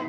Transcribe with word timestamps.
The 0.00 0.06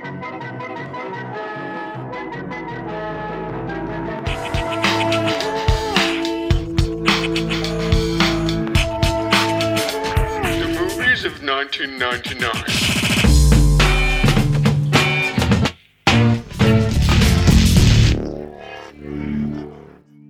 movies 10.80 11.26
of 11.26 11.44
1999. 11.44 12.52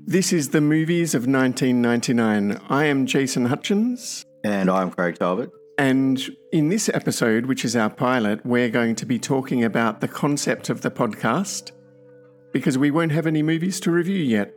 This 0.07 0.33
is 0.33 0.49
the 0.49 0.61
movies 0.61 1.13
of 1.13 1.27
1999. 1.27 2.59
I 2.67 2.85
am 2.85 3.05
Jason 3.05 3.47
Hutchens, 3.47 4.25
And 4.43 4.71
I'm 4.71 4.89
Craig 4.89 5.19
Talbot. 5.19 5.51
And 5.82 6.29
in 6.52 6.70
this 6.70 6.89
episode, 6.89 7.48
which 7.48 7.66
is 7.66 7.75
our 7.75 7.89
pilot, 7.89 8.45
we're 8.45 8.70
going 8.70 8.93
to 8.98 9.05
be 9.07 9.18
talking 9.18 9.63
about 9.63 10.00
the 10.00 10.07
concept 10.07 10.70
of 10.70 10.81
the 10.81 10.91
podcast 10.91 11.72
because 12.53 12.77
we 12.77 12.91
won't 12.91 13.12
have 13.12 13.26
any 13.26 13.41
movies 13.41 13.80
to 13.80 13.89
review 13.89 14.20
yet. 14.20 14.53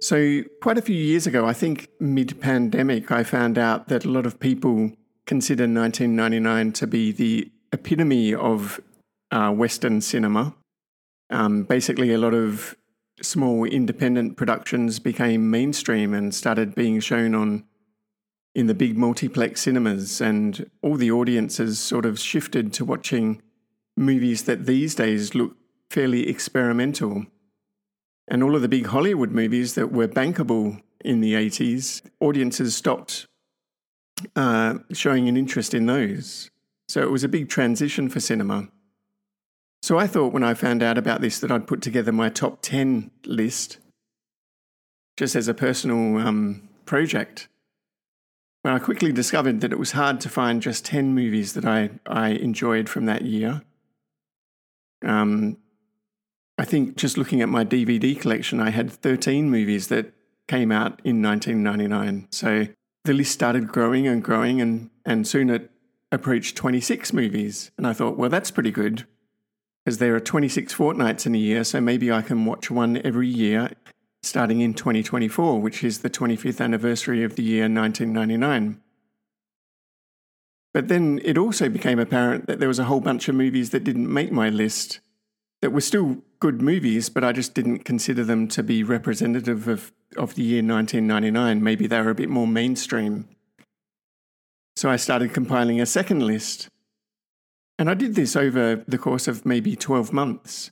So, 0.00 0.42
quite 0.60 0.76
a 0.76 0.82
few 0.82 0.96
years 0.96 1.28
ago, 1.28 1.46
I 1.46 1.52
think 1.52 1.88
mid 2.00 2.40
pandemic, 2.40 3.12
I 3.12 3.22
found 3.22 3.56
out 3.56 3.86
that 3.86 4.04
a 4.04 4.08
lot 4.08 4.26
of 4.26 4.40
people 4.40 4.90
consider 5.26 5.62
1999 5.62 6.72
to 6.72 6.88
be 6.88 7.12
the 7.12 7.52
epitome 7.72 8.34
of 8.34 8.80
uh, 9.30 9.52
Western 9.52 10.00
cinema. 10.00 10.56
Um, 11.30 11.62
basically, 11.62 12.12
a 12.12 12.18
lot 12.18 12.34
of 12.34 12.74
small 13.22 13.64
independent 13.64 14.36
productions 14.36 14.98
became 14.98 15.52
mainstream 15.52 16.14
and 16.14 16.34
started 16.34 16.74
being 16.74 16.98
shown 16.98 17.36
on 17.36 17.62
in 18.58 18.66
the 18.66 18.74
big 18.74 18.98
multiplex 18.98 19.60
cinemas, 19.60 20.20
and 20.20 20.68
all 20.82 20.96
the 20.96 21.12
audiences 21.12 21.78
sort 21.78 22.04
of 22.04 22.18
shifted 22.18 22.72
to 22.72 22.84
watching 22.84 23.40
movies 23.96 24.42
that 24.46 24.66
these 24.66 24.96
days 24.96 25.32
look 25.32 25.56
fairly 25.90 26.28
experimental. 26.28 27.24
And 28.26 28.42
all 28.42 28.56
of 28.56 28.62
the 28.62 28.68
big 28.68 28.86
Hollywood 28.86 29.30
movies 29.30 29.76
that 29.76 29.92
were 29.92 30.08
bankable 30.08 30.82
in 31.04 31.20
the 31.20 31.34
80s, 31.34 32.02
audiences 32.18 32.74
stopped 32.74 33.28
uh, 34.34 34.78
showing 34.92 35.28
an 35.28 35.36
interest 35.36 35.72
in 35.72 35.86
those. 35.86 36.50
So 36.88 37.00
it 37.00 37.12
was 37.12 37.22
a 37.22 37.28
big 37.28 37.48
transition 37.48 38.08
for 38.08 38.18
cinema. 38.18 38.66
So 39.82 40.00
I 40.00 40.08
thought 40.08 40.32
when 40.32 40.42
I 40.42 40.54
found 40.54 40.82
out 40.82 40.98
about 40.98 41.20
this 41.20 41.38
that 41.38 41.52
I'd 41.52 41.68
put 41.68 41.80
together 41.80 42.10
my 42.10 42.28
top 42.28 42.58
10 42.62 43.12
list 43.24 43.78
just 45.16 45.36
as 45.36 45.46
a 45.46 45.54
personal 45.54 46.18
um, 46.18 46.68
project. 46.86 47.46
But 48.62 48.72
I 48.72 48.78
quickly 48.78 49.12
discovered 49.12 49.60
that 49.60 49.72
it 49.72 49.78
was 49.78 49.92
hard 49.92 50.20
to 50.22 50.28
find 50.28 50.60
just 50.60 50.84
10 50.84 51.14
movies 51.14 51.52
that 51.54 51.64
I, 51.64 51.90
I 52.06 52.30
enjoyed 52.30 52.88
from 52.88 53.06
that 53.06 53.22
year. 53.22 53.62
Um, 55.04 55.58
I 56.58 56.64
think 56.64 56.96
just 56.96 57.16
looking 57.16 57.40
at 57.40 57.48
my 57.48 57.64
DVD 57.64 58.18
collection, 58.20 58.60
I 58.60 58.70
had 58.70 58.90
13 58.90 59.48
movies 59.48 59.88
that 59.88 60.12
came 60.48 60.72
out 60.72 61.00
in 61.04 61.22
1999. 61.22 62.28
So 62.30 62.66
the 63.04 63.12
list 63.12 63.32
started 63.32 63.68
growing 63.68 64.08
and 64.08 64.22
growing, 64.22 64.60
and, 64.60 64.90
and 65.04 65.26
soon 65.26 65.50
it 65.50 65.70
approached 66.10 66.56
26 66.56 67.12
movies. 67.12 67.70
And 67.78 67.86
I 67.86 67.92
thought, 67.92 68.16
well, 68.16 68.30
that's 68.30 68.50
pretty 68.50 68.72
good 68.72 69.06
because 69.84 69.98
there 69.98 70.14
are 70.16 70.20
26 70.20 70.74
fortnights 70.74 71.26
in 71.26 71.34
a 71.34 71.38
year, 71.38 71.64
so 71.64 71.80
maybe 71.80 72.10
I 72.10 72.22
can 72.22 72.44
watch 72.44 72.70
one 72.70 73.00
every 73.04 73.28
year 73.28 73.70
starting 74.22 74.60
in 74.60 74.74
2024, 74.74 75.60
which 75.60 75.84
is 75.84 76.00
the 76.00 76.10
25th 76.10 76.60
anniversary 76.60 77.22
of 77.24 77.36
the 77.36 77.42
year 77.42 77.62
1999. 77.62 78.80
But 80.74 80.88
then 80.88 81.20
it 81.24 81.38
also 81.38 81.68
became 81.68 81.98
apparent 81.98 82.46
that 82.46 82.58
there 82.60 82.68
was 82.68 82.78
a 82.78 82.84
whole 82.84 83.00
bunch 83.00 83.28
of 83.28 83.34
movies 83.34 83.70
that 83.70 83.84
didn't 83.84 84.12
make 84.12 84.30
my 84.30 84.48
list 84.48 85.00
that 85.60 85.72
were 85.72 85.80
still 85.80 86.18
good 86.40 86.62
movies, 86.62 87.08
but 87.08 87.24
I 87.24 87.32
just 87.32 87.54
didn't 87.54 87.80
consider 87.80 88.22
them 88.22 88.46
to 88.48 88.62
be 88.62 88.84
representative 88.84 89.66
of, 89.66 89.92
of 90.16 90.34
the 90.34 90.42
year 90.42 90.62
1999. 90.62 91.62
Maybe 91.62 91.86
they 91.86 92.00
were 92.00 92.10
a 92.10 92.14
bit 92.14 92.28
more 92.28 92.46
mainstream. 92.46 93.28
So 94.76 94.88
I 94.88 94.96
started 94.96 95.34
compiling 95.34 95.80
a 95.80 95.86
second 95.86 96.24
list. 96.24 96.68
And 97.78 97.90
I 97.90 97.94
did 97.94 98.14
this 98.14 98.36
over 98.36 98.84
the 98.86 98.98
course 98.98 99.26
of 99.26 99.46
maybe 99.46 99.74
12 99.74 100.12
months. 100.12 100.70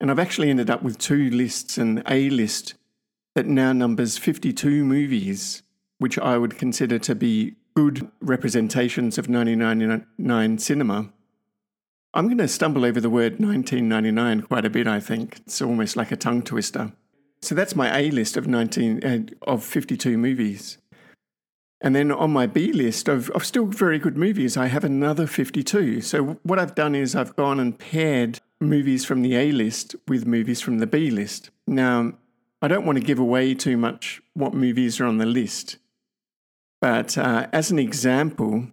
And 0.00 0.10
I've 0.10 0.18
actually 0.18 0.50
ended 0.50 0.70
up 0.70 0.82
with 0.82 0.98
two 0.98 1.30
lists 1.30 1.78
an 1.78 2.02
A 2.08 2.30
list 2.30 2.74
that 3.34 3.46
now 3.46 3.72
numbers 3.72 4.18
52 4.18 4.84
movies, 4.84 5.62
which 5.98 6.18
I 6.18 6.38
would 6.38 6.58
consider 6.58 6.98
to 7.00 7.14
be 7.14 7.56
good 7.74 8.10
representations 8.20 9.18
of 9.18 9.28
1999 9.28 10.58
cinema. 10.58 11.12
I'm 12.14 12.26
going 12.26 12.38
to 12.38 12.48
stumble 12.48 12.84
over 12.84 13.00
the 13.00 13.08
word 13.08 13.40
1999 13.40 14.42
quite 14.42 14.66
a 14.66 14.70
bit, 14.70 14.86
I 14.86 15.00
think. 15.00 15.38
It's 15.46 15.62
almost 15.62 15.96
like 15.96 16.12
a 16.12 16.16
tongue 16.16 16.42
twister. 16.42 16.92
So 17.40 17.54
that's 17.54 17.74
my 17.74 17.98
A 17.98 18.10
list 18.10 18.36
of 18.36 18.46
19 18.46 19.04
uh, 19.04 19.50
of 19.50 19.64
52 19.64 20.18
movies. 20.18 20.78
And 21.80 21.96
then 21.96 22.12
on 22.12 22.30
my 22.30 22.46
B 22.46 22.72
list 22.72 23.08
of, 23.08 23.28
of 23.30 23.44
still 23.44 23.66
very 23.66 23.98
good 23.98 24.16
movies, 24.16 24.56
I 24.56 24.66
have 24.66 24.84
another 24.84 25.26
52. 25.26 26.00
So 26.02 26.38
what 26.44 26.60
I've 26.60 26.76
done 26.76 26.94
is 26.94 27.16
I've 27.16 27.34
gone 27.34 27.58
and 27.58 27.76
paired 27.76 28.38
movies 28.60 29.04
from 29.04 29.22
the 29.22 29.34
A 29.34 29.50
list 29.50 29.96
with 30.06 30.24
movies 30.24 30.60
from 30.60 30.78
the 30.78 30.86
B 30.86 31.10
list. 31.10 31.50
Now, 31.66 32.12
I 32.62 32.68
don't 32.68 32.86
want 32.86 32.96
to 32.96 33.04
give 33.04 33.18
away 33.18 33.54
too 33.54 33.76
much 33.76 34.22
what 34.34 34.54
movies 34.54 35.00
are 35.00 35.04
on 35.04 35.18
the 35.18 35.26
list. 35.26 35.78
But 36.80 37.18
uh, 37.18 37.48
as 37.52 37.72
an 37.72 37.78
example, 37.80 38.68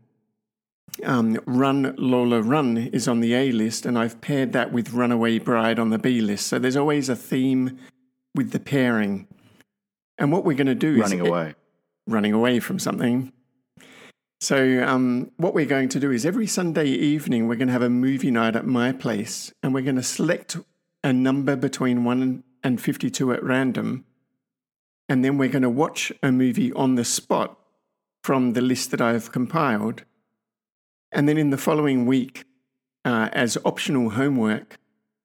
um, 1.03 1.39
Run 1.47 1.95
Lola 1.97 2.41
Run 2.41 2.77
is 2.77 3.07
on 3.07 3.19
the 3.19 3.33
A 3.33 3.51
list, 3.51 3.87
and 3.87 3.97
I've 3.97 4.21
paired 4.21 4.53
that 4.53 4.71
with 4.71 4.93
Runaway 4.93 5.39
Bride 5.39 5.79
on 5.79 5.89
the 5.89 5.97
B 5.97 6.21
list. 6.21 6.47
So 6.47 6.59
there's 6.59 6.75
always 6.75 7.09
a 7.09 7.15
theme 7.15 7.79
with 8.35 8.51
the 8.51 8.59
pairing. 8.59 9.27
And 10.19 10.31
what 10.31 10.45
we're 10.45 10.57
going 10.57 10.67
to 10.67 10.75
do 10.75 10.95
is 10.95 11.01
Running 11.01 11.21
away. 11.21 11.55
running 12.07 12.33
away 12.33 12.59
from 12.59 12.77
something. 12.77 13.33
So, 14.41 14.83
um, 14.83 15.31
what 15.35 15.53
we're 15.53 15.65
going 15.65 15.89
to 15.89 15.99
do 15.99 16.11
is 16.11 16.25
every 16.25 16.47
Sunday 16.47 16.87
evening, 16.87 17.47
we're 17.47 17.55
going 17.55 17.67
to 17.67 17.73
have 17.73 17.81
a 17.81 17.89
movie 17.89 18.31
night 18.31 18.55
at 18.55 18.65
my 18.65 18.93
place, 18.93 19.51
and 19.61 19.73
we're 19.73 19.83
going 19.83 19.97
to 19.97 20.03
select 20.03 20.57
a 21.03 21.11
number 21.11 21.57
between 21.57 22.05
1 22.05 22.43
and 22.63 22.81
52 22.81 23.33
at 23.33 23.43
random. 23.43 24.05
And 25.07 25.23
then 25.25 25.37
we're 25.37 25.49
going 25.49 25.63
to 25.63 25.69
watch 25.69 26.11
a 26.21 26.31
movie 26.31 26.71
on 26.73 26.95
the 26.95 27.05
spot 27.05 27.57
from 28.23 28.53
the 28.53 28.61
list 28.61 28.91
that 28.91 29.01
I've 29.01 29.31
compiled. 29.31 30.03
And 31.11 31.27
then 31.27 31.37
in 31.37 31.49
the 31.49 31.57
following 31.57 32.05
week, 32.05 32.45
uh, 33.05 33.29
as 33.31 33.57
optional 33.65 34.11
homework, 34.11 34.77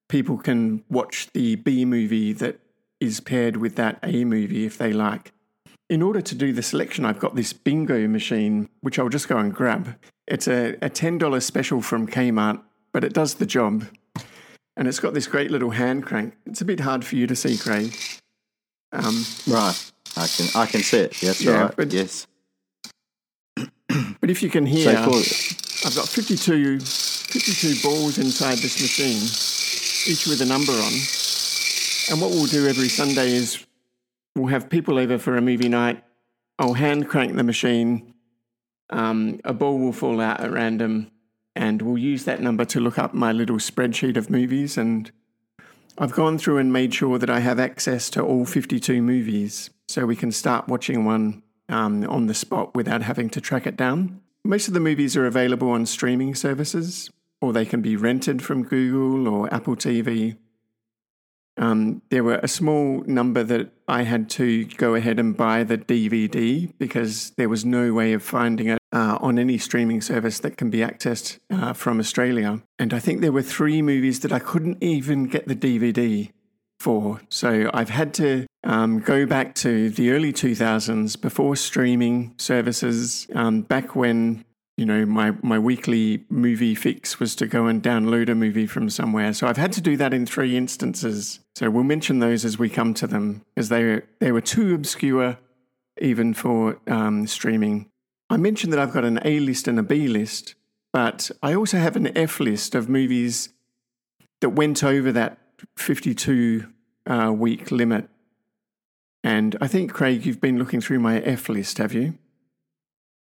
people 0.08 0.38
can 0.38 0.84
watch 0.88 1.28
the 1.32 1.56
B 1.56 1.84
movie 1.84 2.32
that 2.32 2.60
is 3.00 3.20
paired 3.20 3.56
with 3.56 3.76
that 3.76 3.98
A 4.02 4.24
movie 4.24 4.64
if 4.64 4.78
they 4.78 4.92
like. 4.92 5.32
In 5.90 6.00
order 6.00 6.22
to 6.22 6.34
do 6.34 6.52
the 6.52 6.62
selection, 6.62 7.04
I've 7.04 7.18
got 7.18 7.34
this 7.34 7.52
bingo 7.52 8.08
machine, 8.08 8.70
which 8.80 8.98
I'll 8.98 9.10
just 9.10 9.28
go 9.28 9.36
and 9.36 9.54
grab. 9.54 9.96
It's 10.26 10.48
a, 10.48 10.74
a 10.80 10.88
$10 10.88 11.42
special 11.42 11.82
from 11.82 12.06
Kmart, 12.06 12.62
but 12.92 13.04
it 13.04 13.12
does 13.12 13.34
the 13.34 13.46
job. 13.46 13.84
And 14.76 14.88
it's 14.88 14.98
got 15.00 15.14
this 15.14 15.26
great 15.26 15.50
little 15.50 15.70
hand 15.70 16.04
crank. 16.04 16.34
It's 16.46 16.60
a 16.60 16.64
bit 16.64 16.80
hard 16.80 17.04
for 17.04 17.14
you 17.16 17.26
to 17.26 17.36
see, 17.36 17.56
Craig. 17.56 17.96
Um, 18.92 19.24
Right. 19.46 19.92
I 20.16 20.26
can 20.26 20.46
I 20.54 20.66
can 20.66 20.82
see 20.82 20.98
it. 20.98 21.22
Yes, 21.22 21.40
Yeah, 21.40 21.52
right. 21.62 21.76
but- 21.76 21.92
yes. 21.92 22.26
but 23.56 24.30
if 24.30 24.42
you 24.42 24.50
can 24.50 24.66
hear, 24.66 24.84
So 24.94 25.88
I've 25.88 25.94
got 25.94 26.08
52, 26.08 26.80
52 26.80 27.82
balls 27.82 28.18
inside 28.18 28.58
this 28.58 28.80
machine, 28.80 29.22
each 30.12 30.26
with 30.26 30.40
a 30.40 30.46
number 30.46 30.72
on. 30.72 30.92
And 32.10 32.20
what 32.20 32.30
we'll 32.30 32.46
do 32.46 32.66
every 32.68 32.88
Sunday 32.88 33.32
is 33.32 33.64
we'll 34.36 34.48
have 34.48 34.68
people 34.70 34.98
over 34.98 35.18
for 35.18 35.36
a 35.36 35.40
movie 35.42 35.68
night. 35.68 36.02
I'll 36.58 36.74
hand 36.74 37.08
crank 37.08 37.34
the 37.36 37.42
machine. 37.42 38.14
Um, 38.90 39.40
a 39.44 39.52
ball 39.52 39.78
will 39.78 39.92
fall 39.92 40.20
out 40.20 40.40
at 40.40 40.50
random, 40.52 41.10
and 41.56 41.82
we'll 41.82 41.98
use 41.98 42.24
that 42.24 42.40
number 42.40 42.64
to 42.64 42.80
look 42.80 42.98
up 42.98 43.14
my 43.14 43.32
little 43.32 43.56
spreadsheet 43.56 44.16
of 44.16 44.30
movies. 44.30 44.76
And 44.76 45.10
I've 45.98 46.12
gone 46.12 46.38
through 46.38 46.58
and 46.58 46.72
made 46.72 46.94
sure 46.94 47.18
that 47.18 47.30
I 47.30 47.40
have 47.40 47.60
access 47.60 48.10
to 48.10 48.22
all 48.22 48.44
52 48.44 49.00
movies 49.00 49.70
so 49.88 50.06
we 50.06 50.16
can 50.16 50.32
start 50.32 50.68
watching 50.68 51.04
one 51.04 51.42
um, 51.68 52.04
on 52.08 52.26
the 52.26 52.34
spot 52.34 52.74
without 52.74 53.02
having 53.02 53.30
to 53.30 53.40
track 53.40 53.66
it 53.66 53.76
down. 53.76 54.20
Most 54.44 54.68
of 54.68 54.74
the 54.74 54.80
movies 54.80 55.16
are 55.16 55.26
available 55.26 55.70
on 55.70 55.86
streaming 55.86 56.34
services, 56.34 57.10
or 57.40 57.52
they 57.52 57.64
can 57.64 57.80
be 57.80 57.96
rented 57.96 58.42
from 58.42 58.64
Google 58.64 59.32
or 59.32 59.52
Apple 59.52 59.76
TV. 59.76 60.36
Um, 61.56 62.02
there 62.10 62.24
were 62.24 62.40
a 62.42 62.48
small 62.48 63.02
number 63.06 63.42
that 63.44 63.70
I 63.86 64.02
had 64.02 64.28
to 64.30 64.64
go 64.64 64.94
ahead 64.94 65.18
and 65.18 65.36
buy 65.36 65.62
the 65.62 65.78
DVD 65.78 66.72
because 66.78 67.32
there 67.36 67.48
was 67.48 67.64
no 67.64 67.92
way 67.92 68.12
of 68.12 68.22
finding 68.22 68.68
it 68.68 68.78
uh, 68.92 69.18
on 69.20 69.38
any 69.38 69.58
streaming 69.58 70.00
service 70.00 70.40
that 70.40 70.56
can 70.56 70.70
be 70.70 70.78
accessed 70.78 71.38
uh, 71.50 71.72
from 71.72 72.00
Australia. 72.00 72.62
And 72.78 72.92
I 72.92 72.98
think 72.98 73.20
there 73.20 73.32
were 73.32 73.42
three 73.42 73.82
movies 73.82 74.20
that 74.20 74.32
I 74.32 74.38
couldn't 74.38 74.82
even 74.82 75.24
get 75.24 75.46
the 75.46 75.56
DVD 75.56 76.30
for. 76.78 77.20
So 77.28 77.70
I've 77.72 77.90
had 77.90 78.12
to 78.14 78.46
um, 78.64 79.00
go 79.00 79.26
back 79.26 79.54
to 79.56 79.90
the 79.90 80.10
early 80.10 80.32
2000s 80.32 81.20
before 81.20 81.56
streaming 81.56 82.34
services, 82.38 83.26
um, 83.34 83.62
back 83.62 83.94
when 83.94 84.44
you 84.76 84.84
know, 84.84 85.06
my, 85.06 85.32
my 85.42 85.58
weekly 85.58 86.24
movie 86.28 86.74
fix 86.74 87.20
was 87.20 87.36
to 87.36 87.46
go 87.46 87.66
and 87.66 87.82
download 87.82 88.28
a 88.28 88.34
movie 88.34 88.66
from 88.66 88.90
somewhere. 88.90 89.32
So 89.32 89.46
I've 89.46 89.56
had 89.56 89.72
to 89.74 89.80
do 89.80 89.96
that 89.98 90.12
in 90.12 90.26
three 90.26 90.56
instances. 90.56 91.40
So 91.54 91.70
we'll 91.70 91.84
mention 91.84 92.18
those 92.18 92.44
as 92.44 92.58
we 92.58 92.68
come 92.68 92.92
to 92.94 93.06
them, 93.06 93.44
as 93.56 93.68
they, 93.68 94.02
they 94.18 94.32
were 94.32 94.40
too 94.40 94.74
obscure 94.74 95.38
even 96.00 96.34
for 96.34 96.80
um, 96.88 97.26
streaming. 97.26 97.88
I 98.28 98.36
mentioned 98.36 98.72
that 98.72 98.80
I've 98.80 98.92
got 98.92 99.04
an 99.04 99.20
A 99.24 99.38
list 99.38 99.68
and 99.68 99.78
a 99.78 99.82
B 99.82 100.08
list, 100.08 100.54
but 100.92 101.30
I 101.42 101.54
also 101.54 101.78
have 101.78 101.94
an 101.94 102.16
F 102.16 102.40
list 102.40 102.74
of 102.74 102.88
movies 102.88 103.50
that 104.40 104.50
went 104.50 104.82
over 104.82 105.12
that 105.12 105.38
52 105.76 106.66
uh, 107.06 107.32
week 107.34 107.70
limit. 107.70 108.08
And 109.22 109.56
I 109.60 109.68
think, 109.68 109.92
Craig, 109.92 110.26
you've 110.26 110.40
been 110.40 110.58
looking 110.58 110.80
through 110.80 110.98
my 110.98 111.20
F 111.20 111.48
list, 111.48 111.78
have 111.78 111.94
you? 111.94 112.18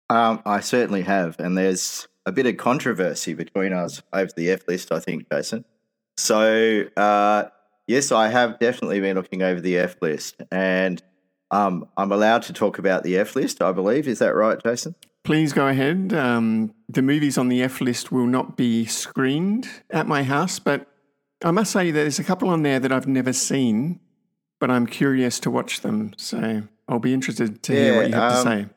Um, 0.08 0.42
I 0.44 0.60
certainly 0.60 1.02
have, 1.02 1.38
and 1.40 1.56
there's 1.58 2.06
a 2.24 2.32
bit 2.32 2.46
of 2.46 2.56
controversy 2.56 3.34
between 3.34 3.72
us 3.72 4.02
over 4.12 4.30
the 4.36 4.50
F 4.50 4.66
list, 4.68 4.92
I 4.92 5.00
think, 5.00 5.28
Jason. 5.30 5.64
So, 6.16 6.84
uh, 6.96 7.44
yes, 7.86 8.12
I 8.12 8.28
have 8.28 8.58
definitely 8.58 9.00
been 9.00 9.16
looking 9.16 9.42
over 9.42 9.60
the 9.60 9.78
F 9.78 9.96
list, 10.00 10.42
and 10.50 11.02
um, 11.50 11.88
I'm 11.96 12.12
allowed 12.12 12.42
to 12.42 12.52
talk 12.52 12.78
about 12.78 13.02
the 13.02 13.18
F 13.18 13.36
list, 13.36 13.62
I 13.62 13.72
believe. 13.72 14.08
Is 14.08 14.18
that 14.20 14.34
right, 14.34 14.62
Jason? 14.62 14.94
Please 15.24 15.52
go 15.52 15.66
ahead. 15.66 16.12
Um, 16.12 16.72
the 16.88 17.02
movies 17.02 17.36
on 17.36 17.48
the 17.48 17.62
F 17.62 17.80
list 17.80 18.12
will 18.12 18.26
not 18.26 18.56
be 18.56 18.86
screened 18.86 19.68
at 19.90 20.06
my 20.06 20.22
house, 20.22 20.60
but 20.60 20.86
I 21.44 21.50
must 21.50 21.72
say 21.72 21.90
there's 21.90 22.18
a 22.18 22.24
couple 22.24 22.48
on 22.48 22.62
there 22.62 22.78
that 22.78 22.92
I've 22.92 23.08
never 23.08 23.32
seen, 23.32 24.00
but 24.60 24.70
I'm 24.70 24.86
curious 24.86 25.40
to 25.40 25.50
watch 25.50 25.80
them. 25.80 26.14
So 26.16 26.62
I'll 26.88 27.00
be 27.00 27.12
interested 27.12 27.62
to 27.64 27.72
hear 27.72 27.96
what 27.96 28.08
you 28.08 28.14
have 28.14 28.32
um, 28.32 28.44
to 28.44 28.50
say. 28.50 28.75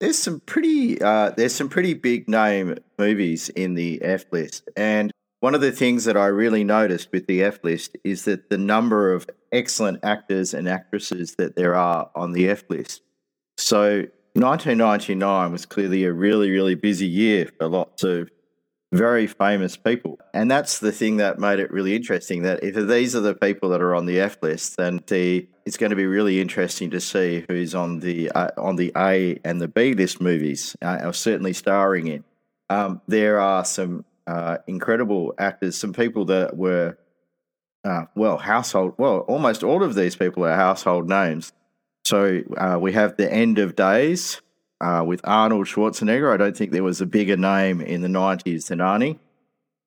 There's 0.00 0.18
some 0.18 0.40
pretty 0.40 1.00
uh, 1.00 1.30
there's 1.36 1.54
some 1.54 1.68
pretty 1.68 1.94
big 1.94 2.28
name 2.28 2.76
movies 2.98 3.50
in 3.50 3.74
the 3.74 4.00
F 4.02 4.24
list, 4.32 4.68
and 4.74 5.12
one 5.40 5.54
of 5.54 5.60
the 5.60 5.72
things 5.72 6.04
that 6.04 6.16
I 6.16 6.26
really 6.26 6.64
noticed 6.64 7.12
with 7.12 7.26
the 7.26 7.42
F 7.42 7.62
list 7.62 7.96
is 8.02 8.24
that 8.24 8.48
the 8.48 8.58
number 8.58 9.12
of 9.12 9.28
excellent 9.52 10.00
actors 10.02 10.54
and 10.54 10.68
actresses 10.68 11.34
that 11.36 11.54
there 11.54 11.74
are 11.74 12.10
on 12.14 12.32
the 12.32 12.48
F 12.48 12.64
list. 12.70 13.02
So 13.58 14.06
1999 14.34 15.52
was 15.52 15.66
clearly 15.66 16.04
a 16.04 16.12
really 16.12 16.50
really 16.50 16.74
busy 16.74 17.06
year 17.06 17.50
for 17.58 17.68
lots 17.68 18.02
of 18.02 18.30
very 18.92 19.26
famous 19.26 19.76
people. 19.76 20.18
And 20.34 20.50
that's 20.50 20.80
the 20.80 20.92
thing 20.92 21.18
that 21.18 21.38
made 21.38 21.60
it 21.60 21.70
really 21.70 21.94
interesting 21.94 22.42
that 22.42 22.64
if 22.64 22.74
these 22.74 23.14
are 23.14 23.20
the 23.20 23.34
people 23.34 23.68
that 23.70 23.80
are 23.80 23.94
on 23.94 24.06
the 24.06 24.20
F 24.20 24.42
list, 24.42 24.76
then 24.76 25.00
the 25.06 25.48
it's 25.64 25.76
going 25.76 25.90
to 25.90 25.96
be 25.96 26.06
really 26.06 26.40
interesting 26.40 26.90
to 26.90 27.00
see 27.00 27.44
who's 27.48 27.74
on 27.74 28.00
the 28.00 28.30
uh, 28.30 28.50
on 28.58 28.76
the 28.76 28.92
A 28.96 29.38
and 29.44 29.60
the 29.60 29.68
B 29.68 29.94
list 29.94 30.20
movies, 30.20 30.76
uh, 30.82 30.98
are 31.02 31.12
certainly 31.12 31.52
starring 31.52 32.08
in. 32.08 32.24
Um, 32.68 33.00
there 33.06 33.40
are 33.40 33.64
some 33.64 34.04
uh, 34.26 34.58
incredible 34.66 35.34
actors, 35.38 35.76
some 35.76 35.92
people 35.92 36.24
that 36.26 36.56
were, 36.56 36.96
uh, 37.84 38.04
well, 38.14 38.38
household, 38.38 38.94
well, 38.96 39.20
almost 39.20 39.62
all 39.62 39.82
of 39.82 39.94
these 39.94 40.16
people 40.16 40.44
are 40.44 40.54
household 40.54 41.08
names. 41.08 41.52
So 42.04 42.42
uh, 42.56 42.78
we 42.80 42.92
have 42.92 43.16
The 43.16 43.32
End 43.32 43.58
of 43.58 43.76
Days, 43.76 44.40
uh, 44.80 45.04
with 45.06 45.20
Arnold 45.24 45.66
Schwarzenegger. 45.66 46.32
I 46.32 46.36
don't 46.36 46.56
think 46.56 46.72
there 46.72 46.82
was 46.82 47.00
a 47.00 47.06
bigger 47.06 47.36
name 47.36 47.80
in 47.80 48.00
the 48.02 48.08
90s 48.08 48.68
than 48.68 48.78
Arnie. 48.78 49.18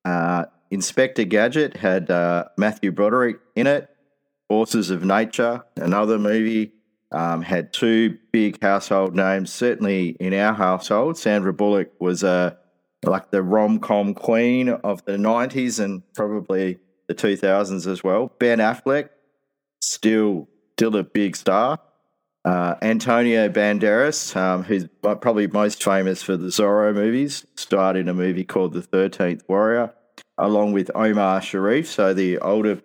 Uh, 0.04 0.46
Inspector 0.70 1.22
Gadget 1.24 1.76
had 1.76 2.10
uh, 2.10 2.44
Matthew 2.56 2.92
Broderick 2.92 3.38
in 3.54 3.66
it. 3.66 3.90
Forces 4.48 4.90
of 4.90 5.02
Nature, 5.02 5.64
another 5.76 6.18
movie, 6.18 6.72
um, 7.10 7.42
had 7.42 7.72
two 7.72 8.18
big 8.30 8.60
household 8.60 9.14
names. 9.14 9.52
Certainly 9.52 10.10
in 10.20 10.34
our 10.34 10.52
household, 10.52 11.16
Sandra 11.16 11.52
Bullock 11.52 11.90
was 11.98 12.22
uh, 12.22 12.54
like 13.02 13.30
the 13.30 13.42
rom 13.42 13.78
com 13.78 14.14
queen 14.14 14.68
of 14.68 15.04
the 15.06 15.16
90s 15.16 15.82
and 15.82 16.02
probably 16.14 16.78
the 17.06 17.14
2000s 17.14 17.86
as 17.86 18.04
well. 18.04 18.32
Ben 18.38 18.58
Affleck, 18.58 19.08
still 19.80 20.48
still 20.76 20.96
a 20.96 21.04
big 21.04 21.36
star. 21.36 21.78
Uh, 22.44 22.74
Antonio 22.82 23.48
Banderas, 23.48 24.36
um, 24.36 24.64
who's 24.64 24.86
probably 25.02 25.46
most 25.46 25.82
famous 25.82 26.22
for 26.22 26.36
the 26.36 26.48
Zorro 26.48 26.92
movies, 26.94 27.46
starred 27.56 27.96
in 27.96 28.08
a 28.08 28.14
movie 28.14 28.44
called 28.44 28.74
The 28.74 28.82
Thirteenth 28.82 29.42
Warrior, 29.48 29.94
along 30.36 30.72
with 30.72 30.90
Omar 30.94 31.40
Sharif. 31.40 31.88
So 31.90 32.12
the 32.12 32.38
older 32.38 32.82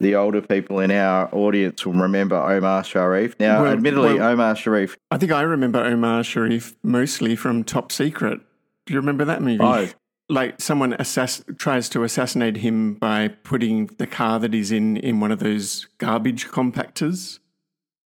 the 0.00 0.14
older 0.16 0.40
people 0.40 0.80
in 0.80 0.90
our 0.90 1.32
audience 1.34 1.84
will 1.86 1.92
remember 1.92 2.36
Omar 2.36 2.82
Sharif. 2.82 3.38
Now, 3.38 3.62
Well- 3.62 3.72
admittedly, 3.72 4.14
well- 4.14 4.32
Omar 4.32 4.56
Sharif. 4.56 4.96
I 5.10 5.18
think 5.18 5.32
I 5.32 5.42
remember 5.42 5.80
Omar 5.84 6.24
Sharif 6.24 6.74
mostly 6.82 7.36
from 7.36 7.62
Top 7.62 7.92
Secret. 7.92 8.40
Do 8.86 8.92
you 8.94 9.00
remember 9.00 9.24
that 9.26 9.40
movie? 9.42 9.58
Oh. 9.62 9.88
Like 10.30 10.60
someone 10.60 10.94
assass- 10.94 11.44
tries 11.58 11.88
to 11.90 12.02
assassinate 12.02 12.56
him 12.58 12.94
by 12.94 13.28
putting 13.28 13.86
the 13.98 14.06
car 14.06 14.40
that 14.40 14.54
he's 14.54 14.72
in 14.72 14.96
in 14.96 15.20
one 15.20 15.30
of 15.30 15.38
those 15.40 15.86
garbage 15.98 16.48
compactors. 16.48 17.38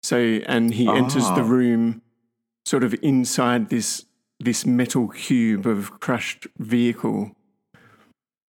So, 0.03 0.17
and 0.17 0.73
he 0.73 0.87
enters 0.87 1.27
the 1.29 1.41
Oh. 1.41 1.47
room 1.47 2.01
sort 2.65 2.83
of 2.83 2.95
inside 3.01 3.69
this 3.69 4.05
this 4.39 4.65
metal 4.65 5.07
cube 5.07 5.65
of 5.65 5.99
crushed 5.99 6.45
vehicle. 6.59 7.31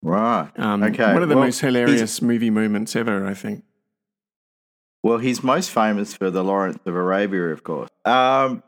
Right. 0.03 0.51
Um, 0.59 0.83
okay. 0.83 1.15
One 1.15 1.23
of 1.23 1.29
the 1.31 1.35
well, 1.35 1.47
most 1.47 1.61
hilarious 1.61 2.21
movie 2.21 2.51
moments 2.51 2.95
ever, 2.95 3.27
I 3.27 3.33
think. 3.35 3.65
Well, 5.03 5.19
he's 5.19 5.43
most 5.43 5.71
famous 5.71 6.15
for 6.15 6.31
the 6.31 6.45
Lawrence 6.45 6.79
of 6.85 6.95
Arabia, 6.95 7.45
of 7.49 7.63
course. 7.63 7.89
Um, 8.05 8.63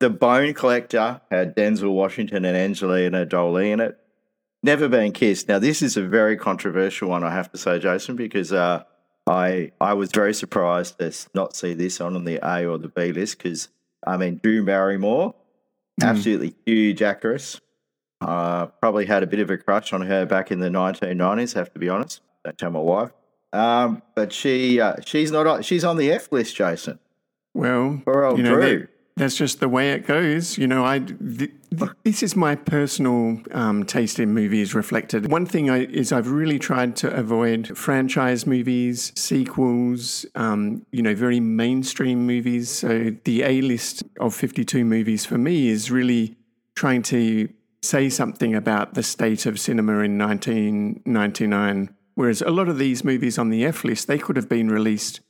the 0.00 0.10
Bone 0.10 0.52
Collector 0.52 1.20
had 1.30 1.56
Denzel 1.56 1.92
Washington 1.92 2.44
and 2.44 2.56
Angelina 2.56 3.24
Jolie 3.24 3.72
in 3.72 3.80
it. 3.80 3.98
Never 4.62 4.88
been 4.88 5.12
kissed. 5.12 5.48
Now, 5.48 5.58
this 5.58 5.80
is 5.80 5.96
a 5.96 6.02
very 6.02 6.36
controversial 6.36 7.08
one, 7.08 7.24
I 7.24 7.30
have 7.30 7.50
to 7.52 7.58
say, 7.58 7.78
Jason, 7.78 8.16
because 8.16 8.52
uh, 8.52 8.82
I 9.26 9.72
I 9.80 9.94
was 9.94 10.10
very 10.12 10.34
surprised 10.34 10.98
to 10.98 11.12
not 11.34 11.56
see 11.56 11.74
this 11.74 12.00
on 12.00 12.14
on 12.16 12.24
the 12.24 12.38
A 12.42 12.66
or 12.66 12.78
the 12.78 12.88
B 12.88 13.12
list. 13.12 13.38
Because 13.38 13.68
I 14.06 14.16
mean, 14.16 14.40
Drew 14.42 14.64
Barrymore, 14.64 15.34
absolutely 16.02 16.54
huge 16.64 17.02
actress. 17.02 17.60
Uh, 18.20 18.66
probably 18.66 19.04
had 19.04 19.22
a 19.22 19.26
bit 19.26 19.40
of 19.40 19.50
a 19.50 19.58
crush 19.58 19.92
on 19.92 20.02
her 20.02 20.24
back 20.24 20.50
in 20.50 20.60
the 20.60 20.68
1990s. 20.68 21.54
Have 21.54 21.72
to 21.74 21.78
be 21.78 21.88
honest. 21.88 22.20
Don't 22.44 22.56
tell 22.56 22.70
my 22.70 22.80
wife. 22.80 23.10
Um, 23.52 24.02
but 24.14 24.32
she 24.32 24.80
uh, 24.80 24.96
she's 25.04 25.30
not 25.30 25.46
on, 25.46 25.62
she's 25.62 25.84
on 25.84 25.96
the 25.96 26.12
F 26.12 26.30
list, 26.30 26.56
Jason. 26.56 26.98
Well, 27.54 28.00
Poor 28.04 28.24
old 28.24 28.38
you 28.38 28.44
know, 28.44 28.54
Drew. 28.54 28.88
That- 29.16 29.22
that's 29.22 29.36
just 29.36 29.60
the 29.60 29.68
way 29.68 29.92
it 29.92 30.06
goes. 30.06 30.58
You 30.58 30.66
know, 30.66 30.84
I 30.84 30.98
th- 30.98 31.50
th- 31.76 31.90
this 32.04 32.22
is 32.22 32.36
my 32.36 32.54
personal 32.54 33.40
um, 33.52 33.84
taste 33.84 34.18
in 34.20 34.32
movies 34.32 34.74
reflected. 34.74 35.30
One 35.30 35.46
thing 35.46 35.70
I, 35.70 35.86
is 35.86 36.12
I've 36.12 36.30
really 36.30 36.58
tried 36.58 36.96
to 36.96 37.14
avoid 37.14 37.76
franchise 37.76 38.46
movies, 38.46 39.12
sequels, 39.16 40.26
um, 40.34 40.84
you 40.92 41.02
know, 41.02 41.14
very 41.14 41.40
mainstream 41.40 42.26
movies. 42.26 42.70
So 42.70 43.16
the 43.24 43.42
A 43.42 43.60
list 43.62 44.04
of 44.20 44.34
fifty-two 44.34 44.84
movies 44.84 45.24
for 45.24 45.38
me 45.38 45.68
is 45.68 45.90
really 45.90 46.36
trying 46.74 47.02
to 47.04 47.48
say 47.82 48.10
something 48.10 48.54
about 48.54 48.94
the 48.94 49.02
state 49.02 49.46
of 49.46 49.58
cinema 49.58 50.00
in 50.00 50.18
1999. 50.18 51.90
Whereas 52.14 52.42
a 52.42 52.50
lot 52.50 52.68
of 52.68 52.78
these 52.78 53.04
movies 53.04 53.38
on 53.38 53.50
the 53.50 53.64
F 53.64 53.84
list, 53.84 54.08
they 54.08 54.18
could 54.18 54.36
have 54.36 54.48
been 54.48 54.68
released 54.68 55.20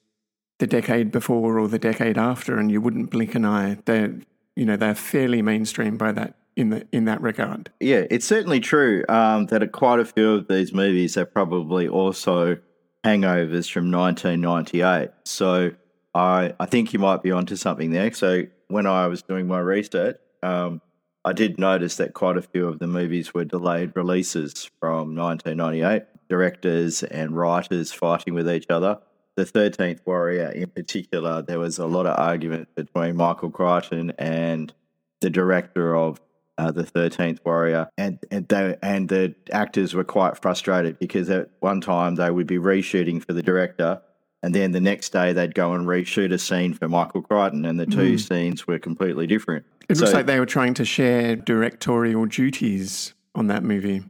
the 0.58 0.66
decade 0.66 1.10
before 1.10 1.58
or 1.58 1.68
the 1.68 1.78
decade 1.78 2.18
after, 2.18 2.58
and 2.58 2.70
you 2.70 2.80
wouldn't 2.80 3.10
blink 3.10 3.34
an 3.34 3.44
eye. 3.44 3.78
They're, 3.84 4.14
you 4.54 4.64
know, 4.64 4.76
they're 4.76 4.94
fairly 4.94 5.42
mainstream 5.42 5.96
by 5.96 6.12
that 6.12 6.34
in 6.56 6.70
the 6.70 6.86
in 6.92 7.04
that 7.04 7.20
regard. 7.20 7.70
Yeah, 7.80 8.04
it's 8.10 8.26
certainly 8.26 8.60
true 8.60 9.04
um, 9.08 9.46
that 9.46 9.70
quite 9.72 10.00
a 10.00 10.04
few 10.04 10.32
of 10.32 10.48
these 10.48 10.72
movies 10.72 11.16
are 11.16 11.26
probably 11.26 11.86
also 11.86 12.56
hangovers 13.04 13.70
from 13.70 13.90
1998. 13.90 15.10
So 15.24 15.72
I 16.14 16.54
I 16.58 16.66
think 16.66 16.92
you 16.92 16.98
might 16.98 17.22
be 17.22 17.30
onto 17.30 17.56
something 17.56 17.90
there. 17.90 18.12
So 18.12 18.44
when 18.68 18.86
I 18.86 19.06
was 19.06 19.22
doing 19.22 19.46
my 19.46 19.58
research, 19.58 20.16
um, 20.42 20.80
I 21.24 21.32
did 21.32 21.58
notice 21.58 21.96
that 21.96 22.14
quite 22.14 22.36
a 22.36 22.42
few 22.42 22.66
of 22.66 22.78
the 22.78 22.86
movies 22.86 23.34
were 23.34 23.44
delayed 23.44 23.92
releases 23.94 24.70
from 24.80 25.14
1998. 25.14 26.04
Directors 26.28 27.02
and 27.04 27.36
writers 27.36 27.92
fighting 27.92 28.34
with 28.34 28.50
each 28.50 28.66
other. 28.70 28.98
The 29.36 29.44
Thirteenth 29.44 30.00
Warrior, 30.06 30.48
in 30.48 30.68
particular, 30.70 31.42
there 31.42 31.58
was 31.58 31.78
a 31.78 31.86
lot 31.86 32.06
of 32.06 32.18
argument 32.18 32.74
between 32.74 33.16
Michael 33.16 33.50
Crichton 33.50 34.12
and 34.18 34.72
the 35.20 35.28
director 35.28 35.94
of 35.94 36.20
uh, 36.58 36.70
the 36.70 36.84
Thirteenth 36.84 37.40
Warrior, 37.44 37.90
and 37.98 38.18
and 38.30 38.48
they 38.48 38.76
and 38.82 39.08
the 39.08 39.34
actors 39.52 39.92
were 39.92 40.04
quite 40.04 40.38
frustrated 40.40 40.98
because 40.98 41.28
at 41.28 41.50
one 41.60 41.82
time 41.82 42.14
they 42.14 42.30
would 42.30 42.46
be 42.46 42.56
reshooting 42.56 43.22
for 43.22 43.34
the 43.34 43.42
director, 43.42 44.00
and 44.42 44.54
then 44.54 44.72
the 44.72 44.80
next 44.80 45.10
day 45.10 45.34
they'd 45.34 45.54
go 45.54 45.74
and 45.74 45.86
reshoot 45.86 46.32
a 46.32 46.38
scene 46.38 46.72
for 46.72 46.88
Michael 46.88 47.20
Crichton, 47.20 47.66
and 47.66 47.78
the 47.78 47.86
two 47.86 48.16
scenes 48.16 48.66
were 48.66 48.78
completely 48.78 49.26
different. 49.26 49.66
It 49.88 49.98
looks 49.98 50.14
like 50.14 50.26
they 50.26 50.40
were 50.40 50.46
trying 50.46 50.74
to 50.74 50.84
share 50.86 51.36
directorial 51.36 52.24
duties 52.24 53.12
on 53.34 53.48
that 53.48 53.62
movie. 53.62 54.02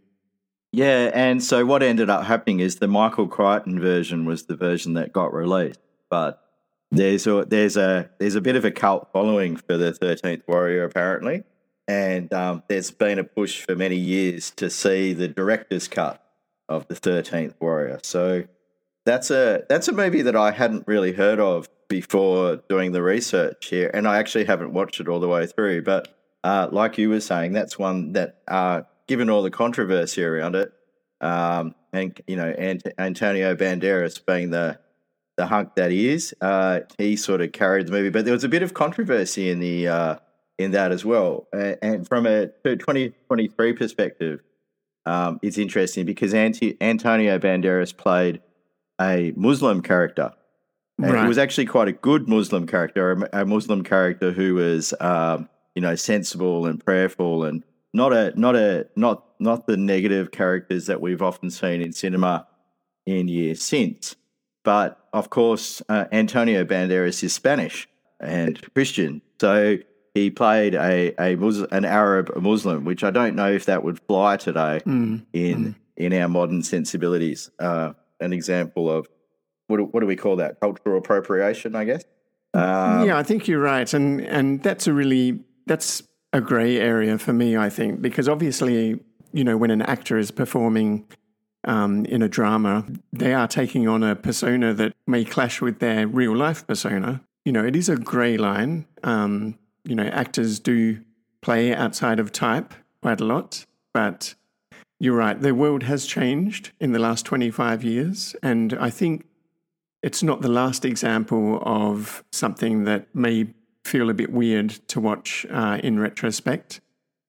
Yeah, 0.76 1.11
and 1.14 1.42
so 1.42 1.64
what 1.64 1.83
ended 1.83 2.11
up 2.11 2.25
happening 2.25 2.61
is 2.61 2.76
the 2.76 2.87
Michael 2.87 3.28
Crichton 3.28 3.80
version 3.80 4.26
was 4.26 4.45
the 4.45 4.56
version 4.56 4.92
that 4.92 5.11
got 5.11 5.33
released, 5.33 5.80
but 6.11 6.42
there's 6.90 7.26
a 7.26 7.47
there's 7.47 7.78
a 7.78 8.11
there's 8.18 8.35
a 8.35 8.42
bit 8.42 8.56
of 8.56 8.64
a 8.66 8.71
cult 8.71 9.09
following 9.11 9.56
for 9.56 9.78
the 9.78 9.95
Thirteenth 9.95 10.42
Warrior 10.47 10.85
apparently. 10.85 11.45
and 11.88 12.33
um, 12.33 12.62
there's 12.68 12.90
been 12.90 13.18
a 13.18 13.25
push 13.25 13.62
for 13.62 13.75
many 13.76 13.97
years 13.97 14.50
to 14.52 14.68
see 14.71 15.12
the 15.12 15.28
director's 15.28 15.88
cut 15.88 16.23
of 16.68 16.87
the 16.88 16.95
Thirteenth 16.97 17.54
Warrior. 17.61 18.00
So 18.02 18.45
that's 19.04 19.30
a 19.30 19.64
that's 19.68 19.88
a 19.88 19.92
movie 19.92 20.23
that 20.23 20.37
I 20.37 20.50
hadn't 20.50 20.87
really 20.87 21.12
heard 21.12 21.38
of 21.38 21.68
before 21.88 22.56
doing 22.68 22.92
the 22.92 23.02
research 23.02 23.66
here, 23.66 23.90
and 23.95 24.09
I 24.09 24.18
actually 24.18 24.45
haven't 24.45 24.73
watched 24.73 25.00
it 25.00 25.09
all 25.09 25.21
the 25.21 25.28
way 25.28 25.47
through. 25.47 25.83
But 25.83 26.09
uh, 26.42 26.68
like 26.73 26.99
you 26.99 27.09
were 27.09 27.21
saying, 27.21 27.52
that's 27.52 27.78
one 27.78 28.12
that, 28.12 28.40
uh, 28.49 28.83
given 29.06 29.30
all 29.30 29.42
the 29.42 29.50
controversy 29.50 30.25
around 30.25 30.56
it, 30.56 30.72
um, 31.20 31.75
and 31.92 32.20
you 32.26 32.36
know, 32.36 32.48
Ant- 32.48 32.88
Antonio 32.98 33.54
Banderas 33.54 34.25
being 34.25 34.50
the 34.50 34.78
the 35.36 35.46
hunk 35.46 35.75
that 35.75 35.90
he 35.90 36.08
is, 36.08 36.34
uh, 36.40 36.80
he 36.96 37.14
sort 37.14 37.42
of 37.42 37.52
carried 37.52 37.86
the 37.86 37.92
movie. 37.92 38.08
But 38.08 38.25
there 38.25 38.32
was 38.32 38.44
a 38.44 38.48
bit 38.48 38.62
of 38.62 38.72
controversy 38.75 39.50
in 39.50 39.60
the 39.60 39.88
uh, 39.88 40.16
in 40.58 40.70
that 40.72 40.92
as 40.92 41.04
well. 41.04 41.48
And 41.52 42.06
from 42.08 42.26
a 42.26 42.46
2023 42.64 43.72
perspective, 43.75 44.40
um, 45.04 45.38
it's 45.42 45.58
interesting 45.58 46.06
because 46.06 46.34
Anti- 46.34 46.76
Antonio 46.80 47.38
Banderas 47.38 47.96
played 47.96 48.40
a 49.00 49.32
Muslim 49.36 49.82
character. 49.82 50.32
And 50.98 51.12
Right. 51.12 51.22
He 51.22 51.28
was 51.28 51.36
actually 51.36 51.66
quite 51.66 51.88
a 51.88 51.92
good 51.92 52.26
Muslim 52.26 52.66
character, 52.66 53.12
a, 53.12 53.42
a 53.42 53.44
Muslim 53.44 53.84
character 53.84 54.32
who 54.32 54.54
was, 54.54 54.94
um, 54.98 55.48
you 55.75 55.82
know, 55.82 55.94
sensible 55.94 56.64
and 56.64 56.82
prayerful, 56.82 57.44
and 57.44 57.62
not 57.96 58.12
a 58.12 58.32
not 58.38 58.54
a 58.56 58.86
not 58.96 59.24
not 59.40 59.66
the 59.66 59.76
negative 59.76 60.30
characters 60.30 60.86
that 60.86 61.00
we've 61.00 61.22
often 61.22 61.50
seen 61.50 61.80
in 61.82 61.92
cinema 61.92 62.46
in 63.06 63.28
years 63.28 63.62
since. 63.62 64.16
But 64.64 64.98
of 65.12 65.30
course, 65.30 65.82
uh, 65.88 66.04
Antonio 66.12 66.64
Banderas 66.64 67.22
is 67.22 67.32
Spanish 67.32 67.88
and 68.20 68.60
Christian, 68.74 69.22
so 69.40 69.78
he 70.14 70.30
played 70.30 70.74
a 70.74 71.14
a 71.20 71.36
Mus- 71.36 71.66
an 71.70 71.84
Arab 71.84 72.26
Muslim, 72.36 72.84
which 72.84 73.02
I 73.04 73.10
don't 73.10 73.34
know 73.36 73.50
if 73.52 73.64
that 73.66 73.82
would 73.84 73.98
fly 74.08 74.36
today 74.36 74.80
Mm. 74.86 75.24
in 75.32 75.76
in 75.96 76.12
our 76.12 76.28
modern 76.28 76.62
sensibilities. 76.62 77.50
Uh, 77.58 77.92
an 78.20 78.32
example 78.32 78.90
of 78.90 79.06
what 79.68 79.76
do, 79.78 79.84
what 79.84 80.00
do 80.00 80.06
we 80.06 80.16
call 80.16 80.36
that? 80.36 80.60
Cultural 80.60 80.98
appropriation, 80.98 81.74
I 81.74 81.84
guess. 81.84 82.04
Um, 82.54 83.06
yeah, 83.06 83.18
I 83.18 83.22
think 83.22 83.46
you're 83.48 83.60
right, 83.74 83.92
and 83.94 84.20
and 84.20 84.62
that's 84.62 84.86
a 84.86 84.92
really 84.92 85.40
that's 85.66 86.02
a 86.37 86.40
grey 86.40 86.78
area 86.78 87.19
for 87.19 87.33
me. 87.33 87.57
I 87.57 87.71
think 87.71 88.02
because 88.02 88.28
obviously, 88.28 89.00
you 89.33 89.43
know, 89.43 89.57
when 89.57 89.71
an 89.71 89.83
actor 89.83 90.19
is 90.19 90.31
performing 90.31 91.07
um, 91.64 92.05
in 92.05 92.21
a 92.21 92.28
drama, 92.28 92.87
they 93.12 93.33
are 93.33 93.49
taking 93.49 93.88
on 93.88 94.02
a 94.02 94.14
persona 94.14 94.75
that 94.75 94.93
may 95.07 95.25
clash 95.25 95.61
with 95.62 95.78
their 95.78 96.07
real 96.07 96.37
life 96.37 96.66
persona. 96.66 97.23
You 97.45 97.52
know, 97.52 97.64
it 97.64 97.75
is 97.75 97.88
a 97.88 97.97
grey 97.97 98.37
line. 98.37 98.87
Um, 99.02 99.59
you 99.85 99.95
know, 99.95 100.05
actors 100.05 100.59
do 100.59 101.00
play 101.40 101.75
outside 101.75 102.21
of 102.21 102.33
type 102.33 102.75
quite 103.00 103.21
a 103.21 103.25
lot, 103.25 103.64
but 103.95 104.35
you're 105.00 105.16
right. 105.16 105.40
The 105.40 105.55
world 105.55 105.85
has 105.85 106.05
changed 106.07 106.73
in 106.81 106.93
the 106.93 106.99
last 106.99 107.25
25 107.25 107.83
years, 107.83 108.37
and 108.43 108.75
I 108.75 108.90
think 108.90 109.26
it's 110.02 110.23
not 110.23 110.43
the 110.43 110.49
last 110.49 110.85
example 110.85 111.62
of 111.64 112.25
something 112.31 112.85
that 112.85 113.14
may 113.14 113.49
feel 113.87 114.11
a 114.11 114.14
bit 114.14 114.33
weird 114.33 114.71
to 114.88 115.00
watch 115.00 115.47
uh, 115.50 115.78
in 115.83 115.99
retrospect. 115.99 116.81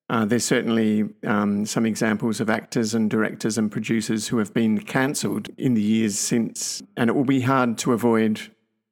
Uh, 0.09 0.25
there's 0.25 0.45
certainly 0.45 1.09
um, 1.25 1.65
some 1.65 1.85
examples 1.85 2.39
of 2.39 2.49
actors 2.49 2.93
and 2.93 3.09
directors 3.09 3.57
and 3.57 3.71
producers 3.71 4.29
who 4.29 4.37
have 4.37 4.53
been 4.53 4.79
cancelled 4.79 5.49
in 5.57 5.73
the 5.73 5.81
years 5.81 6.17
since, 6.17 6.81
and 6.95 7.09
it 7.09 7.13
will 7.13 7.25
be 7.25 7.41
hard 7.41 7.77
to 7.77 7.91
avoid 7.91 8.39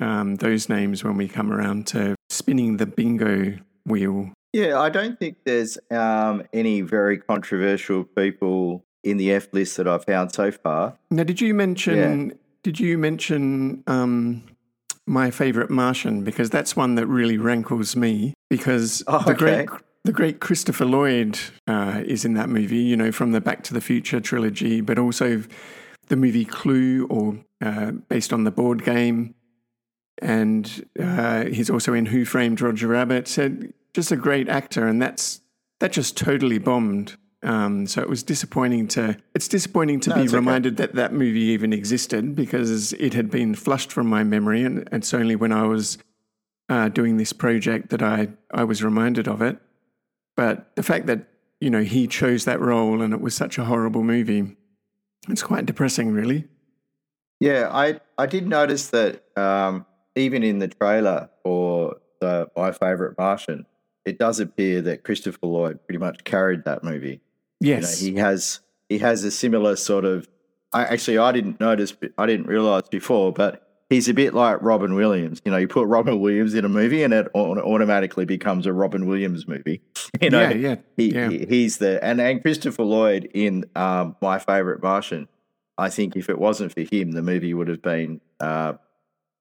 um, 0.01 0.35
those 0.35 0.67
names 0.67 1.03
when 1.03 1.15
we 1.15 1.27
come 1.27 1.51
around 1.51 1.87
to 1.87 2.15
spinning 2.29 2.77
the 2.77 2.85
bingo 2.85 3.57
wheel. 3.85 4.31
Yeah, 4.51 4.79
I 4.79 4.89
don't 4.89 5.17
think 5.17 5.37
there's 5.45 5.77
um, 5.89 6.43
any 6.53 6.81
very 6.81 7.17
controversial 7.17 8.03
people 8.03 8.83
in 9.03 9.17
the 9.17 9.31
F 9.31 9.47
list 9.53 9.77
that 9.77 9.87
I've 9.87 10.03
found 10.03 10.33
so 10.33 10.51
far. 10.51 10.97
Now, 11.11 11.23
did 11.23 11.39
you 11.39 11.53
mention? 11.53 12.37
Did 12.63 12.79
you 12.79 12.97
mention 12.97 13.83
um, 13.85 14.43
my 15.07 15.31
favourite 15.31 15.69
Martian? 15.69 16.23
Because 16.23 16.49
that's 16.49 16.75
one 16.75 16.95
that 16.95 17.07
really 17.07 17.37
rankles 17.37 17.95
me. 17.95 18.33
Because 18.49 19.03
Oh, 19.07 19.23
the 19.23 19.33
great, 19.33 19.69
the 20.03 20.11
great 20.11 20.39
Christopher 20.39 20.85
Lloyd 20.85 21.39
uh, 21.67 22.01
is 22.05 22.25
in 22.25 22.33
that 22.35 22.49
movie. 22.49 22.77
You 22.77 22.97
know, 22.97 23.11
from 23.11 23.31
the 23.31 23.41
Back 23.41 23.63
to 23.63 23.73
the 23.73 23.81
Future 23.81 24.19
trilogy, 24.19 24.81
but 24.81 24.99
also 24.99 25.43
the 26.07 26.15
movie 26.15 26.45
Clue, 26.45 27.07
or 27.07 27.39
uh, 27.63 27.91
based 27.91 28.31
on 28.33 28.43
the 28.43 28.51
board 28.51 28.83
game. 28.83 29.35
And 30.21 30.87
uh, 30.99 31.45
he's 31.45 31.69
also 31.69 31.93
in 31.93 32.05
Who 32.07 32.23
Framed 32.25 32.61
Roger 32.61 32.87
Rabbit. 32.87 33.27
Said 33.27 33.73
just 33.93 34.11
a 34.11 34.15
great 34.15 34.47
actor, 34.47 34.87
and 34.87 35.01
that's 35.01 35.41
that 35.79 35.91
just 35.91 36.17
totally 36.17 36.57
bombed. 36.57 37.17
Um, 37.45 37.85
so 37.85 38.01
it 38.01 38.09
was 38.09 38.23
disappointing 38.23 38.87
to. 38.89 39.17
It's 39.35 39.47
disappointing 39.47 39.99
to 40.01 40.09
No, 40.09 40.15
be 40.15 40.21
it's 40.23 40.33
okay. 40.33 40.39
reminded 40.39 40.77
that 40.77 40.95
that 40.95 41.13
movie 41.13 41.41
even 41.41 41.73
existed 41.73 42.35
because 42.35 42.91
it 42.93 43.13
had 43.13 43.29
been 43.29 43.53
flushed 43.53 43.91
from 43.91 44.07
my 44.07 44.23
memory, 44.23 44.63
and 44.63 44.89
it's 44.91 45.13
only 45.13 45.35
when 45.35 45.51
I 45.51 45.63
was 45.63 45.99
uh, 46.69 46.89
doing 46.89 47.17
this 47.17 47.33
project 47.33 47.89
that 47.91 48.01
I 48.01 48.29
I 48.51 48.63
was 48.63 48.83
reminded 48.83 49.27
of 49.27 49.41
it. 49.43 49.59
But 50.35 50.75
the 50.75 50.81
fact 50.83 51.05
that 51.05 51.27
you 51.61 51.69
know 51.69 51.83
he 51.83 52.07
chose 52.07 52.45
that 52.45 52.59
role 52.59 53.01
and 53.01 53.13
it 53.13 53.21
was 53.21 53.35
such 53.35 53.59
a 53.59 53.65
horrible 53.65 54.03
movie, 54.03 54.57
it's 55.29 55.43
quite 55.43 55.67
depressing, 55.67 56.11
really. 56.11 56.47
Yeah, 57.39 57.69
I 57.71 57.99
I 58.17 58.25
did 58.25 58.47
notice 58.47 58.87
that 58.87 59.23
um, 59.37 59.85
even 60.15 60.41
in 60.41 60.57
the 60.57 60.67
trailer 60.67 61.29
for 61.43 61.97
the 62.21 62.49
my 62.57 62.71
favorite 62.71 63.19
Martian, 63.19 63.67
it 64.03 64.17
does 64.17 64.39
appear 64.39 64.81
that 64.81 65.03
Christopher 65.03 65.45
Lloyd 65.45 65.85
pretty 65.85 65.99
much 65.99 66.23
carried 66.23 66.63
that 66.65 66.83
movie. 66.83 67.21
Yes, 67.59 68.01
You 68.01 68.11
know, 68.11 68.15
he 68.15 68.19
has 68.21 68.59
he 68.89 68.97
has 68.99 69.23
a 69.23 69.31
similar 69.31 69.75
sort 69.75 70.05
of. 70.05 70.27
I 70.73 70.83
actually 70.85 71.17
I 71.17 71.31
didn't 71.31 71.59
notice, 71.59 71.95
I 72.17 72.25
didn't 72.25 72.47
realize 72.47 72.89
before, 72.89 73.31
but 73.31 73.65
he's 73.89 74.09
a 74.09 74.13
bit 74.13 74.33
like 74.33 74.61
Robin 74.61 74.93
Williams. 74.95 75.41
You 75.45 75.51
know, 75.51 75.57
you 75.57 75.67
put 75.67 75.87
Robin 75.87 76.19
Williams 76.19 76.53
in 76.53 76.65
a 76.65 76.69
movie, 76.69 77.01
and 77.03 77.13
it 77.13 77.27
automatically 77.33 78.25
becomes 78.25 78.65
a 78.65 78.73
Robin 78.73 79.05
Williams 79.07 79.47
movie. 79.47 79.81
You 80.21 80.29
know, 80.29 80.47
yeah, 80.47 80.53
yeah, 80.53 80.75
he, 80.95 81.13
yeah. 81.13 81.29
he- 81.29 81.45
he's 81.45 81.77
the 81.77 82.01
and, 82.01 82.21
and 82.21 82.41
Christopher 82.41 82.83
Lloyd 82.83 83.29
in 83.33 83.65
um, 83.75 84.15
my 84.21 84.39
favorite 84.39 84.81
Martian. 84.81 85.27
I 85.77 85.89
think 85.89 86.15
if 86.15 86.29
it 86.29 86.39
wasn't 86.39 86.71
for 86.73 86.83
him, 86.89 87.11
the 87.11 87.21
movie 87.21 87.53
would 87.53 87.67
have 87.67 87.81
been 87.81 88.21
uh, 88.39 88.73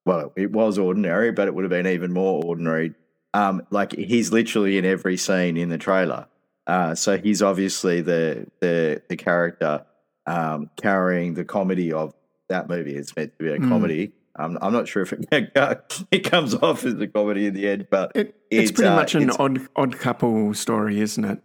well, 0.05 0.33
it 0.37 0.51
was 0.51 0.79
ordinary, 0.79 1.31
but 1.31 1.47
it 1.47 1.55
would 1.55 1.63
have 1.63 1.71
been 1.71 1.87
even 1.87 2.13
more 2.13 2.43
ordinary. 2.45 2.95
Um, 3.35 3.63
like 3.71 3.93
he's 3.93 4.33
literally 4.33 4.79
in 4.79 4.85
every 4.85 5.17
scene 5.17 5.57
in 5.57 5.69
the 5.69 5.79
trailer. 5.79 6.27
Uh, 6.67 6.95
so 6.95 7.19
he's 7.19 7.43
obviously 7.43 8.01
the 8.01 8.47
the 8.61 9.03
the 9.09 9.17
character 9.17 9.85
um, 10.27 10.71
carrying 10.77 11.35
the 11.35 11.45
comedy 11.45 11.93
of 11.93 12.15
that 12.49 12.69
movie. 12.69 12.95
It's 12.97 13.15
meant 13.17 13.33
to 13.39 13.45
be 13.45 13.51
a 13.51 13.59
Mm. 13.59 13.69
comedy. 13.69 14.13
I'm, 14.37 14.59
I'm 14.61 14.73
not 14.73 14.89
sure 14.89 15.03
if 15.03 15.13
it 15.13 15.27
it 16.11 16.25
comes 16.31 16.55
off 16.55 16.85
as 16.85 16.95
a 17.01 17.07
comedy 17.07 17.47
in 17.47 17.55
the 17.55 17.69
end, 17.69 17.87
but 17.91 18.13
It, 18.17 18.35
it's, 18.51 18.71
It's, 18.71 18.73
pretty 18.73 18.89
uh, 18.89 18.97
much 18.97 19.15
an 19.15 19.31
odd 19.31 19.61
odd 19.77 19.99
couple 19.99 20.53
story, 20.55 21.01
isn't 21.01 21.25
it? 21.25 21.41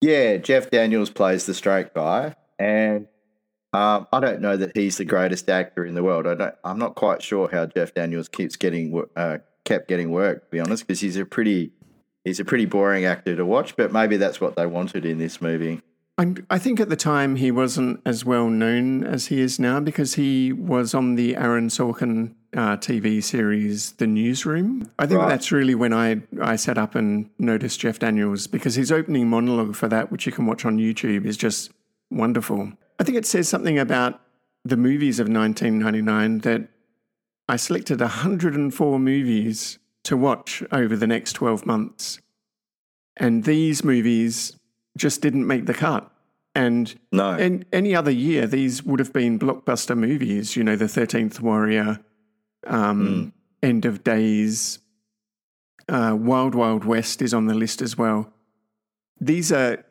Yeah, 0.00 0.38
Jeff 0.38 0.70
Daniels 0.70 1.10
plays 1.10 1.44
the 1.46 1.54
straight 1.54 1.92
guy, 1.94 2.34
and 2.58 3.06
um, 3.72 4.08
I 4.12 4.18
don't 4.20 4.40
know 4.40 4.56
that 4.56 4.74
he's 4.74 4.96
the 4.96 5.04
greatest 5.04 5.48
actor 5.50 5.84
in 5.84 5.94
the 5.94 6.02
world. 6.02 6.26
I 6.26 6.34
don't. 6.34 6.54
I'm 6.64 6.78
not 6.78 6.94
quite 6.94 7.22
sure 7.22 7.48
how 7.52 7.66
Jeff 7.66 7.94
Daniels 7.94 8.26
keeps 8.28 8.56
getting 8.56 9.04
uh, 9.14 9.38
kept 9.64 9.86
getting 9.88 10.10
work. 10.10 10.46
To 10.46 10.50
be 10.50 10.58
honest, 10.60 10.86
because 10.86 11.00
he's 11.00 11.16
a 11.16 11.24
pretty 11.26 11.70
he's 12.24 12.40
a 12.40 12.44
pretty 12.44 12.66
boring 12.66 13.04
actor 13.04 13.36
to 13.36 13.44
watch. 13.44 13.76
But 13.76 13.92
maybe 13.92 14.16
that's 14.16 14.40
what 14.40 14.56
they 14.56 14.66
wanted 14.66 15.04
in 15.04 15.18
this 15.18 15.40
movie. 15.40 15.80
I, 16.18 16.34
I 16.50 16.58
think 16.58 16.80
at 16.80 16.90
the 16.90 16.96
time 16.96 17.36
he 17.36 17.50
wasn't 17.50 18.00
as 18.04 18.24
well 18.26 18.48
known 18.48 19.04
as 19.04 19.26
he 19.26 19.40
is 19.40 19.58
now 19.58 19.80
because 19.80 20.14
he 20.14 20.52
was 20.52 20.92
on 20.92 21.14
the 21.14 21.34
Aaron 21.36 21.68
Sorkin 21.68 22.34
uh, 22.54 22.76
TV 22.76 23.22
series 23.22 23.92
The 23.92 24.06
Newsroom. 24.06 24.90
I 24.98 25.06
think 25.06 25.20
Right. 25.20 25.28
that's 25.30 25.50
really 25.50 25.74
when 25.74 25.94
I, 25.94 26.20
I 26.42 26.56
sat 26.56 26.76
up 26.76 26.94
and 26.94 27.30
noticed 27.38 27.80
Jeff 27.80 28.00
Daniels 28.00 28.46
because 28.48 28.74
his 28.74 28.92
opening 28.92 29.28
monologue 29.30 29.74
for 29.76 29.88
that, 29.88 30.12
which 30.12 30.26
you 30.26 30.32
can 30.32 30.44
watch 30.44 30.66
on 30.66 30.76
YouTube, 30.76 31.24
is 31.24 31.38
just 31.38 31.70
wonderful. 32.10 32.72
I 32.98 33.04
think 33.04 33.16
it 33.16 33.24
says 33.24 33.48
something 33.48 33.78
about 33.78 34.20
the 34.62 34.76
movies 34.76 35.20
of 35.20 35.26
1999 35.28 36.40
that 36.40 36.68
I 37.48 37.56
selected 37.56 38.00
104 38.00 38.98
movies 38.98 39.78
to 40.04 40.16
watch 40.16 40.62
over 40.72 40.96
the 40.96 41.06
next 41.06 41.34
12 41.34 41.66
months. 41.66 42.20
And 43.16 43.44
these 43.44 43.84
movies 43.84 44.56
just 44.96 45.20
didn't 45.20 45.46
make 45.46 45.66
the 45.66 45.74
cut. 45.74 46.10
And 46.54 46.98
No, 47.12 47.36
in 47.36 47.64
any 47.72 47.94
other 47.94 48.10
year, 48.10 48.46
these 48.46 48.82
would 48.82 48.98
have 48.98 49.12
been 49.12 49.38
blockbuster 49.38 49.96
movies. 49.96 50.56
You 50.56 50.64
know, 50.64 50.74
The 50.74 50.88
Thirteenth 50.88 51.40
Warrior, 51.40 52.00
um, 52.66 53.32
End 53.62 53.84
of 53.84 54.02
Days, 54.02 54.80
uh, 55.88 56.16
Wild 56.18 56.54
Wild 56.54 56.84
West 56.84 57.22
is 57.22 57.32
on 57.32 57.46
the 57.46 57.54
list 57.54 57.82
as 57.82 57.96
well. 57.96 58.32
These 59.20 59.52
are 59.52 59.84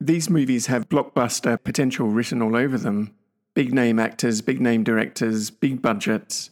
these 0.00 0.28
movies 0.30 0.66
have 0.66 0.88
blockbuster 0.88 1.62
potential 1.62 2.08
written 2.08 2.42
all 2.42 2.56
over 2.56 2.78
them. 2.78 3.14
Big 3.54 3.72
name 3.72 3.98
actors, 3.98 4.40
big 4.40 4.60
name 4.60 4.84
directors, 4.84 5.50
big 5.50 5.80
budgets, 5.80 6.50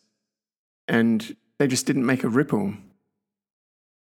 and 0.89 1.37
they 1.59 1.67
just 1.67 1.87
didn't 1.87 2.07
make 2.07 2.25
a 2.25 2.29
ripple. 2.29 2.75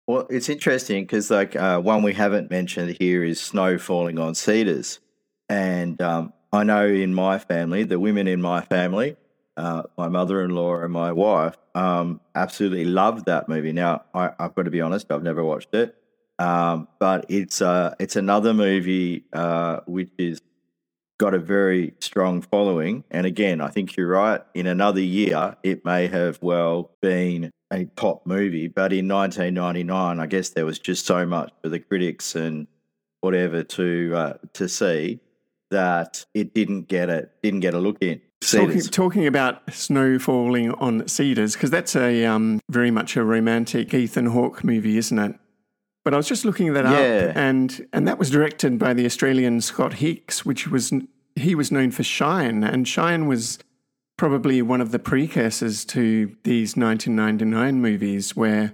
Well, 0.08 0.26
it's 0.30 0.48
interesting 0.50 1.04
because 1.04 1.30
like 1.30 1.56
uh, 1.56 1.80
one 1.82 2.02
we 2.02 2.14
haven't 2.14 2.50
mentioned 2.50 2.96
here 3.00 3.24
is 3.24 3.40
snow 3.42 3.78
falling 3.78 4.18
on 4.20 4.36
cedars, 4.36 5.00
and 5.50 6.02
um, 6.02 6.34
I 6.54 6.64
know 6.64 6.88
in 6.88 7.14
my 7.14 7.40
family, 7.40 7.84
the 7.84 8.00
women 8.00 8.28
in 8.28 8.42
my 8.42 8.62
family, 8.62 9.18
uh, 9.58 9.84
my 9.98 10.08
mother-in-law 10.08 10.80
and 10.80 10.94
my 10.94 11.12
wife, 11.12 11.58
um, 11.76 12.22
absolutely 12.36 12.86
loved 12.86 13.26
that 13.26 13.50
movie. 13.50 13.74
Now, 13.74 14.06
I, 14.14 14.32
I've 14.40 14.56
got 14.56 14.64
to 14.64 14.72
be 14.72 14.80
honest, 14.80 15.12
I've 15.12 15.24
never 15.24 15.44
watched 15.44 15.74
it, 15.74 15.96
um, 16.40 16.88
but 17.00 17.26
it's 17.28 17.62
uh, 17.62 17.94
it's 18.00 18.16
another 18.16 18.54
movie 18.54 19.26
uh, 19.34 19.82
which 19.88 20.12
is 20.18 20.40
got 21.20 21.34
a 21.34 21.40
very 21.40 21.94
strong 22.00 22.42
following. 22.42 23.04
And 23.12 23.26
again, 23.26 23.60
I 23.60 23.70
think 23.70 23.98
you're 23.98 24.08
right. 24.08 24.42
In 24.54 24.68
another 24.68 25.02
year, 25.02 25.58
it 25.64 25.84
may 25.84 26.08
have 26.08 26.40
well 26.42 26.92
been 27.02 27.52
a 27.72 27.86
top 27.96 28.26
movie, 28.26 28.68
but 28.68 28.94
in 28.94 29.08
1999, 29.08 30.20
I 30.20 30.26
guess 30.28 30.50
there 30.50 30.66
was 30.66 30.80
just 30.80 31.06
so 31.06 31.26
much 31.26 31.52
for 31.62 31.70
the 31.70 31.80
critics 31.80 32.36
and 32.36 32.68
whatever 33.22 33.64
to 33.64 34.14
uh, 34.16 34.34
to 34.54 34.70
see 34.70 35.20
that 35.70 36.26
it 36.34 36.54
didn't 36.54 36.88
get 36.88 37.10
it 37.10 37.32
didn't 37.44 37.60
get 37.62 37.74
a 37.74 37.80
look 37.80 37.98
in. 38.02 38.22
Talking, 38.40 38.82
talking 38.82 39.28
about 39.28 39.74
snow 39.74 40.20
falling 40.20 40.72
on 40.76 41.08
cedars, 41.08 41.54
because 41.54 41.72
that's 41.72 41.96
a 41.96 42.24
um, 42.26 42.60
very 42.70 42.92
much 42.92 43.18
a 43.18 43.24
romantic 43.24 43.94
Ethan 43.94 44.28
Hawke 44.28 44.64
movie, 44.64 44.98
isn't 44.98 45.18
it? 45.18 45.36
But 46.06 46.14
I 46.14 46.18
was 46.18 46.28
just 46.28 46.46
looking 46.46 46.72
that 46.74 46.86
Yeah. 46.86 47.30
up, 47.32 47.36
and 47.36 47.86
and 47.92 48.08
that 48.08 48.18
was 48.20 48.30
directed 48.30 48.78
by 48.80 48.94
the 48.94 49.06
Australian 49.06 49.60
Scott 49.62 49.94
Hicks, 49.96 50.46
which 50.46 50.68
was 50.68 50.94
he 51.36 51.56
was 51.56 51.72
known 51.72 51.92
for 51.92 52.04
Shine, 52.04 52.64
and 52.64 52.88
Shine 52.88 53.26
was 53.28 53.58
probably 54.18 54.62
one 54.62 54.82
of 54.82 54.92
the 54.92 55.00
precursors 55.00 55.86
to 55.86 56.36
these 56.44 56.76
1999 56.76 57.82
movies, 57.82 58.36
where 58.36 58.74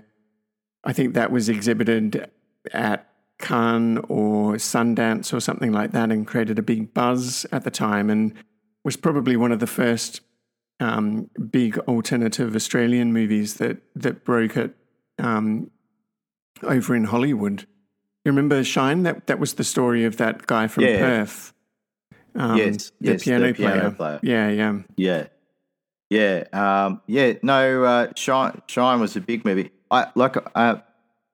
I 0.84 0.94
think 0.94 1.14
that 1.14 1.32
was 1.32 1.50
exhibited 1.50 2.30
at 2.74 3.10
Cannes 3.40 4.00
or 4.10 4.54
Sundance 4.56 5.34
or 5.34 5.40
something 5.40 5.72
like 5.72 5.92
that, 5.92 6.12
and 6.12 6.26
created 6.26 6.58
a 6.60 6.64
big 6.64 6.94
buzz 6.94 7.46
at 7.52 7.64
the 7.64 7.72
time, 7.72 8.10
and 8.10 8.34
was 8.84 8.96
probably 8.98 9.36
one 9.38 9.52
of 9.52 9.60
the 9.60 9.68
first 9.68 10.22
um, 10.80 11.30
big 11.52 11.78
alternative 11.80 12.56
Australian 12.56 13.14
movies 13.14 13.56
that 13.56 13.78
that 13.96 14.24
broke 14.26 14.58
it 14.58 14.76
um, 15.20 15.70
over 16.64 16.96
in 16.96 17.06
Hollywood. 17.06 17.68
You 18.26 18.32
remember 18.32 18.64
Shine? 18.64 19.04
That 19.04 19.28
that 19.28 19.40
was 19.40 19.54
the 19.56 19.64
story 19.66 20.06
of 20.06 20.18
that 20.18 20.48
guy 20.48 20.68
from 20.68 20.86
Yeah. 20.86 21.00
Perth. 21.00 21.54
Um, 22.36 22.58
Yes, 22.58 22.92
the 23.00 23.12
yes, 23.12 23.20
the 23.22 23.26
piano, 23.26 23.54
piano 23.54 23.92
player. 23.92 23.92
player. 23.92 24.20
Yeah, 24.24 24.50
yeah. 24.50 24.80
Yeah, 24.96 25.28
yeah, 26.14 26.44
um, 26.54 27.02
yeah. 27.08 27.34
No, 27.42 27.84
uh, 27.84 28.08
Shine, 28.16 28.62
Shine 28.68 29.00
was 29.00 29.16
a 29.16 29.22
big 29.22 29.46
movie. 29.46 29.72
I 29.90 30.08
like 30.16 30.38
uh, 30.56 30.76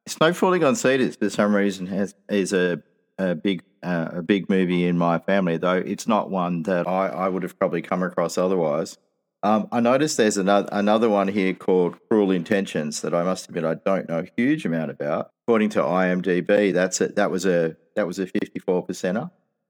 Snow 0.07 0.31
Falling 0.31 0.63
on 0.63 0.75
Cedars 0.75 1.17
for 1.17 1.29
some 1.29 1.53
reason 1.53 1.85
has 1.87 2.15
is 2.29 2.53
a 2.53 2.81
a 3.17 3.35
big 3.35 3.63
uh, 3.83 4.09
a 4.13 4.21
big 4.21 4.49
movie 4.49 4.85
in 4.85 4.97
my 4.97 5.19
family, 5.19 5.57
though 5.57 5.75
it's 5.75 6.07
not 6.07 6.29
one 6.29 6.63
that 6.63 6.87
I, 6.87 7.07
I 7.07 7.27
would 7.27 7.43
have 7.43 7.59
probably 7.59 7.81
come 7.81 8.03
across 8.03 8.37
otherwise. 8.37 8.97
Um, 9.43 9.67
I 9.71 9.81
noticed 9.81 10.15
there's 10.15 10.37
another 10.37 10.69
another 10.71 11.09
one 11.09 11.27
here 11.27 11.53
called 11.53 11.97
Cruel 12.09 12.31
Intentions 12.31 13.01
that 13.01 13.13
I 13.13 13.23
must 13.23 13.49
admit 13.49 13.65
I 13.65 13.75
don't 13.75 14.07
know 14.07 14.19
a 14.19 14.41
huge 14.41 14.65
amount 14.65 14.91
about. 14.91 15.29
According 15.45 15.71
to 15.71 15.79
IMDb, 15.79 16.73
that's 16.73 17.01
it. 17.01 17.17
That 17.17 17.31
was 17.31 17.45
a 17.45 17.75
that 17.97 18.07
was 18.07 18.17
a 18.17 18.27
fifty 18.27 18.59
four 18.59 18.85
percenter. 18.85 19.29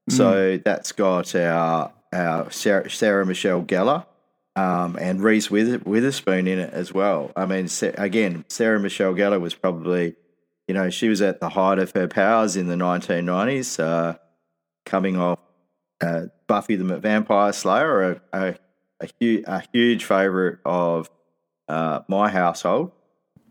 So 0.09 0.59
that's 0.63 0.91
got 0.91 1.35
our 1.35 1.93
our 2.13 2.51
Sarah, 2.51 2.89
Sarah 2.89 3.25
Michelle 3.25 3.63
Gellar 3.63 4.05
um, 4.59 4.97
and 4.99 5.21
Reese 5.23 5.49
Wither, 5.49 5.79
Witherspoon 5.79 6.47
in 6.47 6.59
it 6.59 6.73
as 6.73 6.93
well. 6.93 7.31
I 7.35 7.45
mean, 7.45 7.67
again, 7.97 8.45
Sarah 8.49 8.79
Michelle 8.79 9.13
Gellar 9.13 9.39
was 9.39 9.53
probably, 9.55 10.15
you 10.67 10.73
know, 10.73 10.89
she 10.89 11.07
was 11.09 11.21
at 11.21 11.39
the 11.39 11.49
height 11.49 11.79
of 11.79 11.91
her 11.91 12.07
powers 12.07 12.55
in 12.55 12.67
the 12.67 12.75
1990s, 12.75 13.79
uh, 13.79 14.17
coming 14.85 15.17
off 15.17 15.39
uh, 16.01 16.23
Buffy 16.47 16.75
the 16.75 16.97
Vampire 16.97 17.53
Slayer, 17.53 18.11
a, 18.11 18.21
a, 18.33 18.55
a, 19.01 19.09
hu- 19.19 19.43
a 19.45 19.63
huge 19.73 20.03
favourite 20.05 20.57
of 20.65 21.09
uh, 21.67 22.01
my 22.07 22.29
household. 22.29 22.91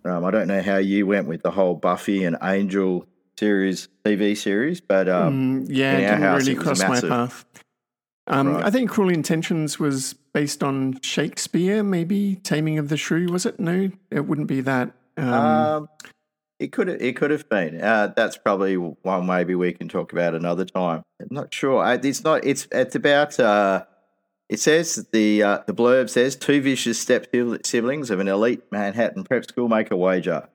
Um, 0.05 0.25
I 0.25 0.31
don't 0.31 0.49
know 0.49 0.63
how 0.63 0.77
you 0.79 1.07
went 1.07 1.27
with 1.29 1.43
the 1.43 1.51
whole 1.51 1.75
Buffy 1.75 2.25
and 2.25 2.37
Angel 2.43 3.07
series, 3.39 3.89
TV 4.05 4.37
series, 4.37 4.81
but 4.81 5.09
um, 5.09 5.65
Mm, 5.65 5.67
yeah, 5.71 5.95
in 5.97 6.01
it 6.01 6.05
our 6.05 6.11
didn't 6.11 6.23
house, 6.23 6.41
really 6.47 6.53
it 6.53 6.61
cross 6.63 6.79
my 6.81 7.01
path. 7.01 7.45
Um, 8.29 8.55
Right. 8.55 8.65
I 8.65 8.71
think 8.71 8.91
Cruel 8.91 9.09
Intentions 9.11 9.79
was 9.79 10.15
based 10.35 10.63
on 10.63 11.01
Shakespeare, 11.03 11.83
maybe 11.83 12.37
Taming 12.43 12.79
of 12.79 12.89
the 12.89 12.97
Shrew. 12.97 13.27
Was 13.33 13.47
it? 13.47 13.59
No, 13.59 13.91
it 14.11 14.27
wouldn't 14.27 14.47
be 14.49 14.61
that. 14.61 14.93
Um, 15.17 15.29
Um, 15.35 15.89
it 16.61 16.73
could 16.73 16.89
it 16.89 17.17
could 17.17 17.31
have 17.31 17.49
been. 17.49 17.81
Uh, 17.81 18.13
that's 18.15 18.37
probably 18.37 18.75
one 18.77 19.27
maybe 19.27 19.55
we 19.55 19.73
can 19.73 19.89
talk 19.89 20.13
about 20.13 20.35
another 20.35 20.65
time. 20.65 21.03
I'm 21.21 21.29
not 21.31 21.53
sure. 21.55 21.85
It's 22.03 22.25
not. 22.25 22.45
It's 22.45 22.67
it's 22.73 22.95
about. 22.95 23.39
Uh, 23.41 23.85
it 24.49 24.59
says 24.61 25.07
the 25.13 25.43
uh, 25.43 25.59
the 25.67 25.75
blurb 25.75 26.09
says 26.11 26.35
two 26.37 26.61
vicious 26.61 26.99
step 26.99 27.27
siblings 27.65 28.11
of 28.11 28.19
an 28.21 28.29
elite 28.29 28.63
Manhattan 28.73 29.25
prep 29.25 29.45
school 29.49 29.69
make 29.69 29.91
a 29.91 29.97
wager 29.97 30.49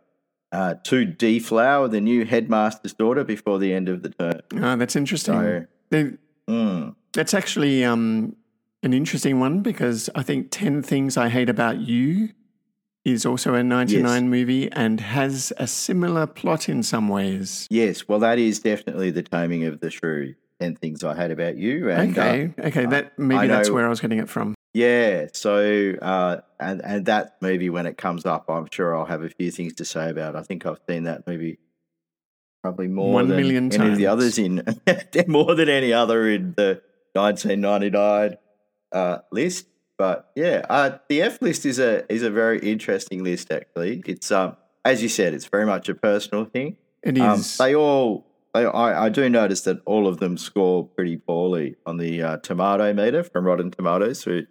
uh, 0.51 0.75
to 0.85 1.05
deflower 1.05 1.87
the 1.87 2.01
new 2.01 2.25
headmaster's 2.25 2.93
daughter 2.93 3.23
before 3.23 3.59
the 3.59 3.73
end 3.73 3.89
of 3.89 4.03
the 4.03 4.09
term. 4.09 4.41
Oh, 4.55 4.75
that's 4.75 4.95
interesting. 4.95 5.33
So- 5.35 5.65
They- 5.89 6.13
Mm. 6.49 6.95
That's 7.13 7.33
actually 7.33 7.83
um, 7.83 8.35
an 8.81 8.93
interesting 8.93 9.39
one 9.39 9.61
because 9.61 10.09
I 10.15 10.23
think 10.23 10.49
10 10.51 10.83
Things 10.83 11.17
I 11.17 11.29
Hate 11.29 11.49
About 11.49 11.77
You 11.79 12.29
is 13.05 13.25
also 13.25 13.53
a 13.53 13.63
99 13.63 14.29
movie 14.29 14.71
and 14.71 14.99
has 14.99 15.51
a 15.57 15.67
similar 15.67 16.25
plot 16.25 16.69
in 16.69 16.83
some 16.83 17.09
ways. 17.09 17.67
Yes, 17.69 18.07
well, 18.07 18.19
that 18.19 18.39
is 18.39 18.59
definitely 18.59 19.11
the 19.11 19.23
taming 19.23 19.65
of 19.65 19.79
the 19.79 19.89
shrew. 19.89 20.35
Ten 20.59 20.75
things 20.75 21.03
I 21.03 21.15
hate 21.15 21.31
about 21.31 21.57
you. 21.57 21.89
And, 21.89 22.17
uh, 22.17 22.21
okay, 22.21 22.53
okay, 22.59 22.85
that 22.85 23.17
maybe 23.19 23.47
that's 23.47 23.69
where 23.69 23.85
I 23.85 23.89
was 23.89 23.99
getting 23.99 24.19
it 24.19 24.29
from. 24.29 24.55
Yeah, 24.73 25.27
so 25.33 25.95
uh, 26.01 26.41
and 26.59 26.81
and 26.85 27.05
that 27.07 27.37
movie 27.41 27.69
when 27.69 27.85
it 27.85 27.97
comes 27.97 28.25
up, 28.25 28.49
I'm 28.49 28.67
sure 28.71 28.95
I'll 28.95 29.05
have 29.05 29.23
a 29.23 29.29
few 29.29 29.51
things 29.51 29.73
to 29.75 29.85
say 29.85 30.09
about. 30.09 30.35
I 30.35 30.43
think 30.43 30.65
I've 30.65 30.79
seen 30.87 31.03
that 31.03 31.27
movie 31.27 31.59
probably 32.61 32.87
more 32.87 33.13
One 33.13 33.27
than 33.27 33.37
million 33.37 33.73
any 33.73 33.91
of 33.91 33.97
the 33.97 34.07
others 34.07 34.37
in 34.37 34.63
more 35.27 35.53
than 35.53 35.67
any 35.67 35.91
other 35.91 36.29
in 36.29 36.53
the 36.55 36.81
1999 37.13 38.37
uh, 38.91 39.17
list. 39.31 39.67
But 39.97 40.31
yeah, 40.35 40.65
uh, 40.69 40.97
the 41.07 41.21
F 41.21 41.41
list 41.41 41.65
is 41.65 41.79
a 41.79 42.11
is 42.11 42.23
a 42.23 42.31
very 42.31 42.59
interesting 42.59 43.23
list. 43.23 43.51
Actually, 43.51 44.03
it's 44.05 44.31
um 44.31 44.57
as 44.85 45.01
you 45.01 45.09
said, 45.09 45.33
it's 45.33 45.45
very 45.45 45.65
much 45.65 45.89
a 45.89 45.95
personal 45.95 46.45
thing. 46.45 46.77
It 47.01 47.19
Um, 47.19 47.41
they 47.57 47.75
all, 47.75 48.25
they, 48.53 48.65
I, 48.65 49.05
I 49.05 49.09
do 49.09 49.29
notice 49.29 49.61
that 49.61 49.81
all 49.85 50.07
of 50.07 50.19
them 50.19 50.37
score 50.37 50.85
pretty 50.87 51.17
poorly 51.17 51.75
on 51.85 51.97
the 51.97 52.21
uh, 52.21 52.37
tomato 52.37 52.93
meter 52.93 53.23
from 53.23 53.45
Rotten 53.45 53.71
Tomatoes. 53.71 54.19
So 54.19 54.41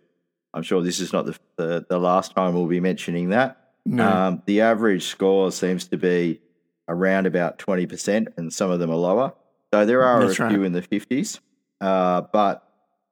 I'm 0.55 0.63
sure 0.63 0.83
this 0.83 1.01
is 1.01 1.13
not 1.13 1.27
the, 1.27 1.39
the, 1.57 1.87
the 1.89 1.99
last 1.99 2.35
time 2.35 2.55
we'll 2.55 2.67
be 2.67 2.81
mentioning 2.81 3.31
that. 3.31 3.73
no. 3.85 4.09
Um, 4.09 4.43
the 4.47 4.61
average 4.63 5.05
score 5.05 5.53
seems 5.53 5.87
to 5.89 5.97
be 5.97 6.41
around 6.89 7.27
about 7.27 7.59
20%, 7.59 8.27
and 8.37 8.53
some 8.53 8.71
of 8.71 8.79
them 8.81 8.91
are 8.91 8.97
lower. 8.97 9.35
So 9.73 9.87
there 9.87 10.03
are 10.03 10.27
That's 10.27 10.39
a 10.39 10.45
right. 10.45 10.53
few 10.53 10.65
in 10.65 10.73
the 10.73 10.83
50s. 10.83 11.41
Uh, 11.83 12.23
but 12.33 12.63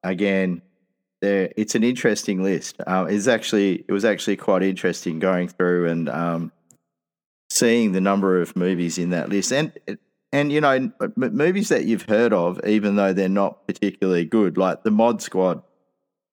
again, 0.04 0.62
there, 1.20 1.52
it's 1.56 1.74
an 1.74 1.84
interesting 1.84 2.42
list. 2.42 2.76
Um, 2.86 3.08
it's 3.08 3.26
actually 3.26 3.84
it 3.86 3.92
was 3.92 4.04
actually 4.04 4.36
quite 4.36 4.62
interesting 4.62 5.18
going 5.18 5.48
through 5.48 5.88
and 5.88 6.08
um, 6.08 6.52
seeing 7.50 7.92
the 7.92 8.00
number 8.00 8.40
of 8.40 8.56
movies 8.56 8.96
in 8.96 9.10
that 9.10 9.28
list, 9.28 9.52
and 9.52 9.72
and 10.32 10.52
you 10.52 10.60
know 10.60 10.70
m- 10.70 10.92
movies 11.16 11.68
that 11.68 11.84
you've 11.84 12.02
heard 12.02 12.32
of, 12.32 12.64
even 12.64 12.96
though 12.96 13.12
they're 13.12 13.28
not 13.28 13.66
particularly 13.66 14.24
good, 14.24 14.56
like 14.56 14.84
the 14.84 14.90
Mod 14.90 15.20
Squad. 15.20 15.62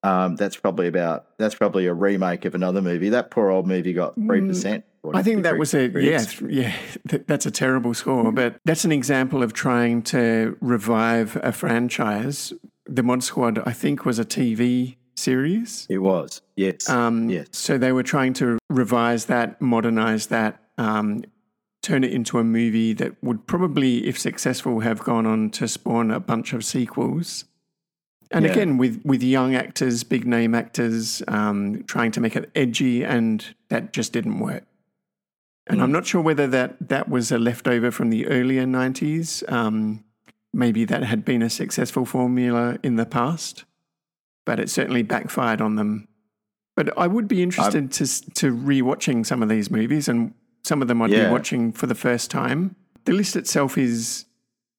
Um, 0.03 0.35
that's 0.35 0.55
probably 0.55 0.87
about 0.87 1.25
that's 1.39 1.55
probably 1.55 1.87
a 1.87 1.93
remake 1.93 2.45
of 2.45 2.53
another 2.53 2.81
movie. 2.83 3.09
That 3.09 3.31
poor 3.31 3.49
old 3.49 3.67
movie 3.67 3.93
got 3.93 4.13
three 4.13 4.41
percent. 4.47 4.85
I 5.15 5.23
think 5.23 5.43
that 5.43 5.57
was 5.57 5.73
a 5.73 5.87
yeah, 5.89 6.25
yeah. 6.49 6.75
th- 7.07 7.23
That's 7.27 7.45
a 7.45 7.51
terrible 7.51 7.93
score, 7.93 8.31
but 8.31 8.59
that's 8.65 8.85
an 8.85 8.91
example 8.91 9.43
of 9.43 9.53
trying 9.53 10.01
to 10.03 10.57
revive 10.61 11.37
a 11.43 11.51
franchise. 11.51 12.53
The 12.85 13.03
Mod 13.03 13.23
Squad, 13.23 13.59
I 13.65 13.73
think, 13.73 14.05
was 14.05 14.19
a 14.19 14.25
TV 14.25 14.95
series. 15.15 15.87
It 15.89 15.97
was 15.99 16.41
yes, 16.55 16.87
Um, 16.89 17.29
yes. 17.29 17.47
So 17.51 17.77
they 17.77 17.91
were 17.91 18.03
trying 18.03 18.33
to 18.33 18.57
revise 18.69 19.25
that, 19.25 19.61
modernize 19.61 20.27
that, 20.27 20.61
um, 20.77 21.23
turn 21.81 22.03
it 22.03 22.11
into 22.11 22.37
a 22.39 22.43
movie 22.43 22.93
that 22.93 23.15
would 23.23 23.47
probably, 23.47 24.07
if 24.07 24.19
successful, 24.19 24.81
have 24.81 24.99
gone 24.99 25.25
on 25.25 25.49
to 25.51 25.67
spawn 25.67 26.11
a 26.11 26.19
bunch 26.19 26.53
of 26.53 26.63
sequels. 26.65 27.45
And 28.29 28.43
Yeah. 28.45 28.51
again, 28.51 28.77
with 28.77 29.01
with 29.05 29.23
young 29.23 29.55
actors, 29.55 30.03
big 30.03 30.27
name 30.27 30.53
actors, 30.53 31.23
um, 31.29 31.83
trying 31.87 32.11
to 32.11 32.19
make 32.21 32.35
it 32.35 32.49
edgy, 32.55 33.03
and 33.03 33.43
that 33.69 33.93
just 33.93 34.11
didn't 34.11 34.39
work. 34.39 34.63
And 35.69 35.79
Mm. 35.79 35.83
I'm 35.83 35.91
not 35.91 36.05
sure 36.05 36.21
whether 36.21 36.47
that 36.47 36.75
that 36.89 37.09
was 37.09 37.31
a 37.31 37.37
leftover 37.37 37.91
from 37.91 38.09
the 38.09 38.27
earlier 38.27 38.65
'90s. 38.65 39.43
Um, 39.51 40.03
maybe 40.53 40.85
that 40.85 41.03
had 41.03 41.25
been 41.25 41.41
a 41.41 41.49
successful 41.49 42.05
formula 42.05 42.77
in 42.83 42.95
the 42.95 43.05
past, 43.05 43.65
but 44.45 44.59
it 44.59 44.69
certainly 44.69 45.03
backfired 45.03 45.61
on 45.61 45.75
them. 45.75 46.07
But 46.75 46.97
I 46.97 47.07
would 47.07 47.27
be 47.27 47.41
interested 47.43 47.91
to 47.93 48.05
to 48.35 48.55
rewatching 48.55 49.25
some 49.25 49.43
of 49.43 49.49
these 49.49 49.69
movies 49.71 50.07
and 50.07 50.33
some 50.63 50.81
of 50.81 50.87
them 50.87 51.01
I'd 51.01 51.11
Yeah. 51.11 51.25
be 51.27 51.31
watching 51.31 51.71
for 51.71 51.87
the 51.87 51.95
first 51.95 52.29
time. 52.31 52.75
The 53.05 53.13
list 53.13 53.35
itself 53.35 53.77
is, 53.77 54.25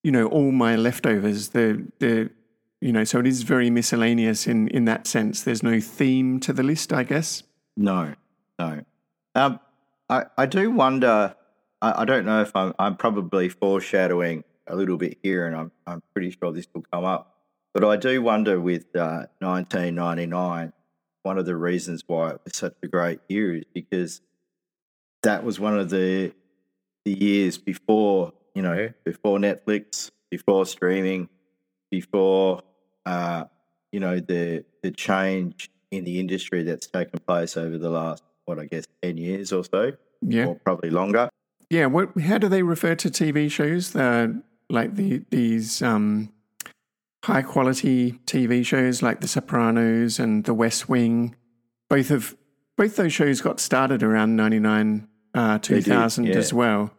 you 0.03 0.11
know, 0.13 0.27
all 0.27 0.53
my 0.53 0.77
leftovers. 0.77 1.49
The 1.49 1.85
the 1.99 2.31
you 2.81 2.93
know, 2.93 3.03
so 3.05 3.19
it 3.19 3.27
is 3.27 3.43
very 3.43 3.71
miscellaneous 3.71 4.47
in 4.47 4.69
in 4.69 4.85
that 4.87 5.07
sense. 5.07 5.43
There's 5.43 5.63
no 5.63 5.81
theme 5.81 6.39
to 6.41 6.53
the 6.53 6.63
list, 6.63 6.93
I 6.93 7.03
guess. 7.05 7.43
No, 7.77 8.15
no. 8.59 8.81
Um, 9.35 9.59
I, 10.09 10.25
I 10.37 10.47
do 10.47 10.71
wonder. 10.71 11.35
I, 11.83 12.03
I 12.03 12.05
don't 12.05 12.25
know 12.25 12.43
if 12.43 12.55
I'm 12.57 12.75
I'm 12.79 12.97
probably 12.97 13.49
foreshadowing 13.49 14.45
a 14.67 14.77
little 14.77 14.97
bit 14.97 15.19
here, 15.23 15.47
and 15.47 15.55
I'm 15.57 15.73
I'm 15.87 16.03
pretty 16.13 16.31
sure 16.31 16.53
this 16.53 16.67
will 16.75 16.85
come 16.93 17.05
up. 17.05 17.37
But 17.75 17.85
I 17.85 17.97
do 17.97 18.23
wonder 18.23 18.61
with 18.61 18.87
uh, 18.97 19.27
1999, 19.41 20.73
one 21.23 21.39
of 21.39 21.47
the 21.47 21.57
reasons 21.57 22.03
why 22.07 22.31
it 22.31 22.41
was 22.45 22.57
such 22.57 22.75
a 22.83 22.89
great 22.89 23.21
year 23.29 23.57
is 23.57 23.65
because 23.75 24.21
that 25.23 25.45
was 25.45 25.61
one 25.61 25.79
of 25.79 25.91
the 25.91 26.33
the 27.05 27.13
years 27.13 27.59
before 27.59 28.33
you 28.55 28.63
know 28.63 28.91
before 29.05 29.39
Netflix, 29.39 30.11
before 30.31 30.65
streaming, 30.65 31.29
before 31.91 32.63
uh, 33.05 33.45
you 33.93 34.01
know 34.01 34.21
the 34.21 34.65
the 34.83 34.91
change 34.91 35.71
in 35.91 36.05
the 36.05 36.21
industry 36.21 36.63
that's 36.63 36.87
taken 36.87 37.19
place 37.21 37.57
over 37.57 37.79
the 37.79 37.91
last 37.91 38.23
what 38.49 38.59
I 38.59 38.65
guess 38.65 38.85
ten 39.03 39.17
years 39.19 39.53
or 39.53 39.63
so, 39.65 39.93
Yeah. 40.23 40.47
or 40.47 40.55
probably 40.57 40.91
longer. 40.91 41.29
Yeah, 41.71 41.87
what? 41.87 42.19
How 42.19 42.39
do 42.39 42.49
they 42.49 42.63
refer 42.63 42.95
to 42.97 43.11
TV 43.11 43.51
shows? 43.51 43.93
The 43.93 44.43
like 44.71 44.97
the 44.97 45.23
these 45.31 45.83
um, 45.83 46.33
high 47.25 47.43
quality 47.43 48.13
TV 48.27 48.65
shows 48.65 49.03
like 49.03 49.21
The 49.21 49.29
Sopranos 49.29 50.19
and 50.19 50.45
The 50.45 50.55
West 50.55 50.89
Wing. 50.89 51.37
Both 51.91 52.11
of 52.11 52.37
both 52.77 52.97
those 52.97 53.13
shows 53.13 53.41
got 53.43 53.61
started 53.61 54.03
around 54.03 54.35
ninety 54.37 54.59
nine, 54.59 55.09
uh, 55.35 55.59
two 55.59 55.83
thousand 55.83 56.27
yeah. 56.27 56.37
as 56.37 56.53
well. 56.53 56.91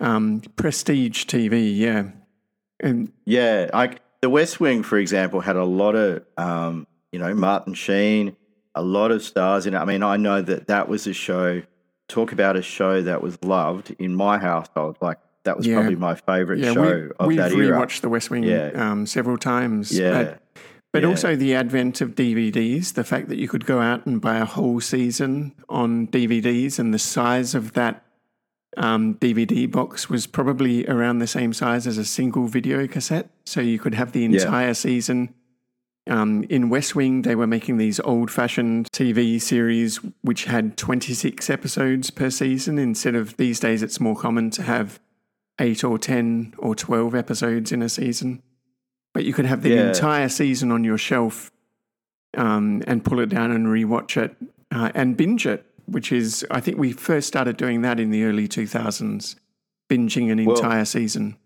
Um, 0.00 0.40
prestige 0.56 1.26
TV, 1.26 1.76
yeah, 1.76 2.10
and 2.80 3.12
Yeah, 3.24 3.70
like 3.72 4.00
the 4.20 4.30
West 4.30 4.58
Wing, 4.58 4.82
for 4.82 4.98
example, 4.98 5.40
had 5.40 5.54
a 5.54 5.64
lot 5.64 5.94
of 5.94 6.24
um, 6.36 6.88
you 7.12 7.20
know 7.20 7.32
Martin 7.34 7.74
Sheen, 7.74 8.34
a 8.74 8.82
lot 8.82 9.10
of 9.10 9.22
stars 9.22 9.66
in 9.66 9.74
it. 9.74 9.78
I 9.78 9.84
mean, 9.84 10.02
I 10.02 10.16
know 10.16 10.40
that 10.42 10.66
that 10.68 10.88
was 10.88 11.06
a 11.06 11.12
show. 11.12 11.62
Talk 12.08 12.32
about 12.32 12.56
a 12.56 12.62
show 12.62 13.02
that 13.02 13.22
was 13.22 13.42
loved 13.42 13.94
in 13.98 14.14
my 14.14 14.38
household. 14.38 14.96
Like 15.00 15.18
that 15.44 15.56
was 15.56 15.66
Yeah. 15.66 15.76
probably 15.76 15.96
my 15.96 16.14
favorite 16.14 16.58
yeah, 16.60 16.72
show 16.72 16.82
we, 16.82 17.10
of 17.18 17.26
we've 17.26 17.36
that 17.38 17.52
era. 17.52 17.78
rewatched 17.78 18.00
The 18.00 18.08
West 18.08 18.30
Wing 18.30 18.44
Yeah. 18.44 18.70
um, 18.74 19.06
several 19.06 19.36
times. 19.38 19.96
Yeah. 19.96 20.22
but, 20.22 20.42
but 20.92 21.04
also 21.04 21.34
the 21.36 21.54
advent 21.54 22.00
of 22.02 22.14
DVDs, 22.14 22.92
the 22.94 23.04
fact 23.04 23.28
that 23.28 23.38
you 23.38 23.48
could 23.48 23.64
go 23.64 23.80
out 23.80 24.04
and 24.04 24.20
buy 24.20 24.36
a 24.38 24.44
whole 24.44 24.80
season 24.80 25.54
on 25.68 26.06
DVDs, 26.08 26.78
and 26.78 26.92
the 26.92 26.98
size 26.98 27.54
of 27.54 27.72
that 27.72 28.04
um, 28.76 29.14
DVD 29.16 29.70
box 29.70 30.08
was 30.10 30.26
probably 30.26 30.86
around 30.86 31.18
the 31.18 31.26
same 31.26 31.52
size 31.52 31.86
as 31.86 31.98
a 31.98 32.04
single 32.04 32.46
video 32.46 32.86
cassette. 32.86 33.28
So 33.44 33.60
you 33.60 33.78
could 33.78 33.94
have 33.94 34.12
the 34.12 34.24
entire 34.24 34.74
season. 34.74 35.34
Um, 36.08 36.42
in 36.44 36.68
West 36.68 36.96
Wing, 36.96 37.22
they 37.22 37.36
were 37.36 37.46
making 37.46 37.76
these 37.76 38.00
old 38.00 38.30
fashioned 38.30 38.90
TV 38.92 39.40
series 39.40 39.98
which 40.22 40.44
had 40.46 40.76
26 40.76 41.48
episodes 41.48 42.10
per 42.10 42.28
season. 42.30 42.78
Instead 42.78 43.14
of 43.14 43.36
these 43.36 43.60
days, 43.60 43.82
it's 43.82 44.00
more 44.00 44.16
common 44.16 44.50
to 44.50 44.62
have 44.62 44.98
eight 45.60 45.84
or 45.84 45.98
10 45.98 46.54
or 46.58 46.74
12 46.74 47.14
episodes 47.14 47.70
in 47.70 47.82
a 47.82 47.88
season. 47.88 48.42
But 49.14 49.24
you 49.24 49.32
could 49.32 49.44
have 49.46 49.62
the 49.62 49.70
Yeah. 49.70 49.88
entire 49.88 50.28
season 50.28 50.72
on 50.72 50.82
your 50.82 50.98
shelf 50.98 51.52
um, 52.36 52.82
and 52.86 53.04
pull 53.04 53.20
it 53.20 53.28
down 53.28 53.52
and 53.52 53.66
rewatch 53.66 54.16
it 54.16 54.34
uh, 54.72 54.90
and 54.94 55.16
binge 55.16 55.46
it, 55.46 55.64
which 55.86 56.10
is, 56.10 56.44
I 56.50 56.60
think 56.60 56.78
we 56.78 56.92
first 56.92 57.28
started 57.28 57.56
doing 57.58 57.82
that 57.82 58.00
in 58.00 58.10
the 58.10 58.24
early 58.24 58.48
2000s, 58.48 59.36
binging 59.88 60.32
an 60.32 60.44
Well- 60.44 60.56
entire 60.56 60.84
season. 60.84 61.36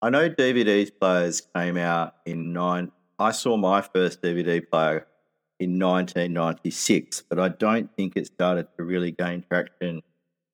I 0.00 0.10
know 0.10 0.28
DVD 0.28 0.90
players 0.98 1.42
came 1.54 1.76
out 1.76 2.14
in 2.26 2.52
nine. 2.52 2.90
I 3.22 3.30
saw 3.30 3.56
my 3.56 3.80
first 3.80 4.20
DVD 4.20 4.68
player 4.68 5.06
in 5.60 5.78
1996, 5.78 7.22
but 7.28 7.38
I 7.38 7.48
don't 7.48 7.94
think 7.96 8.16
it 8.16 8.26
started 8.26 8.66
to 8.76 8.82
really 8.82 9.12
gain 9.12 9.44
traction. 9.48 10.02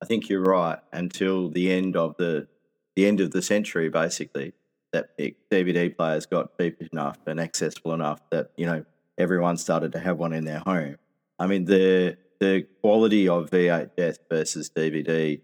I 0.03 0.05
think 0.05 0.29
you're 0.29 0.43
right 0.43 0.77
until 0.93 1.49
the 1.49 1.71
end 1.71 1.97
of 1.97 2.15
the 2.17 2.47
the 2.95 3.07
end 3.07 3.21
of 3.21 3.31
the 3.31 3.41
century, 3.41 3.89
basically. 3.89 4.53
That 4.91 5.17
DVD 5.51 5.95
players 5.95 6.25
got 6.25 6.57
cheap 6.59 6.81
enough 6.91 7.19
and 7.27 7.39
accessible 7.39 7.93
enough 7.93 8.21
that 8.31 8.51
you 8.57 8.65
know 8.65 8.85
everyone 9.19 9.57
started 9.57 9.91
to 9.91 9.99
have 9.99 10.17
one 10.17 10.33
in 10.33 10.45
their 10.45 10.59
home. 10.59 10.97
I 11.37 11.47
mean 11.47 11.65
the 11.65 12.17
the 12.39 12.65
quality 12.81 13.27
of 13.27 13.49
VHS 13.49 14.17
versus 14.31 14.69
DVD 14.69 15.41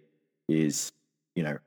is 0.47 0.91
you 1.35 1.43
know 1.43 1.57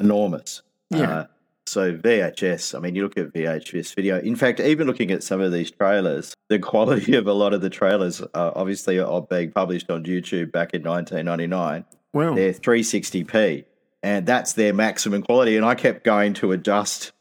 enormous. 0.00 0.62
Yeah. 0.90 1.10
Uh, 1.10 1.26
so 1.70 1.96
VHS, 1.96 2.74
I 2.76 2.80
mean, 2.80 2.96
you 2.96 3.04
look 3.04 3.16
at 3.16 3.32
VHS 3.32 3.94
video. 3.94 4.18
In 4.18 4.34
fact, 4.34 4.58
even 4.58 4.88
looking 4.88 5.12
at 5.12 5.22
some 5.22 5.40
of 5.40 5.52
these 5.52 5.70
trailers, 5.70 6.34
the 6.48 6.58
quality 6.58 7.14
of 7.20 7.28
a 7.28 7.32
lot 7.32 7.54
of 7.54 7.60
the 7.60 7.70
trailers, 7.70 8.20
uh, 8.20 8.50
obviously, 8.56 8.98
are 8.98 9.22
being 9.22 9.52
published 9.52 9.88
on 9.88 10.04
YouTube 10.04 10.50
back 10.50 10.74
in 10.74 10.82
1999. 10.82 11.84
Well, 12.12 12.34
They're 12.34 12.52
360p, 12.52 13.64
and 14.02 14.26
that's 14.26 14.54
their 14.54 14.74
maximum 14.74 15.22
quality. 15.22 15.56
And 15.56 15.64
I 15.64 15.76
kept 15.76 16.02
going 16.02 16.34
to 16.34 16.50
adjust 16.50 17.12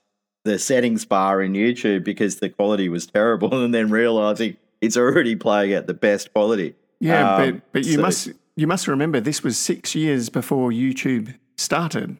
the 0.46 0.58
settings 0.58 1.06
bar 1.06 1.44
in 1.44 1.54
YouTube 1.54 2.04
because 2.04 2.38
the 2.38 2.50
quality 2.50 2.90
was 2.90 3.06
terrible, 3.06 3.54
and 3.64 3.72
then 3.72 3.92
realizing 3.92 4.58
it's 4.82 4.98
already 4.98 5.36
playing 5.36 5.74
at 5.74 5.86
the 5.86 5.94
best 5.94 6.34
quality. 6.34 6.74
yeah, 7.00 7.36
Um, 7.36 7.52
but, 7.52 7.72
but 7.72 7.86
you 7.86 7.96
so- 7.98 8.02
must 8.02 8.30
you 8.56 8.66
must 8.66 8.88
remember 8.88 9.20
this 9.20 9.44
was 9.44 9.60
six 9.60 9.94
years 9.94 10.30
before 10.30 10.72
YouTube 10.72 11.38
started. 11.56 12.18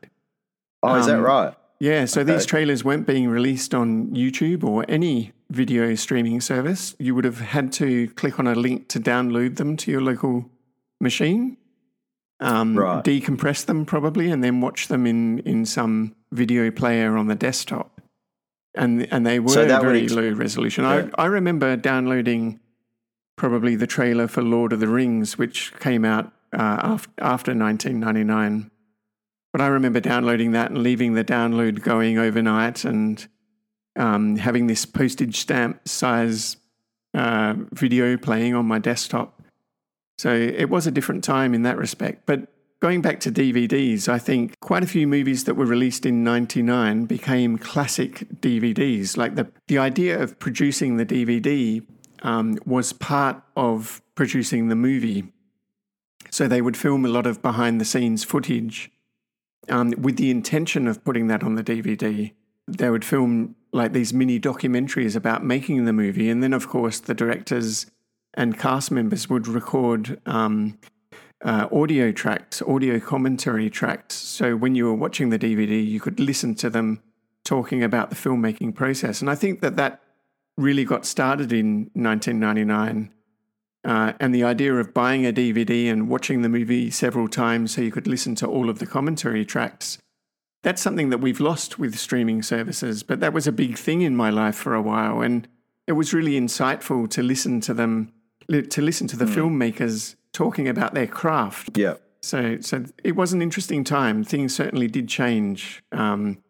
Oh, 0.84 0.94
is 0.94 1.08
that 1.08 1.18
um, 1.18 1.24
right? 1.24 1.54
Yeah, 1.80 2.06
so 2.06 2.24
these 2.26 2.46
trailers 2.46 2.84
weren't 2.84 3.08
being 3.08 3.30
released 3.30 3.74
on 3.74 4.08
YouTube 4.10 4.64
or 4.66 4.84
any 4.90 5.32
video 5.50 5.96
streaming 5.96 6.42
service. 6.42 6.94
You 7.00 7.16
would 7.16 7.24
have 7.24 7.40
had 7.40 7.72
to 7.74 8.10
click 8.10 8.38
on 8.38 8.48
a 8.48 8.54
link 8.56 8.90
to 8.90 9.00
download 9.00 9.56
them 9.56 9.78
to 9.78 9.92
your 9.92 10.02
local 10.02 10.50
machine, 11.00 11.56
um, 12.42 12.78
Right. 12.78 13.04
decompress 13.04 13.66
them 13.66 13.86
probably, 13.86 14.30
and 14.30 14.44
then 14.44 14.60
watch 14.60 14.90
them 14.90 15.08
in, 15.08 15.40
in 15.40 15.66
some 15.66 16.16
video 16.34 16.70
player 16.70 17.16
on 17.16 17.28
the 17.28 17.36
desktop. 17.36 18.02
And 18.76 19.08
and 19.12 19.26
they 19.26 19.40
were 19.40 19.50
So 19.50 19.66
very 19.82 20.04
ex- 20.04 20.14
low 20.14 20.30
resolution. 20.32 20.86
I 20.86 21.10
I 21.18 21.26
remember 21.26 21.76
downloading 21.76 22.60
probably 23.36 23.76
the 23.76 23.88
trailer 23.88 24.28
for 24.28 24.44
Lord 24.44 24.74
of 24.74 24.80
the 24.80 24.88
Rings, 24.88 25.38
which 25.38 25.74
came 25.80 26.06
out 26.06 26.26
uh, 26.54 26.78
after 26.84 27.10
after 27.18 27.52
1999. 27.56 28.70
But 29.52 29.62
I 29.62 29.68
remember 29.68 30.00
downloading 30.00 30.52
that 30.52 30.72
and 30.72 30.84
leaving 30.84 31.14
the 31.14 31.24
download 31.24 31.82
going 31.82 32.18
overnight 32.18 32.86
and 32.86 33.28
um, 33.96 34.38
having 34.38 34.68
this 34.68 34.86
postage 34.86 35.38
stamp 35.38 35.88
size 35.88 36.58
uh, 37.14 37.56
video 37.72 38.16
playing 38.18 38.54
on 38.54 38.66
my 38.66 38.80
desktop. 38.80 39.42
So 40.18 40.34
it 40.34 40.70
was 40.70 40.86
a 40.86 40.92
different 40.92 41.24
time 41.24 41.54
in 41.54 41.64
that 41.64 41.78
respect. 41.78 42.26
But 42.26 42.48
going 42.82 43.02
back 43.02 43.20
to 43.22 43.32
DVDs, 43.32 44.08
I 44.08 44.20
think 44.20 44.60
quite 44.60 44.84
a 44.84 44.88
few 44.88 45.08
movies 45.08 45.46
that 45.46 45.56
were 45.56 45.66
released 45.66 46.06
in 46.06 46.24
99 46.24 47.06
became 47.06 47.58
classic 47.58 48.28
DVDs. 48.42 49.18
Like 49.18 49.36
the, 49.36 49.52
the 49.68 49.78
idea 49.78 50.22
of 50.22 50.38
producing 50.40 50.98
the 50.98 51.06
DVD 51.06 51.86
um, 52.22 52.58
was 52.66 52.94
part 52.94 53.42
of 53.56 54.02
producing 54.16 54.68
the 54.68 54.76
movie. 54.76 55.32
So 56.30 56.48
they 56.48 56.62
would 56.62 56.78
film 56.78 57.06
a 57.06 57.10
lot 57.10 57.26
of 57.26 57.42
behind 57.42 57.82
the 57.82 57.86
scenes 57.86 58.24
footage 58.24 58.92
um, 59.68 59.94
with 59.98 60.18
the 60.18 60.32
intention 60.32 60.88
of 60.88 61.04
putting 61.04 61.28
that 61.28 61.44
on 61.44 61.56
the 61.56 61.64
DVD. 61.64 62.32
They 62.68 62.90
would 62.90 63.04
film 63.04 63.56
like 63.72 63.94
these 63.94 64.14
mini 64.14 64.40
documentaries 64.40 65.16
about 65.16 65.44
making 65.44 65.86
the 65.86 65.94
movie. 65.94 66.30
And 66.30 66.42
then, 66.42 66.54
of 66.54 66.68
course, 66.68 67.00
the 67.00 67.14
directors 67.14 67.88
and 68.34 68.58
cast 68.58 68.92
members 68.92 69.30
would 69.30 69.48
record 69.48 70.20
um, 70.26 70.78
uh, 71.44 71.68
audio 71.72 72.12
tracks, 72.12 72.62
audio 72.62 73.00
commentary 73.00 73.70
tracks. 73.70 74.16
So 74.16 74.56
when 74.56 74.76
you 74.76 74.86
were 74.86 74.94
watching 74.94 75.30
the 75.30 75.40
DVD, 75.40 75.86
you 75.86 76.00
could 76.00 76.20
listen 76.20 76.56
to 76.56 76.70
them 76.70 77.02
talking 77.44 77.84
about 77.84 78.10
the 78.10 78.16
filmmaking 78.16 78.76
process. 78.76 79.22
And 79.22 79.30
I 79.30 79.36
think 79.36 79.62
that 79.62 79.76
that 79.78 80.02
really 80.58 80.84
got 80.84 81.06
started 81.06 81.52
in 81.54 81.90
1999. 81.94 83.12
Uh, 83.86 84.14
and 84.20 84.36
the 84.36 84.44
idea 84.44 84.74
of 84.76 84.94
buying 84.94 85.26
a 85.26 85.32
DVD 85.32 85.90
and 85.90 86.10
watching 86.10 86.42
the 86.42 86.50
movie 86.50 86.92
several 86.92 87.28
times 87.28 87.74
so 87.74 87.82
you 87.82 87.92
could 87.92 88.08
listen 88.08 88.36
to 88.36 88.46
all 88.48 88.70
of 88.70 88.80
the 88.80 88.86
commentary 88.86 89.46
tracks, 89.46 89.98
that's 90.64 90.82
something 90.82 91.10
that 91.10 91.20
we've 91.20 91.40
lost 91.40 91.80
with 91.80 91.98
streaming 91.98 92.42
services. 92.42 93.04
But 93.04 93.22
that 93.22 93.32
was 93.32 93.48
a 93.48 93.52
big 93.52 93.78
thing 93.78 94.02
in 94.02 94.16
my 94.16 94.30
life 94.30 94.56
for 94.56 94.76
a 94.76 94.82
while. 94.82 95.22
And 95.22 95.48
it 95.88 95.94
was 95.94 96.14
really 96.14 96.34
insightful 96.34 97.10
to 97.12 97.24
listen 97.24 97.62
to 97.62 97.74
them, 97.74 98.12
to 98.50 98.82
listen 98.82 99.08
to 99.08 99.18
the 99.18 99.26
filmmakers 99.26 100.16
talking 100.34 100.68
about 100.68 100.94
their 100.94 101.08
craft. 101.08 101.78
Yeah. 101.78 101.96
So, 102.22 102.60
so 102.60 102.84
it 103.04 103.16
was 103.16 103.32
an 103.32 103.42
interesting 103.42 103.84
time. 103.84 104.24
Things 104.24 104.54
certainly 104.54 104.88
did 104.88 105.08
change. 105.08 105.82
Um, 105.92 106.44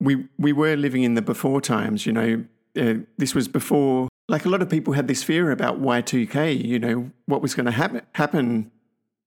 we 0.00 0.26
we 0.36 0.52
were 0.52 0.76
living 0.76 1.04
in 1.04 1.14
the 1.14 1.22
before 1.22 1.60
times. 1.60 2.06
You 2.06 2.12
know, 2.12 2.44
uh, 2.76 2.94
this 3.18 3.34
was 3.34 3.48
before. 3.48 4.08
Like 4.32 4.46
a 4.46 4.48
lot 4.48 4.62
of 4.62 4.68
people 4.70 4.94
had 4.94 5.06
this 5.08 5.22
fear 5.22 5.50
about 5.52 5.78
Y 5.78 6.00
two 6.00 6.26
K. 6.26 6.52
You 6.52 6.78
know, 6.78 7.10
what 7.26 7.42
was 7.42 7.54
going 7.54 7.66
to 7.66 7.72
happen 7.72 8.00
happen 8.14 8.72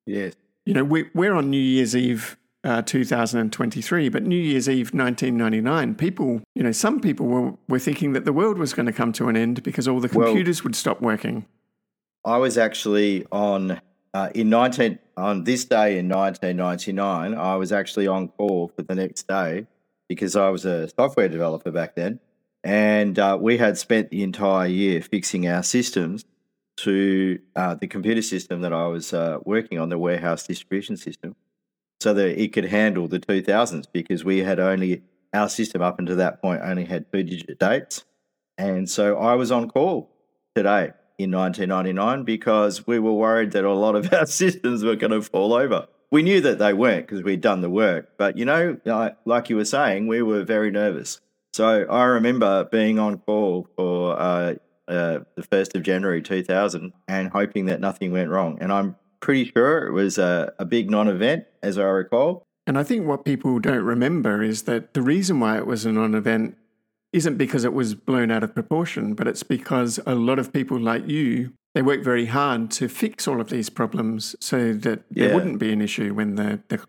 Yes. 0.08 0.34
you 0.66 0.74
know, 0.74 0.84
we, 0.84 1.06
we're 1.14 1.34
on 1.34 1.50
New 1.50 1.58
Year's 1.60 1.96
Eve 1.96 2.38
uh, 2.64 2.82
2023, 2.82 4.10
but 4.10 4.24
New 4.24 4.36
Year's 4.36 4.68
Eve 4.68 4.94
1999, 4.94 5.96
people, 5.96 6.42
you 6.56 6.64
know, 6.64 6.72
some 6.72 7.00
people 7.00 7.28
were, 7.28 7.54
were 7.68 7.80
thinking 7.80 8.14
that 8.14 8.26
the 8.26 8.34
world 8.34 8.58
was 8.58 8.74
going 8.74 8.88
to 8.88 8.92
come 8.92 9.14
to 9.14 9.30
an 9.30 9.38
end 9.38 9.62
because 9.64 9.88
all 9.88 10.00
the 10.00 10.10
Well- 10.12 10.28
computers 10.28 10.64
would 10.64 10.76
stop 10.76 11.02
working. 11.02 11.46
I 12.26 12.38
was 12.38 12.58
actually 12.58 13.24
on 13.32 13.80
uh, 14.16 14.30
in 14.34 14.50
nineteen 14.50 14.98
on 15.16 15.44
this 15.44 15.64
day 15.66 16.00
in 16.00 16.08
nineteen 16.08 16.58
ninety 16.58 16.92
nine. 16.92 17.36
I 17.36 17.56
was 17.58 17.72
actually 17.72 18.08
on 18.08 18.30
call 18.30 18.70
for 18.76 18.82
the 18.82 18.96
next 18.96 19.28
day 19.28 19.68
because 20.10 20.36
I 20.36 20.50
was 20.50 20.66
a 20.66 20.90
software 20.90 21.30
developer 21.30 21.70
back 21.70 21.94
then, 21.94 22.20
and 22.66 23.20
uh, 23.20 23.38
we 23.40 23.58
had 23.60 23.78
spent 23.78 24.10
the 24.10 24.24
entire 24.24 24.68
year 24.68 25.00
fixing 25.00 25.48
our 25.48 25.62
systems 25.62 26.26
to 26.78 27.40
uh, 27.56 27.76
the 27.76 27.88
computer 27.88 28.24
system 28.24 28.62
that 28.62 28.74
I 28.74 28.88
was 28.88 29.14
uh, 29.14 29.38
working 29.46 29.80
on, 29.80 29.90
the 29.90 30.00
warehouse 30.00 30.48
distribution 30.48 30.98
system, 30.98 31.36
so 32.02 32.14
that 32.16 32.42
it 32.42 32.54
could 32.54 32.66
handle 32.66 33.08
the 33.08 33.20
two 33.20 33.44
thousands 33.44 33.86
because 33.86 34.26
we 34.26 34.40
had 34.40 34.60
only 34.60 35.04
our 35.32 35.48
system 35.48 35.84
up 35.84 36.00
until 36.00 36.16
that 36.16 36.42
point 36.42 36.62
only 36.64 36.86
had 36.86 37.06
two 37.14 37.22
digit 37.22 37.60
dates, 37.60 38.04
and 38.58 38.90
so 38.90 39.18
I 39.18 39.36
was 39.36 39.52
on 39.52 39.70
call 39.70 40.10
today 40.56 40.92
in 41.20 41.32
1999 41.32 42.24
because 42.24 42.88
we 42.88 42.98
were 42.98 43.14
worried 43.14 43.52
that 43.52 43.64
a 43.64 43.74
lot 43.74 43.96
of 43.96 44.12
our 44.14 44.26
systems 44.26 44.84
were 44.84 44.96
going 44.96 45.12
to 45.12 45.22
fall 45.22 45.54
over. 45.54 45.88
We 46.12 46.24
knew 46.24 46.42
that 46.42 46.58
they 46.58 46.74
weren't 46.74 47.06
because 47.06 47.24
we'd 47.24 47.42
done 47.42 47.62
the 47.62 47.70
work, 47.70 48.18
but 48.18 48.40
you 48.40 48.46
know, 48.46 48.78
like 49.26 49.50
you 49.52 49.56
were 49.56 49.66
saying, 49.66 50.08
we 50.08 50.24
were 50.24 50.44
very 50.44 50.72
nervous. 50.72 51.22
So 51.56 51.86
I 51.86 52.04
remember 52.04 52.66
being 52.66 53.00
on 53.00 53.20
call 53.20 53.66
for 53.78 54.20
uh, 54.20 54.56
uh, 54.90 55.20
the 55.38 55.42
1st 55.42 55.76
of 55.76 55.84
January 55.84 56.22
2000 56.22 56.92
and 57.08 57.30
hoping 57.30 57.68
that 57.68 57.80
nothing 57.80 58.12
went 58.12 58.30
wrong. 58.30 58.58
And 58.60 58.74
I'm 58.74 58.98
pretty 59.22 59.50
sure 59.56 59.88
it 59.88 59.94
was 59.94 60.18
a, 60.18 60.52
a 60.60 60.66
big 60.66 60.92
non 60.92 61.08
event, 61.08 61.46
as 61.64 61.80
I 61.80 61.84
recall. 61.84 62.44
And 62.68 62.78
I 62.78 62.84
think 62.84 63.08
what 63.08 63.24
people 63.24 63.60
don't 63.60 63.86
remember 63.86 64.44
is 64.44 64.64
that 64.64 64.94
the 64.96 65.02
reason 65.02 65.40
why 65.40 65.58
it 65.58 65.66
was 65.66 65.86
a 65.86 65.94
non 65.94 66.14
event 66.14 66.58
isn't 67.14 67.38
because 67.38 67.64
it 67.64 67.72
was 67.72 67.96
blown 67.96 68.32
out 68.32 68.44
of 68.44 68.54
proportion, 68.54 69.14
but 69.14 69.26
it's 69.26 69.44
because 69.44 69.98
a 70.06 70.14
lot 70.14 70.40
of 70.40 70.52
people 70.52 70.78
like 70.78 71.08
you, 71.08 71.54
they 71.74 71.82
worked 71.82 72.04
very 72.04 72.26
hard 72.26 72.70
to 72.72 72.90
fix 72.90 73.30
all 73.30 73.40
of 73.40 73.50
these 73.50 73.70
problems 73.70 74.36
so 74.42 74.74
that 74.74 75.04
there 75.10 75.34
wouldn't 75.34 75.60
be 75.60 75.72
an 75.72 75.82
issue 75.82 76.14
when 76.14 76.36
the, 76.36 76.60
the, 76.68 76.86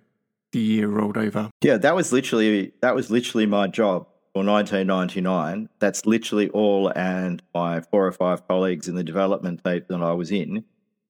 the 0.51 0.59
year 0.59 0.89
rolled 0.89 1.17
over. 1.17 1.51
Yeah, 1.63 1.77
that 1.77 1.95
was 1.95 2.13
literally 2.13 2.73
that 2.83 2.97
was 2.97 3.13
literally 3.13 3.47
my 3.47 3.69
job 3.69 4.09
for 4.37 4.45
1999. 4.45 5.71
That's 5.79 6.05
literally 6.05 6.51
all, 6.51 6.93
and 6.95 7.43
my 7.55 7.81
four 7.81 8.07
or 8.07 8.13
five 8.13 8.47
colleagues 8.47 8.87
in 8.87 8.95
the 8.95 9.03
development 9.03 9.65
team 9.65 9.83
that 9.89 10.03
I 10.03 10.13
was 10.13 10.31
in. 10.31 10.63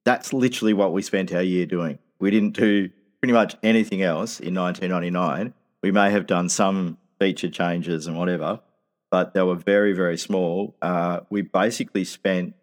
That's 0.05 0.33
literally 0.33 0.75
what 0.75 0.93
we 0.93 1.03
spent 1.03 1.35
our 1.35 1.43
year 1.43 1.67
doing. 1.67 1.99
We 2.21 2.31
didn't 2.31 2.53
do 2.53 2.89
pretty 3.21 3.33
much 3.33 3.57
anything 3.65 4.01
else 4.01 4.39
in 4.39 4.55
1999. 4.55 5.55
We 5.83 5.91
may 5.91 6.13
have 6.13 6.29
done 6.29 6.49
some 6.49 6.99
feature 7.19 7.51
changes 7.51 8.07
and 8.07 8.17
whatever, 8.17 8.61
but 9.11 9.35
they 9.35 9.43
were 9.43 9.57
very 9.57 9.93
very 9.93 10.19
small. 10.19 10.77
Uh, 10.81 11.19
we 11.29 11.43
basically 11.43 12.05
spent 12.05 12.55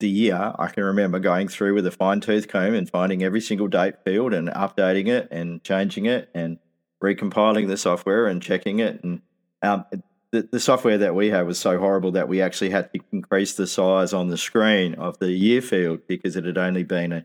the 0.00 0.08
year, 0.08 0.54
I 0.58 0.68
can 0.68 0.84
remember 0.84 1.18
going 1.18 1.48
through 1.48 1.74
with 1.74 1.86
a 1.86 1.90
fine 1.90 2.20
tooth 2.20 2.48
comb 2.48 2.72
and 2.72 2.88
finding 2.88 3.22
every 3.22 3.42
single 3.42 3.68
date 3.68 3.96
field 4.06 4.32
and 4.32 4.48
updating 4.48 5.08
it 5.08 5.28
and 5.30 5.62
changing 5.62 6.06
it 6.06 6.30
and 6.34 6.60
recompiling 7.04 7.68
the 7.68 7.76
software 7.76 8.26
and 8.26 8.40
checking 8.42 8.78
it. 8.78 9.04
And 9.04 9.20
um, 9.66 9.84
the, 10.30 10.48
the 10.52 10.60
software 10.60 10.98
that 10.98 11.14
we 11.14 11.28
had 11.28 11.46
was 11.46 11.58
so 11.58 11.78
horrible 11.78 12.12
that 12.12 12.28
we 12.28 12.40
actually 12.40 12.70
had 12.70 12.92
to 12.92 13.00
increase 13.12 13.54
the 13.54 13.66
size 13.66 14.12
on 14.12 14.28
the 14.28 14.38
screen 14.38 14.94
of 14.94 15.18
the 15.18 15.32
year 15.32 15.62
field 15.62 16.00
because 16.06 16.36
it 16.36 16.44
had 16.44 16.58
only 16.58 16.82
been 16.82 17.12
a, 17.12 17.24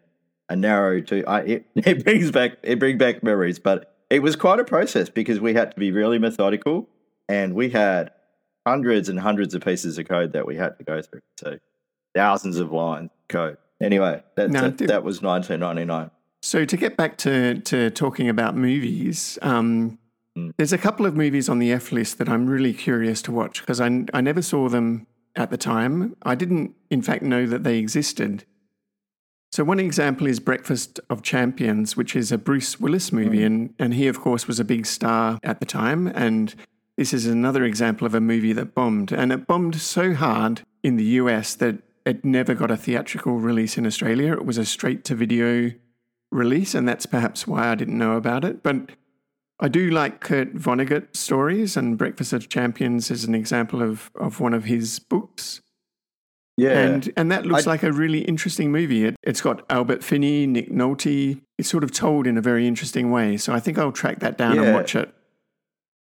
a 0.50 0.56
narrow 0.56 1.02
to. 1.02 1.26
I, 1.26 1.40
it, 1.42 1.66
it 1.76 2.04
brings 2.04 2.32
back 2.32 2.58
it 2.64 2.80
brings 2.80 3.00
back 3.00 3.24
memories, 3.24 3.60
but 3.60 3.96
it 4.10 4.22
was 4.22 4.36
quite 4.36 4.60
a 4.60 4.64
process 4.64 5.10
because 5.10 5.40
we 5.40 5.54
had 5.54 5.72
to 5.72 5.80
be 5.80 5.92
really 5.92 6.20
methodical 6.20 6.90
and 7.30 7.54
we 7.54 7.70
had 7.70 8.12
hundreds 8.66 9.10
and 9.10 9.20
hundreds 9.20 9.54
of 9.56 9.64
pieces 9.64 9.98
of 9.98 10.08
code 10.08 10.34
that 10.34 10.46
we 10.46 10.56
had 10.56 10.78
to 10.78 10.84
go 10.84 11.02
through. 11.02 11.22
So 11.40 11.58
thousands 12.14 12.58
of 12.58 12.72
lines 12.72 13.10
of 13.12 13.28
code. 13.30 13.58
Anyway, 13.82 14.22
that, 14.36 14.52
No, 14.52 14.70
that, 14.70 14.78
that 14.78 15.04
was 15.04 15.22
1999. 15.22 16.12
So 16.44 16.66
to 16.66 16.78
get 16.78 16.98
back 16.98 17.18
to, 17.20 17.60
to 17.62 17.90
talking 17.90 18.30
about 18.30 18.56
movies, 18.56 19.40
um. 19.42 19.98
Mm. 20.38 20.54
there's 20.58 20.72
a 20.72 20.78
couple 20.78 21.06
of 21.06 21.16
movies 21.16 21.50
on 21.50 21.60
the 21.60 21.72
F 21.72 21.92
list 21.92 22.18
that 22.18 22.30
I'm 22.30 22.48
really 22.48 22.74
curious 22.74 23.22
to 23.24 23.32
watch 23.32 23.60
because 23.62 23.82
I, 23.82 24.06
I 24.14 24.22
never 24.22 24.42
saw 24.42 24.70
them 24.70 25.08
at 25.36 25.50
the 25.50 25.58
time. 25.58 26.16
I 26.24 26.36
didn't, 26.36 26.74
in 26.90 27.02
fact, 27.02 27.24
know 27.24 27.46
that 27.46 27.64
they 27.64 27.78
existed. 27.78 28.46
So 29.52 29.66
one 29.66 29.80
example 29.80 30.28
is 30.28 30.40
Breakfast 30.40 31.00
of 31.10 31.22
Champions, 31.22 31.98
which 31.98 32.16
is 32.16 32.32
a 32.32 32.38
Bruce 32.38 32.80
Willis 32.80 33.12
movie, 33.12 33.40
mm. 33.40 33.46
and, 33.46 33.74
and 33.78 33.94
he, 33.94 34.08
of 34.08 34.22
course, 34.22 34.48
was 34.48 34.60
a 34.60 34.66
big 34.66 34.86
star 34.86 35.38
at 35.44 35.60
the 35.60 35.66
time. 35.66 36.08
And 36.08 36.56
this 36.98 37.14
is 37.14 37.26
another 37.26 37.66
example 37.66 38.08
of 38.08 38.16
a 38.16 38.22
movie 38.22 38.54
that 38.54 38.74
bombed, 38.74 39.12
and 39.12 39.34
it 39.34 39.48
bombed 39.48 39.76
so 39.76 40.14
hard 40.14 40.62
in 40.84 40.96
the 40.96 41.04
US 41.04 41.56
that 41.56 41.80
it 42.06 42.24
never 42.24 42.54
got 42.54 42.72
a 42.72 42.78
theatrical 42.78 43.40
release 43.40 43.78
in 43.78 43.86
Australia. 43.86 44.34
It 44.34 44.46
was 44.46 44.58
a 44.58 44.66
straight 44.66 45.04
to 45.06 45.16
video 45.16 45.72
release, 46.32 46.74
and 46.74 46.88
that's 46.88 47.06
perhaps 47.06 47.46
why 47.46 47.68
I 47.68 47.76
didn't 47.76 47.98
know 47.98 48.14
about 48.14 48.46
it. 48.46 48.64
But 48.64 48.92
I 49.62 49.68
do 49.68 49.92
like 49.92 50.22
Kurt 50.22 50.56
Vonnegut 50.56 51.16
stories, 51.16 51.78
and 51.78 51.98
Breakfast 51.98 52.34
of 52.34 52.50
Champions 52.50 53.12
is 53.12 53.24
an 53.26 53.36
example 53.36 53.82
of, 53.84 54.10
of 54.16 54.40
one 54.40 54.56
of 54.56 54.66
his 54.66 54.98
books. 54.98 55.62
Yeah. 56.58 56.80
And 56.80 57.12
and 57.16 57.32
that 57.32 57.46
looks 57.46 57.66
I- 57.68 57.72
like 57.72 57.84
a 57.84 57.92
really 57.92 58.22
interesting 58.22 58.72
movie. 58.72 59.06
It, 59.06 59.16
it's 59.24 59.42
got 59.42 59.64
Albert 59.70 60.04
Finney, 60.04 60.48
Nick 60.48 60.70
Nolte. 60.70 61.42
It's 61.58 61.70
sort 61.70 61.84
of 61.84 61.92
told 61.92 62.28
in 62.28 62.38
a 62.38 62.42
very 62.42 62.68
interesting 62.68 63.12
way. 63.12 63.38
So 63.38 63.54
I 63.54 63.60
think 63.60 63.78
I'll 63.78 63.92
track 63.92 64.20
that 64.20 64.38
down 64.38 64.60
and 64.60 64.74
watch 64.74 64.96
it. 64.96 65.14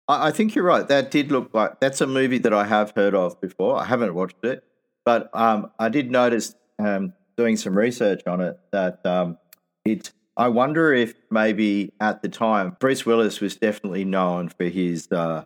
I, 0.09 0.29
I 0.29 0.31
think 0.31 0.55
you're 0.55 0.65
right. 0.65 0.87
That 0.87 1.11
did 1.11 1.31
look 1.31 1.53
like 1.53 1.81
that's 1.81 2.01
a 2.01 2.07
movie 2.07 2.39
that 2.39 2.55
I 2.55 2.65
have 2.65 2.93
heard 2.97 3.15
of 3.15 3.41
before. 3.41 3.77
I 3.77 3.85
haven't 3.85 4.15
watched 4.15 4.45
it, 4.45 4.65
but 5.05 5.29
um, 5.35 5.71
I 5.79 5.89
did 5.89 6.11
notice 6.11 6.55
um, 6.79 7.13
doing 7.37 7.57
some 7.57 7.77
research 7.77 8.23
on 8.27 8.41
it 8.41 8.59
that 8.73 9.05
um, 9.05 9.39
it. 9.85 10.13
I 10.41 10.49
wonder 10.49 10.95
if 10.95 11.13
maybe 11.31 11.93
at 12.01 12.23
the 12.23 12.31
time 12.31 12.75
Bruce 12.81 13.05
Willis 13.05 13.43
was 13.43 13.57
definitely 13.57 14.07
known 14.07 14.49
for 14.49 14.65
his 14.65 15.07
uh, 15.13 15.45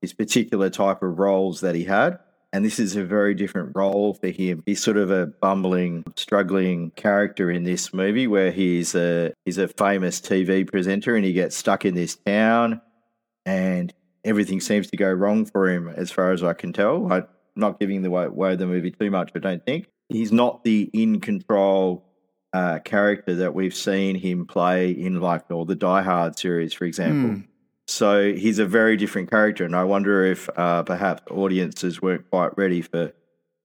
his 0.00 0.12
particular 0.12 0.70
type 0.70 1.02
of 1.02 1.18
roles 1.18 1.62
that 1.62 1.74
he 1.74 1.82
had. 1.82 2.20
And 2.52 2.64
this 2.64 2.78
is 2.78 2.94
a 2.94 3.02
very 3.02 3.34
different 3.34 3.72
role 3.74 4.14
for 4.14 4.28
him. 4.28 4.62
He's 4.64 4.80
sort 4.80 4.98
of 4.98 5.10
a 5.10 5.26
bumbling, 5.26 6.04
struggling 6.14 6.92
character 6.92 7.50
in 7.50 7.64
this 7.64 7.92
movie 7.92 8.28
where 8.28 8.52
he's 8.52 8.94
a 8.94 9.32
he's 9.44 9.58
a 9.58 9.66
famous 9.66 10.20
TV 10.20 10.64
presenter 10.64 11.16
and 11.16 11.24
he 11.24 11.32
gets 11.32 11.56
stuck 11.56 11.84
in 11.84 11.96
this 11.96 12.14
town 12.14 12.80
and 13.44 13.92
everything 14.24 14.60
seems 14.60 14.86
to 14.92 14.96
go 14.96 15.10
wrong 15.10 15.44
for 15.44 15.68
him 15.68 15.88
as 15.88 16.12
far 16.12 16.30
as 16.30 16.44
I 16.44 16.52
can 16.52 16.72
tell. 16.72 17.12
I'm 17.12 17.26
not 17.56 17.80
giving 17.80 18.02
the 18.02 18.10
way, 18.10 18.26
away 18.26 18.54
the 18.54 18.68
movie 18.68 18.92
too 18.92 19.10
much, 19.10 19.32
I 19.34 19.40
don't 19.40 19.66
think. 19.66 19.88
He's 20.08 20.30
not 20.30 20.62
the 20.62 20.88
in 20.92 21.18
control 21.18 22.06
uh, 22.52 22.78
character 22.80 23.34
that 23.34 23.54
we've 23.54 23.74
seen 23.74 24.16
him 24.16 24.46
play 24.46 24.90
in 24.90 25.20
like 25.20 25.50
all 25.50 25.64
the 25.64 25.74
Die 25.74 26.02
Hard 26.02 26.38
series, 26.38 26.72
for 26.72 26.84
example. 26.84 27.36
Hmm. 27.36 27.40
So 27.88 28.32
he's 28.32 28.58
a 28.58 28.66
very 28.66 28.96
different 28.96 29.30
character, 29.30 29.64
and 29.64 29.76
I 29.76 29.84
wonder 29.84 30.24
if 30.24 30.48
uh, 30.56 30.82
perhaps 30.82 31.22
audiences 31.30 32.02
weren't 32.02 32.28
quite 32.30 32.56
ready 32.58 32.82
for 32.82 33.12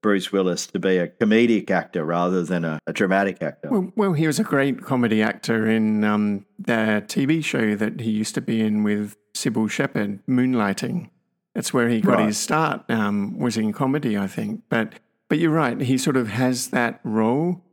Bruce 0.04 0.32
Willis 0.32 0.68
to 0.68 0.80
be 0.80 0.98
a 0.98 1.08
comedic 1.08 1.70
actor 1.72 2.04
rather 2.04 2.44
than 2.44 2.66
a, 2.66 2.80
a 2.88 2.94
dramatic 2.94 3.42
actor. 3.42 3.70
Well, 3.72 3.92
well, 3.96 4.14
he 4.14 4.28
was 4.28 4.40
a 4.40 4.44
great 4.44 4.82
comedy 4.84 5.22
actor 5.24 5.68
in 5.70 6.04
um, 6.04 6.46
the 6.60 7.04
TV 7.08 7.44
show 7.44 7.76
that 7.76 8.00
he 8.00 8.12
used 8.12 8.36
to 8.36 8.42
be 8.42 8.62
in 8.62 8.84
with 8.84 9.16
Cybill 9.34 9.70
Shepherd, 9.70 10.20
Moonlighting. 10.28 11.10
That's 11.56 11.74
where 11.74 11.90
he 11.90 12.00
got 12.02 12.18
Right. 12.18 12.28
his 12.28 12.38
start. 12.38 12.90
Um, 12.90 13.38
was 13.40 13.58
in 13.58 13.74
comedy, 13.74 14.18
I 14.18 14.28
think. 14.28 14.64
But 14.70 14.94
but 15.30 15.40
you're 15.40 15.52
right. 15.52 15.80
He 15.82 15.98
sort 15.98 16.18
of 16.18 16.28
has 16.30 16.70
that 16.70 17.00
role 17.04 17.64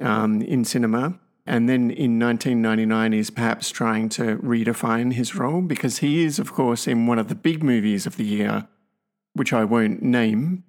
um, 0.00 0.42
in 0.42 0.64
cinema, 0.64 1.18
and 1.46 1.68
then 1.68 1.90
in 1.90 2.18
1999, 2.18 3.12
he's 3.12 3.30
perhaps 3.30 3.70
trying 3.70 4.08
to 4.10 4.36
redefine 4.38 5.12
his 5.12 5.34
role 5.34 5.60
because 5.60 5.98
he 5.98 6.24
is, 6.24 6.38
of 6.38 6.52
course, 6.52 6.86
in 6.86 7.06
one 7.06 7.18
of 7.18 7.28
the 7.28 7.34
big 7.34 7.62
movies 7.62 8.06
of 8.06 8.16
the 8.16 8.24
year, 8.24 8.66
which 9.34 9.52
I 9.52 9.64
won't 9.64 10.02
name, 10.02 10.64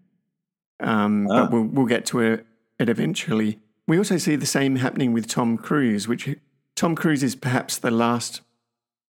um, 0.81 1.27
Ah. 1.31 1.43
but 1.43 1.51
we'll, 1.51 1.63
we'll 1.63 1.85
get 1.85 2.05
to 2.07 2.19
it, 2.19 2.45
it 2.77 2.89
eventually. 2.89 3.59
We 3.87 3.97
also 3.97 4.17
see 4.17 4.35
the 4.35 4.45
same 4.45 4.75
happening 4.77 5.13
with 5.13 5.27
Tom 5.27 5.57
Cruise, 5.57 6.07
which 6.07 6.27
Tom 6.75 6.95
Cruise 6.95 7.23
is 7.23 7.35
perhaps 7.35 7.77
the 7.77 7.91
last 7.91 8.41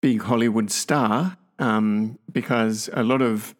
big 0.01 0.21
Hollywood 0.21 0.69
star 0.69 1.38
um, 1.58 2.19
because 2.32 2.89
a 2.93 3.01
lot 3.04 3.21
of 3.21 3.56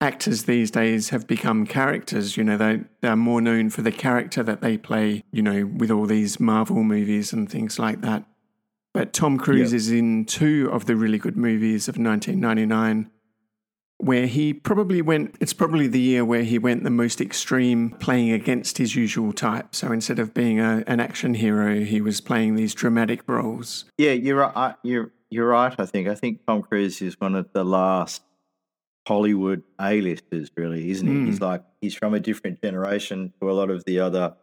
actors 0.00 0.44
these 0.44 0.70
days 0.70 1.10
have 1.10 1.26
become 1.26 1.66
characters. 1.66 2.36
You 2.36 2.44
know, 2.44 2.56
they, 2.56 2.80
they're 3.02 3.16
more 3.16 3.40
known 3.40 3.70
for 3.70 3.82
the 3.82 3.92
character 3.92 4.42
that 4.42 4.60
they 4.62 4.78
play, 4.78 5.24
you 5.30 5.42
know, 5.42 5.66
with 5.66 5.90
all 5.90 6.06
these 6.06 6.40
Marvel 6.40 6.82
movies 6.82 7.32
and 7.32 7.50
things 7.50 7.78
like 7.78 8.00
that. 8.00 8.24
But 8.92 9.12
Tom 9.12 9.38
Cruise 9.38 9.72
Yeah. 9.72 9.76
is 9.76 9.90
in 9.90 10.24
two 10.24 10.68
of 10.72 10.86
the 10.86 10.96
really 10.96 11.18
good 11.18 11.36
movies 11.36 11.86
of 11.88 11.96
1999. 11.96 13.10
where 14.02 14.26
he 14.26 14.54
probably 14.54 15.02
went, 15.02 15.36
it's 15.40 15.52
probably 15.52 15.86
the 15.86 16.00
year 16.00 16.24
where 16.24 16.42
he 16.42 16.58
went 16.58 16.84
the 16.84 16.90
most 16.90 17.20
extreme, 17.20 17.90
playing 18.00 18.30
against 18.32 18.78
his 18.78 18.96
usual 18.96 19.30
type. 19.30 19.74
So 19.74 19.92
instead 19.92 20.18
of 20.18 20.32
being 20.32 20.58
a, 20.58 20.82
an 20.86 21.00
action 21.00 21.34
hero, 21.34 21.80
he 21.84 22.00
was 22.00 22.18
playing 22.22 22.54
these 22.54 22.72
dramatic 22.72 23.20
roles. 23.28 23.84
Yeah, 23.98 24.12
you're 24.12 24.38
right. 24.38 24.74
You're 24.82 25.12
you're 25.28 25.48
right. 25.48 25.74
I 25.78 25.84
think 25.84 26.08
I 26.08 26.14
think 26.14 26.40
Tom 26.46 26.62
Cruise 26.62 27.02
is 27.02 27.20
one 27.20 27.34
of 27.34 27.52
the 27.52 27.62
last 27.62 28.22
Hollywood 29.06 29.62
A-listers, 29.80 30.50
really, 30.56 30.90
isn't 30.90 31.06
he? 31.06 31.14
Mm. 31.14 31.26
He's 31.26 31.40
like 31.40 31.62
he's 31.80 31.94
from 31.94 32.14
a 32.14 32.20
different 32.20 32.62
generation 32.62 33.32
to 33.40 33.50
a 33.50 33.52
lot 33.52 33.70
of 33.70 33.84
the 33.84 34.00
other 34.00 34.34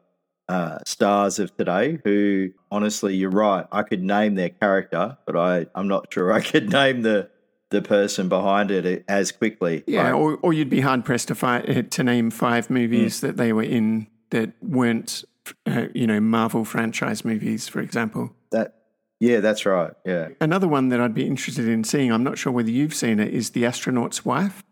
uh, 0.49 0.79
stars 0.85 1.39
of 1.39 1.55
today. 1.55 1.99
Who, 2.03 2.49
honestly, 2.71 3.15
you're 3.15 3.29
right. 3.29 3.65
I 3.71 3.83
could 3.83 4.03
name 4.03 4.35
their 4.35 4.49
character, 4.49 5.17
but 5.25 5.35
I 5.35 5.67
I'm 5.75 5.87
not 5.87 6.07
sure 6.13 6.31
I 6.31 6.41
could 6.41 6.71
name 6.71 7.01
the 7.01 7.29
the 7.69 7.81
person 7.81 8.29
behind 8.29 8.71
it 8.71 9.03
as 9.07 9.31
quickly. 9.31 9.83
Yeah, 9.87 10.03
Like, 10.03 10.13
or, 10.13 10.37
or 10.41 10.53
you'd 10.53 10.69
be 10.69 10.79
hard 10.79 11.03
pressed 11.03 11.27
to, 11.27 11.35
find, 11.35 11.91
to 11.91 12.03
name 12.03 12.31
five 12.31 12.69
movies 12.69 13.19
that 13.19 13.35
they 13.35 13.51
were 13.51 13.63
in 13.63 14.07
that 14.29 14.53
weren't, 14.61 15.25
uh, 15.65 15.87
you 15.93 16.07
know, 16.07 16.21
Marvel 16.21 16.63
franchise 16.63 17.25
movies, 17.25 17.67
for 17.67 17.81
example. 17.81 18.33
that. 18.51 18.73
Yeah, 19.19 19.39
that's 19.39 19.65
right. 19.65 19.91
Yeah. 20.05 20.29
Another 20.39 20.67
one 20.67 20.89
that 20.89 20.99
I'd 20.99 21.13
be 21.13 21.25
interested 21.25 21.67
in 21.67 21.83
seeing, 21.83 22.11
I'm 22.11 22.23
not 22.23 22.37
sure 22.37 22.51
whether 22.53 22.69
you've 22.69 22.93
seen 22.93 23.19
it, 23.19 23.33
is 23.33 23.51
The 23.51 23.65
Astronaut's 23.65 24.23
Wife, 24.23 24.63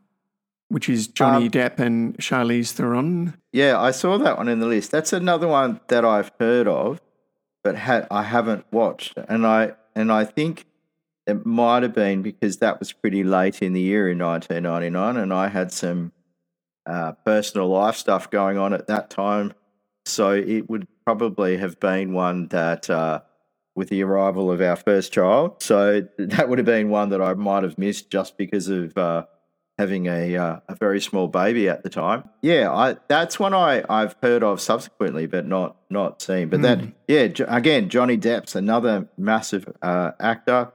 which 0.69 0.87
is 0.87 1.07
Johnny 1.07 1.45
Um, 1.45 1.51
Depp 1.51 1.79
and 1.79 2.15
Charlize 2.17 2.71
Theron. 2.71 3.35
Yeah, 3.51 3.79
I 3.79 3.91
saw 3.91 4.17
that 4.19 4.37
one 4.37 4.47
in 4.47 4.59
the 4.59 4.67
list. 4.67 4.91
That's 4.91 5.13
another 5.13 5.47
one 5.47 5.79
that 5.87 6.05
I've 6.05 6.31
heard 6.39 6.67
of, 6.67 7.01
but 7.63 7.75
ha- 7.75 8.07
I 8.11 8.23
haven't 8.23 8.65
watched. 8.71 9.17
And 9.27 9.45
I 9.47 9.73
and 9.95 10.11
I 10.11 10.25
think 10.25 10.65
it 11.25 11.45
might 11.45 11.81
have 11.81 11.95
been 11.95 12.21
because 12.21 12.57
that 12.57 12.79
was 12.79 12.91
pretty 12.93 13.23
late 13.23 13.61
in 13.63 13.73
the 13.73 13.81
year 13.81 14.09
in 14.09 14.19
1999, 14.19 15.17
and 15.17 15.33
I 15.33 15.47
had 15.47 15.71
some 15.71 16.11
uh, 16.85 17.13
personal 17.25 17.67
life 17.69 17.95
stuff 17.95 18.29
going 18.29 18.57
on 18.59 18.73
at 18.73 18.87
that 18.87 19.09
time. 19.09 19.53
So 20.05 20.31
it 20.31 20.69
would 20.69 20.87
probably 21.03 21.57
have 21.57 21.79
been 21.79 22.13
one 22.13 22.47
that, 22.49 22.89
uh, 22.91 23.21
with 23.75 23.89
the 23.89 24.01
arrival 24.03 24.49
of 24.51 24.61
our 24.61 24.75
first 24.75 25.11
child, 25.13 25.61
so 25.61 26.07
that 26.17 26.49
would 26.49 26.59
have 26.59 26.65
been 26.65 26.89
one 26.89 27.09
that 27.09 27.21
I 27.21 27.33
might 27.33 27.63
have 27.63 27.77
missed 27.77 28.09
just 28.09 28.37
because 28.37 28.69
of 28.69 28.97
uh, 28.97 29.25
having 29.77 30.07
a 30.07 30.35
uh, 30.37 30.59
a 30.69 30.75
very 30.75 31.01
small 31.01 31.27
baby 31.27 31.67
at 31.67 31.83
the 31.83 31.89
time. 31.89 32.29
Yeah, 32.41 32.71
I 32.71 32.95
that's 33.07 33.39
one 33.39 33.53
I 33.53 33.83
I've 33.89 34.15
heard 34.23 34.43
of 34.43 34.61
subsequently, 34.61 35.25
but 35.27 35.45
not 35.45 35.75
not 35.89 36.21
seen. 36.21 36.49
But 36.49 36.61
that 36.61 36.79
yeah, 37.07 37.27
Jo- 37.27 37.45
again, 37.49 37.89
Johnny 37.89 38.17
Depp's 38.17 38.55
another 38.55 39.09
massive 39.17 39.67
uh, 39.81 40.11
actor. 40.19 40.71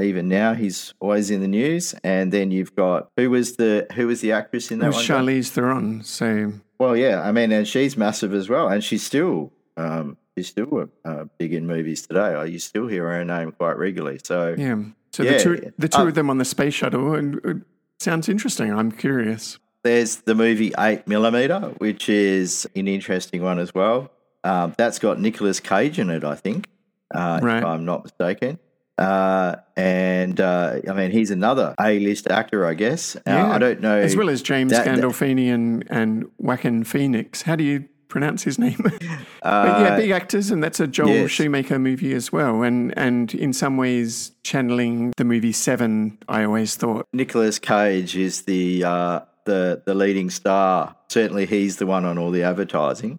Even 0.00 0.28
now, 0.28 0.54
he's 0.54 0.94
always 1.00 1.28
in 1.28 1.40
the 1.40 1.48
news. 1.48 1.92
And 2.04 2.32
then 2.32 2.52
you've 2.52 2.76
got 2.76 3.08
who 3.16 3.30
was 3.30 3.56
the 3.56 3.84
who 3.94 4.06
was 4.06 4.20
the 4.20 4.30
actress 4.30 4.70
in 4.70 4.78
It 4.78 4.82
that 4.82 4.86
was 4.88 4.96
one? 4.96 5.04
Charlize 5.04 5.48
Theron. 5.48 6.04
So, 6.04 6.52
Well, 6.78 6.96
yeah, 6.96 7.20
I 7.20 7.32
mean, 7.32 7.50
and 7.50 7.66
she's 7.66 7.96
massive 7.96 8.32
as 8.32 8.48
well, 8.48 8.68
and 8.68 8.84
she's 8.84 9.02
still 9.02 9.52
um, 9.76 10.16
she's 10.38 10.48
still 10.48 10.88
uh, 11.04 11.24
big 11.38 11.52
in 11.52 11.66
movies 11.66 12.06
today. 12.06 12.20
I 12.34 12.44
you 12.44 12.58
still 12.58 12.86
hear 12.86 13.08
her 13.08 13.24
name 13.24 13.52
quite 13.52 13.76
regularly. 13.78 14.20
So 14.22 14.54
yeah. 14.56 14.76
So 15.12 15.22
Yeah, 15.22 15.32
the 15.32 15.38
two, 15.42 15.72
the 15.78 15.88
two 15.88 15.98
uh, 16.02 16.06
of 16.08 16.14
them 16.14 16.30
on 16.30 16.38
the 16.38 16.44
space 16.44 16.74
shuttle, 16.74 17.14
and 17.14 17.40
it 17.44 17.56
sounds 17.98 18.28
interesting. 18.28 18.72
I'm 18.72 18.92
curious. 18.92 19.58
There's 19.82 20.16
the 20.16 20.34
movie 20.34 20.72
Eight 20.78 21.06
Millimeter, 21.06 21.60
which 21.78 22.08
is 22.08 22.66
an 22.76 22.88
interesting 22.88 23.42
one 23.42 23.58
as 23.58 23.74
well. 23.74 24.10
Um, 24.44 24.74
that's 24.76 24.98
got 24.98 25.18
Nicolas 25.20 25.60
Cage 25.60 25.98
in 25.98 26.10
it, 26.10 26.24
I 26.24 26.34
think, 26.34 26.68
uh, 27.14 27.40
Right. 27.42 27.58
if 27.58 27.64
I'm 27.64 27.84
not 27.84 28.04
mistaken. 28.04 28.58
Uh, 28.98 29.56
and 29.76 30.40
uh, 30.40 30.80
I 30.88 30.92
mean, 30.92 31.10
he's 31.12 31.30
another 31.30 31.74
A-list 31.80 32.28
actor, 32.30 32.66
I 32.66 32.74
guess. 32.74 33.16
Uh, 33.16 33.20
Yeah. 33.26 33.52
I 33.52 33.58
don't 33.58 33.80
know. 33.80 33.96
As 33.98 34.16
well 34.16 34.28
as 34.28 34.42
James 34.42 34.72
that- 34.72 34.84
that- 34.84 34.98
Gandolfini 34.98 35.52
and, 35.54 35.84
and 35.88 36.26
Joaquin 36.38 36.84
Phoenix. 36.84 37.42
How 37.42 37.54
do 37.56 37.62
you 37.64 37.84
pronounce 38.08 38.42
his 38.42 38.58
name? 38.58 38.76
but 38.82 39.02
Uh, 39.42 39.78
yeah, 39.82 39.96
big 39.96 40.10
actors, 40.10 40.50
and 40.50 40.62
that's 40.62 40.80
a 40.80 40.86
Joel 40.86 41.08
yes. 41.10 41.30
Schumacher 41.30 41.78
movie 41.78 42.12
as 42.14 42.32
well. 42.32 42.62
And 42.62 42.96
and 42.98 43.32
in 43.34 43.52
some 43.52 43.76
ways, 43.76 44.32
channeling 44.42 45.12
the 45.16 45.24
movie 45.24 45.52
Seven, 45.52 46.18
I 46.28 46.44
always 46.44 46.74
thought. 46.76 47.06
Nicolas 47.12 47.58
Cage 47.58 48.16
is 48.16 48.42
the 48.42 48.84
uh, 48.84 49.20
the 49.44 49.82
the 49.86 49.94
leading 49.94 50.30
star. 50.30 50.96
Certainly, 51.08 51.46
he's 51.46 51.76
the 51.76 51.86
one 51.86 52.04
on 52.04 52.18
all 52.18 52.30
the 52.30 52.42
advertising. 52.42 53.18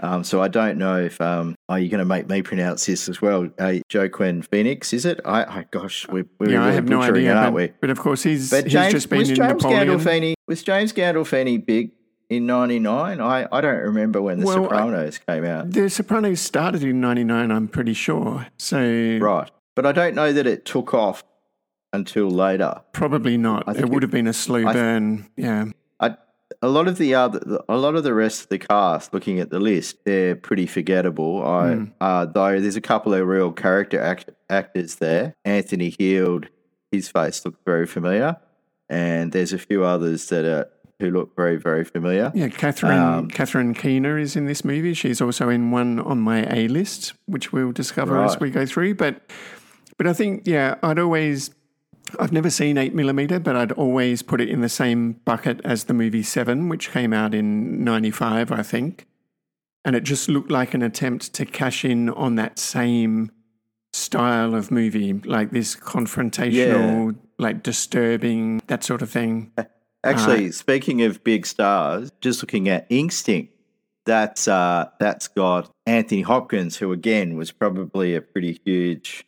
Um, 0.00 0.22
so 0.22 0.40
I 0.40 0.46
don't 0.46 0.78
know 0.78 0.96
if 0.96 1.20
um, 1.20 1.56
are 1.68 1.80
you 1.80 1.88
going 1.88 1.98
to 1.98 2.04
make 2.04 2.28
me 2.28 2.40
pronounce 2.40 2.86
this 2.86 3.08
as 3.08 3.20
well? 3.20 3.48
Uh, 3.58 3.78
Joaquin 3.92 4.42
Phoenix, 4.42 4.92
is 4.92 5.04
it? 5.04 5.20
I, 5.24 5.42
I 5.42 5.66
gosh, 5.72 6.06
we're, 6.06 6.24
we're 6.38 6.50
Yeah, 6.50 6.58
really 6.58 6.70
I 6.70 6.74
have 6.74 6.88
no 6.88 7.02
idea. 7.02 7.32
it, 7.32 7.36
aren't 7.36 7.54
but, 7.56 7.60
we? 7.60 7.72
but 7.80 7.90
of 7.90 7.98
course, 7.98 8.22
he's, 8.22 8.48
But 8.48 8.64
he's 8.64 8.74
James 8.74 8.92
just 8.92 9.10
been 9.10 9.18
was 9.18 9.30
in 9.30 9.34
James 9.34 9.60
Napoleon. 9.64 9.88
Gandolfini 9.88 10.34
was 10.46 10.62
James 10.62 10.92
Gandolfini 10.92 11.66
big 11.66 11.90
in 12.30 12.46
'99? 12.46 13.20
I, 13.20 13.46
I 13.50 13.60
don't 13.60 13.76
remember 13.82 14.20
when 14.22 14.40
The 14.40 14.46
Well, 14.46 14.58
I- 14.60 14.62
Sopranos 14.64 15.18
came 15.18 15.44
out. 15.44 15.70
The 15.70 15.88
Sopranos 15.90 16.40
started 16.40 16.82
in 16.82 17.00
'99, 17.00 17.50
I'm 17.50 17.68
pretty 17.68 17.94
sure. 17.94 18.46
So 18.58 19.18
Right, 19.20 19.50
but 19.74 19.86
I 19.86 19.92
don't 19.92 20.14
know 20.14 20.32
that 20.32 20.46
it 20.46 20.64
took 20.64 20.92
off 20.94 21.24
until 21.92 22.30
later. 22.30 22.82
probably 22.92 23.36
not. 23.36 23.64
I 23.66 23.72
It 23.72 23.88
would 23.88 24.02
it- 24.02 24.06
have 24.06 24.10
been 24.10 24.26
a 24.26 24.32
slow 24.32 24.66
I- 24.66 24.72
burn. 24.72 25.26
Yeah. 25.36 25.66
I, 26.00 26.16
a 26.60 26.68
lot 26.68 26.86
of 26.86 26.98
the 26.98 27.14
other, 27.14 27.60
a 27.68 27.76
lot 27.76 27.94
of 27.94 28.04
the 28.04 28.12
rest 28.14 28.42
of 28.42 28.48
the 28.50 28.58
cast, 28.58 29.14
looking 29.14 29.40
at 29.40 29.48
the 29.50 29.58
list, 29.58 29.96
they're 30.04 30.36
pretty 30.36 30.66
forgettable. 30.66 31.42
I, 31.46 31.74
Hmm. 31.74 31.84
uh, 32.00 32.26
though 32.26 32.60
there's 32.60 32.76
a 32.76 32.80
couple 32.82 33.14
of 33.14 33.26
real 33.26 33.52
character 33.52 34.00
act, 34.00 34.30
actors 34.50 34.96
there. 34.96 35.34
Anthony 35.46 35.94
Heald, 35.98 36.48
his 36.92 37.08
face 37.08 37.42
looks 37.44 37.58
very 37.64 37.86
familiar, 37.86 38.36
and 38.90 39.32
there's 39.32 39.52
a 39.54 39.58
few 39.58 39.84
others 39.84 40.28
that 40.28 40.44
are 40.44 40.68
who 41.00 41.10
look 41.10 41.34
very, 41.36 41.56
very 41.56 41.84
familiar. 41.84 42.32
Yeah, 42.34 42.48
Catherine 42.48 42.98
Um, 42.98 43.28
Catherine 43.28 43.74
Keener 43.74 44.18
is 44.18 44.34
in 44.36 44.46
this 44.46 44.64
movie. 44.64 44.94
She's 44.94 45.20
also 45.20 45.48
in 45.48 45.70
one 45.70 46.00
on 46.00 46.18
my 46.18 46.46
A 46.52 46.68
list, 46.68 47.14
which 47.26 47.52
we'll 47.52 47.72
discover 47.72 48.22
as 48.22 48.40
we 48.40 48.50
go 48.50 48.66
through. 48.66 48.94
But 48.96 49.20
but 49.96 50.06
I 50.06 50.12
think 50.12 50.42
yeah, 50.46 50.74
I'd 50.82 50.98
always 50.98 51.50
I've 52.18 52.32
never 52.32 52.50
seen 52.50 52.78
eight 52.78 52.94
millimeter, 52.94 53.38
but 53.38 53.54
I'd 53.54 53.72
always 53.72 54.22
put 54.22 54.40
it 54.40 54.48
in 54.48 54.60
the 54.60 54.68
same 54.68 55.12
bucket 55.24 55.60
as 55.64 55.84
the 55.84 55.94
movie 55.94 56.22
Seven, 56.22 56.68
which 56.68 56.90
came 56.90 57.12
out 57.12 57.34
in 57.34 57.84
'95, 57.84 58.50
I 58.50 58.62
think, 58.62 59.06
and 59.84 59.94
it 59.94 60.02
just 60.02 60.28
looked 60.28 60.50
like 60.50 60.74
an 60.74 60.82
attempt 60.82 61.32
to 61.34 61.44
cash 61.44 61.84
in 61.84 62.08
on 62.10 62.34
that 62.36 62.58
same 62.58 63.30
style 63.92 64.54
of 64.54 64.70
movie, 64.70 65.12
like 65.12 65.50
this 65.50 65.76
confrontational, 65.76 67.16
like 67.38 67.62
disturbing, 67.62 68.62
that 68.66 68.82
sort 68.82 69.00
of 69.02 69.10
thing. 69.10 69.52
Actually, 70.04 70.52
speaking 70.52 71.02
of 71.02 71.24
big 71.24 71.44
stars, 71.44 72.12
just 72.20 72.42
looking 72.42 72.68
at 72.68 72.86
Instinct, 72.88 73.52
that's 74.06 74.46
uh, 74.48 74.88
that's 75.00 75.28
got 75.28 75.70
Anthony 75.86 76.22
Hopkins, 76.22 76.76
who 76.76 76.92
again 76.92 77.36
was 77.36 77.50
probably 77.50 78.14
a 78.14 78.22
pretty 78.22 78.60
huge 78.64 79.24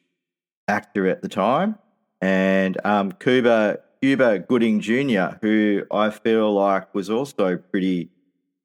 actor 0.69 1.07
at 1.07 1.23
the 1.23 1.29
time, 1.29 1.77
and 2.21 2.79
um, 2.85 3.13
Cuba 3.13 3.81
Cuba 4.01 4.39
Gooding 4.39 4.81
Jr., 4.81 5.37
who 5.43 5.85
I 5.91 6.11
feel 6.11 6.53
like 6.53 6.95
was 6.95 7.11
also 7.11 7.57
pretty 7.57 8.09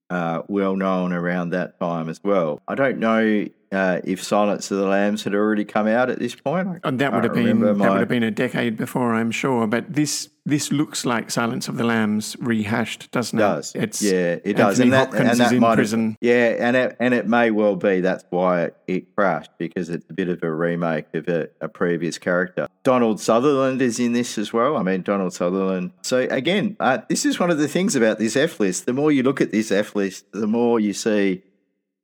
uh, 0.10 0.44
well 0.48 0.76
known 0.76 1.12
around 1.12 1.50
that 1.50 1.80
time 1.80 2.08
as 2.08 2.22
well. 2.24 2.62
I 2.68 2.76
don't 2.76 3.00
know 3.00 3.48
uh, 3.72 4.00
if 4.04 4.24
Silence 4.24 4.70
of 4.72 4.78
the 4.78 4.86
Lambs 4.86 5.24
had 5.24 5.34
already 5.36 5.66
come 5.66 5.88
out 5.88 6.10
at 6.10 6.20
this 6.20 6.36
point. 6.36 6.68
I 6.68 6.88
And 6.88 7.00
that 7.00 7.14
would 7.14 7.24
have 7.24 7.34
been 7.34 7.46
remember 7.60 7.74
that 7.84 7.92
would 7.92 8.00
have 8.00 8.08
been 8.10 8.24
a 8.24 8.32
decade 8.32 8.78
before, 8.78 9.14
I'm 9.16 9.32
sure. 9.32 9.68
But 9.68 9.94
this 9.94 10.30
this 10.48 10.72
looks 10.72 11.06
like 11.08 11.32
Silence 11.32 11.68
of 11.68 11.76
the 11.78 11.84
Lambs 11.84 12.36
rehashed, 12.40 13.10
doesn't 13.12 13.40
it? 13.40 13.42
does. 13.42 13.72
It's 13.74 14.02
yeah, 14.04 14.38
it 14.44 14.54
does. 14.56 14.80
Anthony 14.80 14.84
And 14.84 14.94
that, 14.94 15.08
Hopkins 15.10 15.30
and 15.32 15.40
that 15.40 15.46
is 15.48 15.52
in 15.54 15.60
might 15.60 15.70
have- 15.70 15.76
prison. 15.78 16.18
yeah, 16.22 16.56
and 16.60 16.76
it 16.78 16.96
and 17.00 17.14
it 17.16 17.28
may 17.28 17.50
well 17.52 17.76
be 17.76 18.02
that's 18.02 18.24
why 18.30 18.64
it, 18.66 18.78
it 18.88 19.16
crashed 19.16 19.52
because 19.58 19.90
it's 19.90 20.06
a 20.10 20.14
bit 20.14 20.30
of 20.30 20.44
a 20.44 20.52
remake 20.52 21.08
of 21.16 21.28
a, 21.28 21.50
a 21.62 21.68
previous 21.68 22.18
character. 22.20 22.68
Donald 22.84 23.20
Sutherland 23.20 23.82
is 23.82 24.00
in 24.00 24.14
this 24.14 24.38
as 24.38 24.54
well. 24.54 24.78
I 24.78 24.84
mean, 24.84 25.02
Donald 25.02 25.34
Sutherland. 25.34 25.90
So 26.04 26.20
again, 26.30 26.78
uh, 26.80 27.00
this 27.10 27.26
is 27.26 27.40
one 27.40 27.50
of 27.50 27.58
the 27.58 27.68
things 27.68 27.96
about 27.96 28.20
this 28.20 28.36
F 28.36 28.60
list. 28.60 28.86
The 28.86 28.94
more 28.94 29.12
you 29.12 29.24
look 29.24 29.42
at 29.42 29.52
this 29.52 29.72
F 29.72 29.96
list, 29.96 30.26
the 30.32 30.46
more 30.48 30.80
you 30.80 30.94
see 30.94 31.42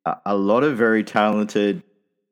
a, 0.06 0.36
lot 0.36 0.64
of 0.64 0.78
very 0.78 1.04
talented 1.04 1.84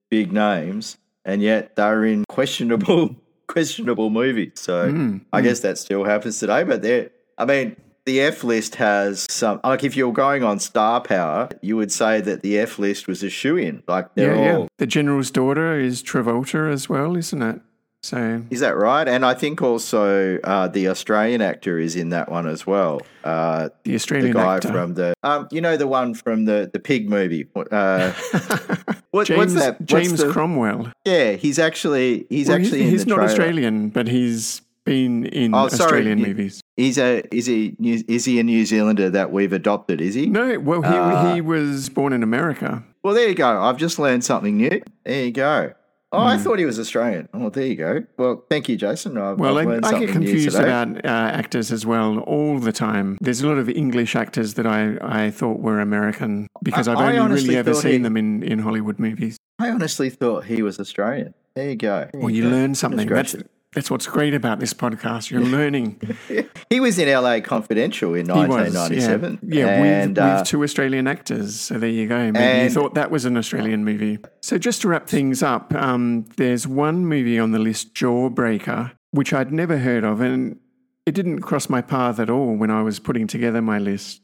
big 0.10 0.32
names, 0.32 0.98
and 1.26 1.42
yet 1.42 1.76
they're 1.76 2.06
in 2.06 2.26
questionable 2.28 3.16
questionable 3.48 4.10
movies. 4.10 4.54
So 4.56 4.92
Mm, 4.92 5.22
I 5.34 5.42
guess 5.42 5.60
that 5.62 5.78
still 5.78 6.04
happens 6.04 6.40
today, 6.40 6.64
but 6.64 6.82
there. 6.82 7.12
I 7.38 7.46
mean, 7.46 7.78
the 8.06 8.22
F 8.22 8.44
list 8.44 8.76
has 8.76 9.26
some. 9.30 9.60
Like, 9.64 9.84
if 9.84 9.96
you're 9.96 10.12
going 10.14 10.44
on 10.44 10.60
star 10.60 11.00
power, 11.00 11.50
you 11.62 11.78
would 11.78 11.92
say 11.92 12.22
that 12.22 12.42
the 12.42 12.58
F 12.60 12.80
list 12.80 13.08
was 13.08 13.24
a 13.24 13.30
shoe 13.30 13.56
in. 13.58 13.84
Like, 13.88 14.14
they're 14.16 14.36
yeah, 14.36 14.54
all. 14.56 14.62
yeah. 14.64 14.68
The 14.78 14.88
general's 14.88 15.32
daughter 15.32 15.80
is 15.80 16.02
Travolta 16.04 16.72
as 16.72 16.90
well, 16.90 17.16
isn't 17.16 17.42
it? 17.42 17.62
So 18.02 18.42
Is 18.50 18.62
that 18.62 18.78
right? 18.78 19.08
And 19.08 19.26
I 19.26 19.34
think 19.34 19.62
also 19.62 20.38
uh, 20.44 20.68
the 20.70 20.88
Australian 20.88 21.42
actor 21.42 21.78
is 21.78 21.96
in 21.98 22.10
that 22.10 22.32
one 22.32 22.48
as 22.48 22.66
well. 22.66 23.02
Uh, 23.26 23.70
the 23.84 23.92
the 23.92 23.96
Australian 23.96 24.34
guy 24.34 24.56
actor. 24.56 24.70
from 24.72 24.94
the, 24.94 25.14
um, 25.24 25.48
you 25.52 25.60
know, 25.60 25.76
the 25.76 25.88
one 25.88 26.14
from 26.14 26.46
the 26.46 26.70
the 26.72 26.80
pig 26.80 27.10
movie. 27.10 27.46
Uh, 27.56 28.12
what, 29.12 29.28
James 29.28 29.38
what's 29.38 29.54
that? 29.56 29.80
What's 29.82 29.92
James 29.92 30.20
the- 30.24 30.32
Cromwell. 30.32 30.92
Yeah, 31.06 31.34
he's 31.34 31.60
actually 31.60 32.26
he's 32.30 32.48
Well, 32.48 32.58
actually 32.58 32.84
he's, 32.84 32.92
he's 32.92 33.04
the 33.06 33.10
not 33.10 33.16
trailer. 33.16 33.30
Australian, 33.32 33.90
but 33.90 34.08
he's 34.08 34.62
been 34.86 35.26
in 35.26 35.54
Oh, 35.54 35.66
Australian 35.66 36.20
you- 36.20 36.28
movies. 36.28 36.62
He's 36.78 36.98
a 36.98 37.22
is 37.36 37.48
he 37.48 37.76
New- 37.80 38.02
is 38.08 38.24
he 38.24 38.40
a 38.40 38.44
New 38.44 38.66
Zealander 38.66 39.10
that 39.10 39.34
we've 39.34 39.52
adopted? 39.52 40.00
Is 40.00 40.16
he? 40.16 40.28
No, 40.28 40.58
well, 40.60 40.82
he, 40.82 40.88
Uh, 40.88 41.36
he 41.36 41.42
was 41.42 41.90
born 41.90 42.14
in 42.14 42.24
America. 42.24 42.82
Well, 43.04 43.14
there 43.14 43.28
you 43.28 43.36
go. 43.36 43.62
I've 43.62 43.78
just 43.78 44.00
learned 44.00 44.24
something 44.24 44.56
new. 44.56 44.82
There 45.04 45.26
you 45.26 45.32
go. 45.32 45.74
Oh, 46.12 46.20
Hmm. 46.22 46.28
I 46.28 46.38
thought 46.38 46.58
he 46.58 46.66
was 46.66 46.80
Australian. 46.80 47.30
Oh, 47.36 47.50
there 47.50 47.68
you 47.68 47.76
go. 47.76 48.04
Well, 48.18 48.44
thank 48.50 48.68
you, 48.68 48.76
Jason. 48.78 49.16
I've, 49.18 49.38
Well, 49.40 49.60
I've 49.60 49.84
I, 49.84 49.90
I 49.90 50.00
get 50.00 50.10
confused 50.10 50.58
about 50.58 51.06
uh, 51.06 51.08
actors 51.08 51.72
as 51.72 51.86
well 51.86 52.20
all 52.22 52.58
the 52.60 52.72
time. 52.72 53.18
There's 53.22 53.42
a 53.42 53.48
lot 53.48 53.58
of 53.60 53.70
English 53.70 54.16
actors 54.16 54.56
that 54.56 54.66
I, 54.66 54.98
I 55.02 55.30
thought 55.30 55.60
were 55.60 55.80
American 55.80 56.48
because 56.64 56.88
I- 56.88 56.94
I've 56.94 57.16
only 57.20 57.36
really 57.44 57.56
ever 57.58 57.76
seen 57.76 57.92
he- 57.92 57.98
them 58.00 58.18
in, 58.18 58.42
in 58.42 58.60
Hollywood 58.60 58.98
movies. 58.98 59.38
I 59.60 59.70
honestly 59.70 60.10
thought 60.10 60.46
he 60.46 60.64
was 60.64 60.80
Australian. 60.80 61.34
There 61.56 61.70
you 61.70 61.76
go. 61.76 62.08
There 62.12 62.22
Well, 62.22 62.30
you 62.32 62.44
go. 62.44 62.50
learn 62.50 62.74
something. 62.76 63.08
That's. 63.08 63.36
That's 63.74 63.92
what's 63.92 64.08
great 64.08 64.34
about 64.34 64.60
this 64.60 64.74
podcast. 64.74 65.30
You're 65.30 65.42
learning. 65.42 66.02
He 66.70 66.80
was 66.80 67.00
in 67.00 67.10
LA 67.12 67.40
Confidential 67.40 68.14
in 68.14 68.28
He 68.28 68.32
was, 68.32 68.48
1997. 68.48 69.40
yeah, 69.42 69.66
yeah 69.66 69.84
and, 69.84 70.10
with, 70.16 70.18
uh, 70.20 70.36
with 70.38 70.48
two 70.48 70.62
Australian 70.62 71.08
actors. 71.08 71.60
So 71.60 71.80
there 71.80 71.90
you 71.90 72.08
go. 72.08 72.32
Maybe 72.32 72.66
you 72.66 72.70
thought 72.70 72.94
that 72.94 73.10
was 73.10 73.26
an 73.26 73.36
Australian 73.38 73.84
movie. 73.84 74.20
So 74.42 74.60
just 74.60 74.82
to 74.84 74.88
wrap 74.88 75.08
things 75.08 75.42
up, 75.42 75.74
um, 75.74 76.26
there's 76.38 76.68
one 76.68 77.08
movie 77.08 77.40
on 77.40 77.54
the 77.54 77.58
list, 77.58 77.96
Jawbreaker, 77.96 78.92
which 79.10 79.34
I'd 79.34 79.52
never 79.52 79.80
heard 79.80 80.04
of, 80.04 80.22
and 80.22 80.60
it 81.08 81.16
didn't 81.16 81.42
cross 81.42 81.70
my 81.70 81.82
path 81.82 82.20
at 82.20 82.30
all 82.30 82.56
when 82.56 82.70
I 82.70 82.84
was 82.84 83.00
putting 83.00 83.26
together 83.26 83.64
my 83.64 83.80
list. 83.80 84.22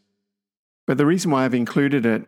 But 0.86 1.00
the 1.00 1.06
reason 1.08 1.32
why 1.32 1.46
I've 1.46 1.56
included 1.56 2.06
it 2.06 2.28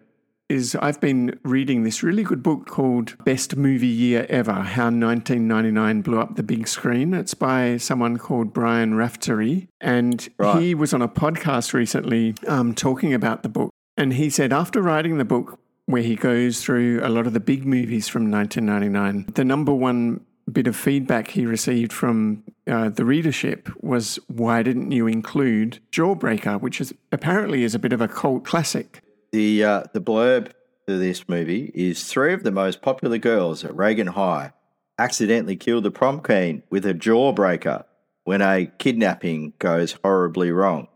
is 0.49 0.75
I've 0.75 1.01
been 1.01 1.39
reading 1.43 1.83
this 1.83 2.03
really 2.03 2.23
good 2.23 2.41
book 2.41 2.67
called 2.67 3.15
Best 3.25 3.55
Movie 3.57 3.87
Year 3.87 4.25
Ever 4.29 4.53
How 4.53 4.85
1999 4.85 6.01
Blew 6.01 6.19
Up 6.19 6.35
the 6.35 6.43
Big 6.43 6.67
Screen. 6.67 7.13
It's 7.13 7.33
by 7.33 7.77
someone 7.77 8.17
called 8.17 8.53
Brian 8.53 8.93
Raftery. 8.93 9.67
And 9.81 10.27
Right. 10.37 10.61
he 10.61 10.75
was 10.75 10.93
on 10.93 11.01
a 11.01 11.09
podcast 11.09 11.73
recently 11.73 12.35
um, 12.47 12.73
talking 12.73 13.13
about 13.13 13.43
the 13.43 13.49
book. 13.49 13.71
And 13.97 14.13
he 14.13 14.29
said 14.29 14.53
after 14.53 14.81
writing 14.81 15.17
the 15.17 15.25
book, 15.25 15.59
where 15.85 16.03
he 16.03 16.15
goes 16.15 16.61
through 16.61 16.99
a 17.03 17.07
lot 17.09 17.27
of 17.27 17.33
the 17.33 17.39
big 17.39 17.65
movies 17.65 18.07
from 18.07 18.29
1999, 18.29 19.33
the 19.35 19.45
number 19.45 19.73
one 19.73 20.21
bit 20.51 20.67
of 20.67 20.75
feedback 20.75 21.29
he 21.29 21.45
received 21.45 21.91
from 21.91 22.43
uh, 22.67 22.89
the 22.89 23.03
readership 23.03 23.69
was 23.81 24.17
why 24.27 24.63
didn't 24.63 24.91
you 24.91 25.07
include 25.07 25.79
Jawbreaker, 25.91 26.59
which 26.61 26.79
is 26.79 26.93
apparently 27.11 27.63
is 27.63 27.75
a 27.75 27.79
bit 27.79 27.91
of 27.93 28.01
a 28.01 28.07
cult 28.07 28.45
classic. 28.45 29.01
The 29.31 29.63
uh, 29.63 29.83
the 29.93 30.01
blurb 30.01 30.51
to 30.87 30.97
this 30.97 31.27
movie 31.27 31.71
is 31.75 32.05
three 32.05 32.33
of 32.33 32.43
the 32.43 32.51
most 32.51 32.81
popular 32.81 33.17
girls 33.17 33.65
at 33.65 33.75
Reagan 33.75 34.07
High 34.07 34.53
accidentally 34.97 35.55
killed 35.55 35.83
the 35.83 35.91
prom 35.91 36.21
queen 36.21 36.63
with 36.69 36.85
a 36.85 36.93
jawbreaker 36.93 37.83
when 38.23 38.41
a 38.41 38.65
kidnapping 38.77 39.53
goes 39.59 39.97
horribly 40.03 40.51
wrong. 40.51 40.87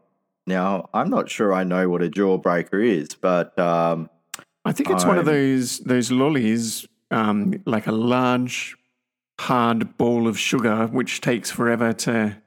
Now, 0.47 0.89
I'm 0.93 1.09
not 1.09 1.29
sure 1.29 1.53
I 1.53 1.63
know 1.63 1.87
what 1.87 2.01
a 2.01 2.09
jawbreaker 2.09 2.83
is, 2.85 3.15
but 3.15 3.57
um, 3.59 4.09
I 4.65 4.71
think 4.71 4.89
it's 4.89 5.05
one 5.05 5.17
of 5.17 5.25
those 5.25 5.79
those 5.79 6.11
lollies, 6.11 6.87
um, 7.11 7.61
like 7.65 7.87
a 7.87 7.91
large, 7.91 8.75
hard 9.39 9.97
ball 9.97 10.27
of 10.27 10.39
sugar, 10.39 10.87
which 10.87 11.21
takes 11.21 11.51
forever 11.51 11.93
to 11.93 12.37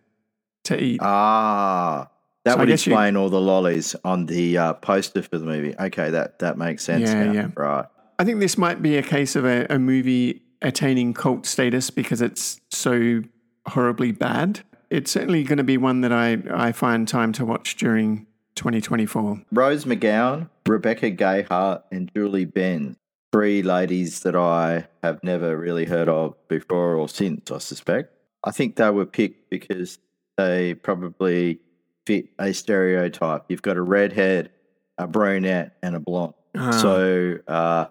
to 0.65 0.83
eat. 0.83 1.01
ah, 1.03 2.11
that 2.45 2.53
So 2.53 2.59
would 2.59 2.69
guess 2.69 2.87
you- 2.87 2.93
explain 2.93 3.17
all 3.17 3.29
the 3.31 3.41
lollies 3.41 3.97
on 4.05 4.27
the 4.27 4.59
uh, 4.59 4.73
poster 4.75 5.23
for 5.23 5.39
the 5.39 5.47
movie. 5.47 5.75
Okay, 5.79 6.11
that 6.11 6.39
that 6.41 6.59
makes 6.59 6.83
sense 6.85 7.09
Yeah, 7.11 7.25
now. 7.25 7.33
yeah. 7.33 7.49
Right. 7.57 7.87
I 8.19 8.25
think 8.25 8.41
this 8.41 8.57
might 8.59 8.81
be 8.83 8.97
a 8.97 9.03
case 9.03 9.35
of 9.35 9.45
a, 9.45 9.67
a 9.71 9.79
movie 9.79 10.43
attaining 10.63 11.15
cult 11.15 11.47
status 11.47 11.91
because 11.91 12.23
it's 12.23 12.61
so 12.71 13.23
horribly 13.67 14.13
bad. 14.13 14.61
It's 14.91 15.11
certainly 15.11 15.43
going 15.43 15.59
to 15.59 15.65
be 15.65 15.77
one 15.77 16.03
that 16.03 16.13
I, 16.13 16.39
I 16.53 16.73
find 16.73 17.09
time 17.09 17.33
to 17.33 17.45
watch 17.45 17.77
during 17.77 18.27
2024. 18.55 19.43
Rose 19.53 19.85
McGowan, 19.85 20.49
Rebecca 20.67 21.11
Gayhart, 21.11 21.83
and 21.91 22.11
Julie 22.15 22.45
Benz. 22.45 22.97
Three 23.33 23.63
ladies 23.63 24.21
that 24.21 24.37
I 24.37 24.87
have 25.03 25.19
never 25.25 25.57
really 25.57 25.87
heard 25.87 26.09
of 26.09 26.37
before 26.47 26.95
or 26.95 27.09
since, 27.09 27.51
I 27.51 27.59
suspect. 27.59 28.13
I 28.45 28.53
think 28.53 28.77
they 28.77 28.89
were 28.91 29.07
picked 29.07 29.51
because 29.51 29.99
they 30.37 30.75
probably 30.75 31.59
fit 32.07 32.29
a 32.39 32.53
stereotype. 32.53 33.45
You've 33.49 33.63
got 33.63 33.77
a 33.77 33.83
redhead, 33.83 34.51
a 34.99 35.07
brunette, 35.07 35.77
and 35.83 35.95
a 35.97 36.01
blonde. 36.01 36.35
Ah. 36.57 36.71
So 36.73 37.39
uh, 37.49 37.87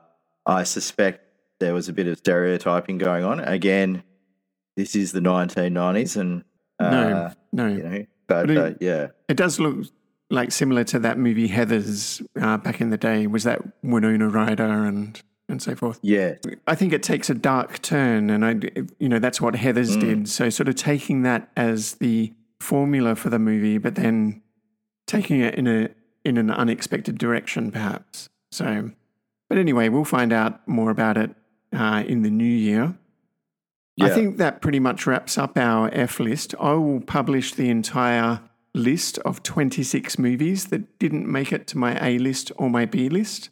I 0.46 0.64
suspect 0.64 1.22
there 1.60 1.74
was 1.74 1.90
a 1.90 1.94
bit 1.94 2.08
of 2.08 2.18
stereotyping 2.18 2.98
going 2.98 3.24
on. 3.24 3.40
Again, 3.40 4.04
this 4.76 4.96
is 4.96 5.12
the 5.12 5.20
1990s, 5.20 6.18
and 6.18 6.44
uh, 6.80 6.90
no, 6.90 7.32
no. 7.52 7.68
you 7.68 7.84
know, 7.84 8.06
but 8.28 8.48
But 8.48 8.50
it- 8.50 8.58
uh, 8.58 8.74
yeah, 8.80 9.08
It 9.30 9.38
does 9.38 9.60
look 9.60 9.86
like 10.30 10.52
similar 10.52 10.84
to 10.86 11.00
that 11.00 11.18
movie 11.20 11.48
Heathers 11.50 12.26
uh, 12.42 12.58
back 12.58 12.82
in 12.82 12.90
the 12.90 12.98
day. 12.98 13.28
Was 13.28 13.44
that 13.44 13.62
Winona 13.84 14.28
Ryder 14.30 14.64
and 14.86 15.22
and 15.50 15.62
so 15.62 15.76
forth? 15.76 16.00
yeah, 16.02 16.36
I 16.66 16.74
think 16.76 16.94
it 16.94 17.04
takes 17.04 17.30
a 17.30 17.34
dark 17.36 17.82
turn, 17.82 18.30
and 18.30 18.44
I, 18.46 18.56
you 18.98 19.10
know, 19.10 19.20
that's 19.20 19.40
what 19.42 19.54
Heathers 19.56 20.00
did. 20.00 20.28
So, 20.30 20.50
sort 20.50 20.68
of 20.70 20.76
taking 20.76 21.22
that 21.24 21.52
as 21.56 21.96
the 21.96 22.34
formula 22.64 23.16
for 23.16 23.30
the 23.30 23.40
movie, 23.40 23.78
but 23.78 23.96
then 23.96 24.42
taking 25.08 25.42
it 25.42 25.56
in 25.56 25.68
a 25.68 25.90
in 26.26 26.38
an 26.38 26.50
unexpected 26.50 27.18
direction, 27.18 27.72
perhaps. 27.72 28.30
So, 28.52 28.92
but 29.50 29.58
anyway, 29.58 29.90
we'll 29.90 30.06
find 30.06 30.32
out 30.32 30.66
more 30.68 30.90
about 30.90 31.18
it 31.18 31.32
uh, 31.74 32.04
in 32.08 32.22
the 32.22 32.30
new 32.30 32.46
year. 32.46 32.98
I 34.02 34.10
think 34.10 34.38
that 34.38 34.62
pretty 34.62 34.80
much 34.80 35.06
wraps 35.06 35.38
up 35.38 35.58
our 35.58 35.90
F 35.94 36.20
list. 36.20 36.56
I 36.60 36.74
will 36.74 37.02
publish 37.02 37.54
the 37.54 37.70
entire 37.70 38.42
list 38.74 39.20
of 39.20 39.44
26 39.44 40.18
movies 40.18 40.68
that 40.68 40.98
didn't 40.98 41.32
make 41.32 41.52
it 41.52 41.68
to 41.68 41.78
my 41.78 41.98
A 42.04 42.18
list 42.18 42.52
or 42.58 42.70
my 42.70 42.86
B 42.86 43.08
list. 43.10 43.50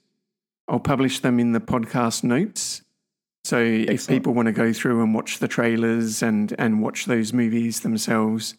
I'll 0.67 0.79
publish 0.79 1.19
them 1.19 1.39
in 1.39 1.51
the 1.51 1.59
podcast 1.59 2.23
notes. 2.23 2.81
So 3.43 3.59
if 3.59 4.07
people 4.07 4.33
want 4.33 4.47
to 4.47 4.51
go 4.51 4.71
through 4.71 5.01
and 5.03 5.13
watch 5.13 5.39
the 5.39 5.47
trailers 5.47 6.23
and, 6.23 6.55
and 6.57 6.81
watch 6.81 7.05
those 7.05 7.33
movies 7.33 7.81
themselves, 7.81 8.55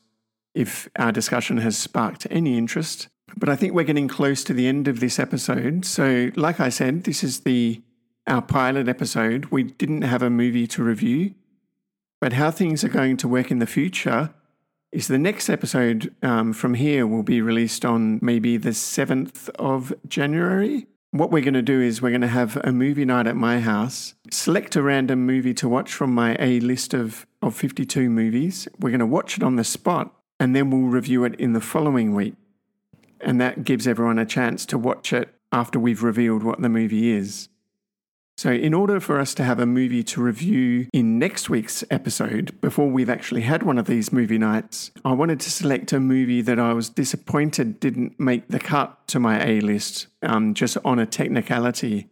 if 0.55 0.89
our 0.97 1.13
discussion 1.13 1.59
has 1.59 1.77
sparked 1.77 2.27
any 2.31 2.57
interest. 2.59 3.09
But 3.37 3.49
I 3.49 3.57
think 3.57 3.73
we're 3.73 3.85
getting 3.85 4.09
close 4.09 4.45
to 4.45 4.53
the 4.53 4.67
end 4.67 4.89
of 4.89 5.01
this 5.01 5.19
episode. 5.19 5.85
So, 5.85 6.31
like 6.37 6.61
I 6.61 6.69
said, 6.69 7.05
this 7.05 7.25
is 7.25 7.41
the 7.41 7.83
our 8.27 8.43
pilot 8.43 8.89
episode. 8.89 9.47
We 9.47 9.65
didn't 9.65 10.03
have 10.03 10.23
a 10.23 10.31
movie 10.31 10.67
to 10.69 10.83
review, 10.85 11.35
but 12.21 12.35
how 12.35 12.51
things 12.51 12.85
are 12.85 12.89
going 12.89 13.17
to 13.19 13.29
work 13.29 13.51
in 13.51 13.59
the 13.59 13.67
future 13.67 14.33
is 14.93 15.09
the 15.09 15.19
next 15.19 15.49
episode 15.49 16.15
um, 16.23 16.53
from 16.53 16.75
here 16.75 17.07
will 17.07 17.23
be 17.23 17.41
released 17.41 17.85
on 17.85 18.19
maybe 18.23 18.59
the 18.59 18.71
7th 18.71 19.49
of 19.59 19.93
January. 20.07 20.87
What 21.11 21.31
we're 21.31 21.43
going 21.43 21.55
to 21.55 21.63
do 21.63 21.81
is 21.81 22.01
we're 22.01 22.11
going 22.11 22.21
to 22.21 22.29
have 22.29 22.57
a 22.59 22.73
movie 22.73 23.05
night 23.05 23.27
at 23.27 23.37
my 23.37 23.61
house, 23.61 24.15
select 24.31 24.77
a 24.77 24.83
random 24.83 25.27
movie 25.27 25.55
to 25.55 25.69
watch 25.69 25.93
from 25.93 26.15
my 26.15 26.37
A 26.39 26.61
list 26.61 26.95
of, 26.95 27.27
of 27.41 27.55
52 27.55 28.09
movies. 28.09 28.69
We're 28.79 28.91
going 28.91 29.01
to 29.01 29.07
watch 29.07 29.37
it 29.37 29.43
on 29.43 29.57
the 29.57 29.65
spot, 29.65 30.15
and 30.43 30.57
then 30.57 30.71
we'll 30.71 30.91
review 30.91 31.23
it 31.23 31.37
in 31.37 31.53
the 31.53 31.61
following 31.61 32.13
week. 32.17 32.35
And 33.21 33.41
that 33.41 33.63
gives 33.63 33.87
everyone 33.87 34.19
a 34.19 34.27
chance 34.27 34.67
to 34.67 34.77
watch 34.77 35.13
it 35.13 35.29
after 35.53 35.79
we've 35.79 36.03
revealed 36.03 36.43
what 36.43 36.61
the 36.61 36.69
movie 36.69 37.13
is. 37.13 37.49
So, 38.37 38.51
in 38.51 38.75
order 38.75 38.99
for 38.99 39.21
us 39.21 39.35
to 39.35 39.45
have 39.45 39.61
a 39.61 39.67
movie 39.67 40.03
to 40.03 40.21
review 40.21 40.89
in 40.93 41.17
next 41.21 41.49
week's 41.49 41.85
episode, 41.93 42.61
before 42.61 42.89
we've 42.91 43.09
actually 43.09 43.43
had 43.43 43.63
one 43.63 43.79
of 43.79 43.87
these 43.87 44.13
movie 44.13 44.39
nights, 44.39 44.91
I 45.05 45.13
wanted 45.13 45.39
to 45.41 45.51
select 45.51 45.93
a 45.93 46.01
movie 46.01 46.43
that 46.43 46.59
I 46.59 46.73
was 46.73 46.89
disappointed 46.89 47.79
didn't 47.79 48.19
make 48.19 48.49
the 48.49 48.59
cut 48.59 49.07
to 49.09 49.21
my 49.21 49.41
A 49.47 49.61
list, 49.61 50.09
um, 50.23 50.55
just 50.55 50.77
on 50.85 50.99
a 50.99 51.07
technicality. 51.07 52.09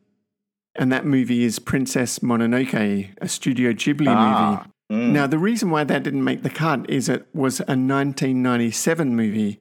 And 0.77 0.93
that 0.93 1.05
movie 1.05 1.43
is 1.43 1.59
Princess 1.59 2.21
Mononoke, 2.21 3.09
a 3.21 3.27
Studio 3.29 3.73
Ghibli 3.73 4.07
Ah, 4.09 4.51
movie. 4.51 4.71
Now, 4.91 5.29
the 5.29 5.39
reason 5.39 5.71
why 5.71 5.85
that 5.85 6.03
didn't 6.03 6.25
make 6.25 6.43
the 6.43 6.51
cut 6.51 6.91
is 6.91 7.09
it 7.09 7.25
was 7.33 7.61
a 7.61 7.79
1997 7.79 9.15
movie 9.15 9.61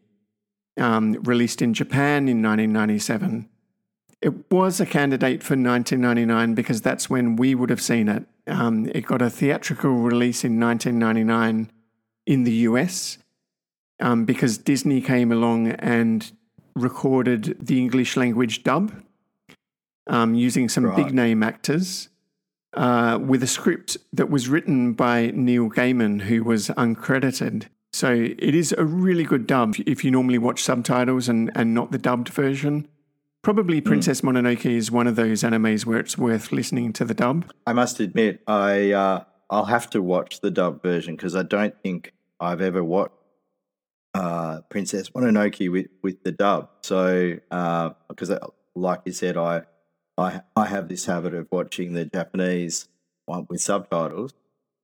um, 0.75 1.13
released 1.21 1.61
in 1.61 1.75
Japan 1.75 2.27
in 2.27 2.41
1997. 2.41 3.47
It 4.21 4.51
was 4.51 4.81
a 4.81 4.87
candidate 4.87 5.43
for 5.43 5.53
1999 5.53 6.55
because 6.55 6.81
that's 6.81 7.11
when 7.11 7.35
we 7.35 7.53
would 7.53 7.69
have 7.69 7.81
seen 7.81 8.07
it. 8.09 8.25
Um, 8.47 8.89
it 8.95 9.05
got 9.05 9.21
a 9.21 9.29
theatrical 9.29 9.91
release 9.91 10.43
in 10.43 10.59
1999 10.59 11.71
in 12.25 12.43
the 12.43 12.51
US 12.67 13.19
um, 13.99 14.25
because 14.25 14.57
Disney 14.57 14.99
came 14.99 15.31
along 15.31 15.67
and 15.73 16.31
recorded 16.75 17.55
the 17.61 17.77
English 17.77 18.17
language 18.17 18.63
dub 18.63 18.91
um, 20.07 20.33
using 20.33 20.67
some 20.69 20.85
Right. 20.85 20.95
big 20.95 21.13
name 21.13 21.43
actors 21.43 22.09
uh, 22.73 23.19
with 23.21 23.43
a 23.43 23.47
script 23.47 23.97
that 24.13 24.29
was 24.29 24.47
written 24.47 24.93
by 24.93 25.31
Neil 25.33 25.69
Gaiman, 25.69 26.21
who 26.21 26.43
was 26.43 26.69
uncredited. 26.69 27.67
So 27.91 28.11
it 28.13 28.55
is 28.55 28.73
a 28.77 28.85
really 28.85 29.23
good 29.23 29.47
dub 29.47 29.75
if 29.85 30.03
you 30.03 30.11
normally 30.11 30.37
watch 30.37 30.61
subtitles 30.61 31.27
and, 31.27 31.51
and 31.55 31.73
not 31.73 31.91
the 31.91 31.97
dubbed 31.97 32.29
version. 32.29 32.87
Probably 33.41 33.81
Princess 33.81 34.21
Mononoke 34.21 34.69
is 34.69 34.91
one 34.91 35.07
of 35.07 35.15
those 35.15 35.43
animes 35.43 35.85
where 35.85 35.97
it's 35.97 36.17
worth 36.17 36.51
listening 36.51 36.93
to 36.93 37.05
the 37.05 37.13
dub. 37.13 37.51
I 37.65 37.73
must 37.73 37.99
admit, 37.99 38.41
I 38.45 38.91
uh, 38.91 39.23
I'll 39.49 39.65
have 39.65 39.89
to 39.91 40.01
watch 40.01 40.41
the 40.41 40.51
dub 40.51 40.83
version 40.83 41.15
because 41.15 41.35
I 41.35 41.43
don't 41.43 41.73
think 41.81 42.13
I've 42.39 42.61
ever 42.61 42.83
watched 42.83 43.13
uh, 44.13 44.61
Princess 44.69 45.09
Mononoke 45.11 45.71
with, 45.71 45.87
with 46.03 46.23
the 46.23 46.31
dub. 46.31 46.69
So, 46.81 47.39
because 48.09 48.29
uh, 48.29 48.45
like 48.75 49.01
you 49.05 49.13
said, 49.13 49.37
I, 49.37 49.63
I 50.19 50.41
I 50.55 50.65
have 50.65 50.87
this 50.87 51.05
habit 51.05 51.33
of 51.33 51.47
watching 51.51 51.93
the 51.93 52.05
Japanese 52.05 52.87
one 53.25 53.47
with 53.49 53.61
subtitles. 53.61 54.33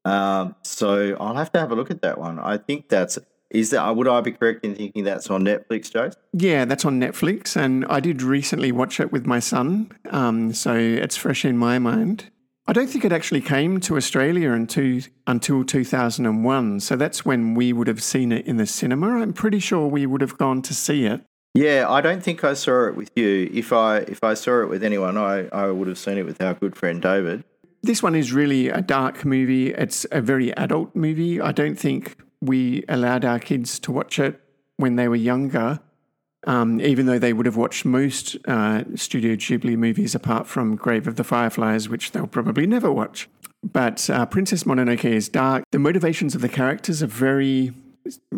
Um, 0.03 0.55
so 0.63 1.17
I'll 1.19 1.35
have 1.35 1.51
to 1.53 1.59
have 1.59 1.71
a 1.71 1.75
look 1.75 1.89
at 1.89 2.01
that 2.03 2.19
one. 2.19 2.39
I 2.39 2.57
think 2.57 2.89
that's 2.89 3.17
is 3.49 3.69
that 3.71 3.95
would 3.95 4.07
I 4.07 4.21
be 4.21 4.31
correct 4.31 4.65
in 4.65 4.75
thinking 4.75 5.03
that's 5.03 5.29
on 5.29 5.43
Netflix, 5.43 5.91
Joe? 5.91 6.11
Yeah, 6.33 6.65
that's 6.65 6.85
on 6.85 6.99
Netflix, 6.99 7.55
and 7.55 7.85
I 7.85 7.99
did 7.99 8.21
recently 8.21 8.71
watch 8.71 8.99
it 8.99 9.11
with 9.11 9.25
my 9.25 9.39
son, 9.39 9.91
um, 10.09 10.53
so 10.53 10.75
it's 10.75 11.15
fresh 11.15 11.45
in 11.45 11.57
my 11.57 11.79
mind. 11.79 12.31
I 12.67 12.73
don't 12.73 12.87
think 12.87 13.05
it 13.05 13.11
actually 13.11 13.41
came 13.41 13.79
to 13.81 13.95
Australia 13.95 14.51
until, 14.51 15.01
until 15.27 15.63
2001. 15.63 16.79
So 16.79 16.95
that's 16.95 17.23
when 17.23 17.53
we 17.53 17.71
would 17.71 17.87
have 17.87 18.01
seen 18.01 18.31
it 18.31 18.47
in 18.47 18.57
the 18.57 18.65
cinema. 18.65 19.19
I'm 19.21 19.33
pretty 19.33 19.59
sure 19.59 19.87
we 19.87 20.07
would 20.07 20.21
have 20.21 20.39
gone 20.39 20.63
to 20.63 20.73
see 20.73 21.05
it. 21.05 21.21
Yeah, 21.55 21.85
I 21.89 22.01
don't 22.01 22.21
think 22.21 22.43
I 22.43 22.53
saw 22.53 22.87
it 22.87 22.95
with 22.95 23.09
you. 23.15 23.49
If 23.53 23.73
I 23.73 23.99
if 23.99 24.23
I 24.23 24.33
saw 24.33 24.61
it 24.61 24.69
with 24.69 24.83
anyone, 24.83 25.17
I, 25.17 25.47
I 25.47 25.71
would 25.71 25.87
have 25.87 25.97
seen 25.97 26.17
it 26.17 26.25
with 26.25 26.41
our 26.41 26.53
good 26.53 26.75
friend 26.75 27.01
David. 27.01 27.43
This 27.81 28.03
one 28.03 28.15
is 28.15 28.33
really 28.33 28.69
a 28.69 28.81
dark 28.81 29.25
movie. 29.25 29.73
It's 29.73 30.05
a 30.11 30.21
very 30.21 30.51
adult 30.57 30.95
movie. 30.95 31.39
I 31.39 31.51
don't 31.51 31.75
think 31.75 32.17
we 32.41 32.83
allowed 32.89 33.25
our 33.25 33.39
kids 33.39 33.79
to 33.79 33.91
watch 33.91 34.19
it 34.19 34.39
when 34.77 34.95
they 34.97 35.07
were 35.07 35.15
younger 35.15 35.79
um, 36.45 36.79
even 36.81 37.05
though 37.05 37.19
they 37.19 37.33
would 37.33 37.45
have 37.45 37.57
watched 37.57 37.85
most 37.85 38.37
uh, 38.47 38.83
Studio 38.95 39.35
Ghibli 39.35 39.77
movies 39.77 40.15
apart 40.15 40.47
from 40.47 40.75
Grave 40.75 41.07
of 41.07 41.15
the 41.15 41.23
Fireflies, 41.23 41.89
which 41.89 42.11
they'll 42.11 42.27
probably 42.27 42.67
never 42.67 42.91
watch. 42.91 43.27
But 43.63 44.09
uh, 44.09 44.25
Princess 44.27 44.63
Mononoke 44.63 45.05
is 45.05 45.27
dark. 45.27 45.63
The 45.71 45.79
motivations 45.79 46.35
of 46.35 46.41
the 46.41 46.49
characters 46.49 47.01
are 47.01 47.07
very, 47.07 47.73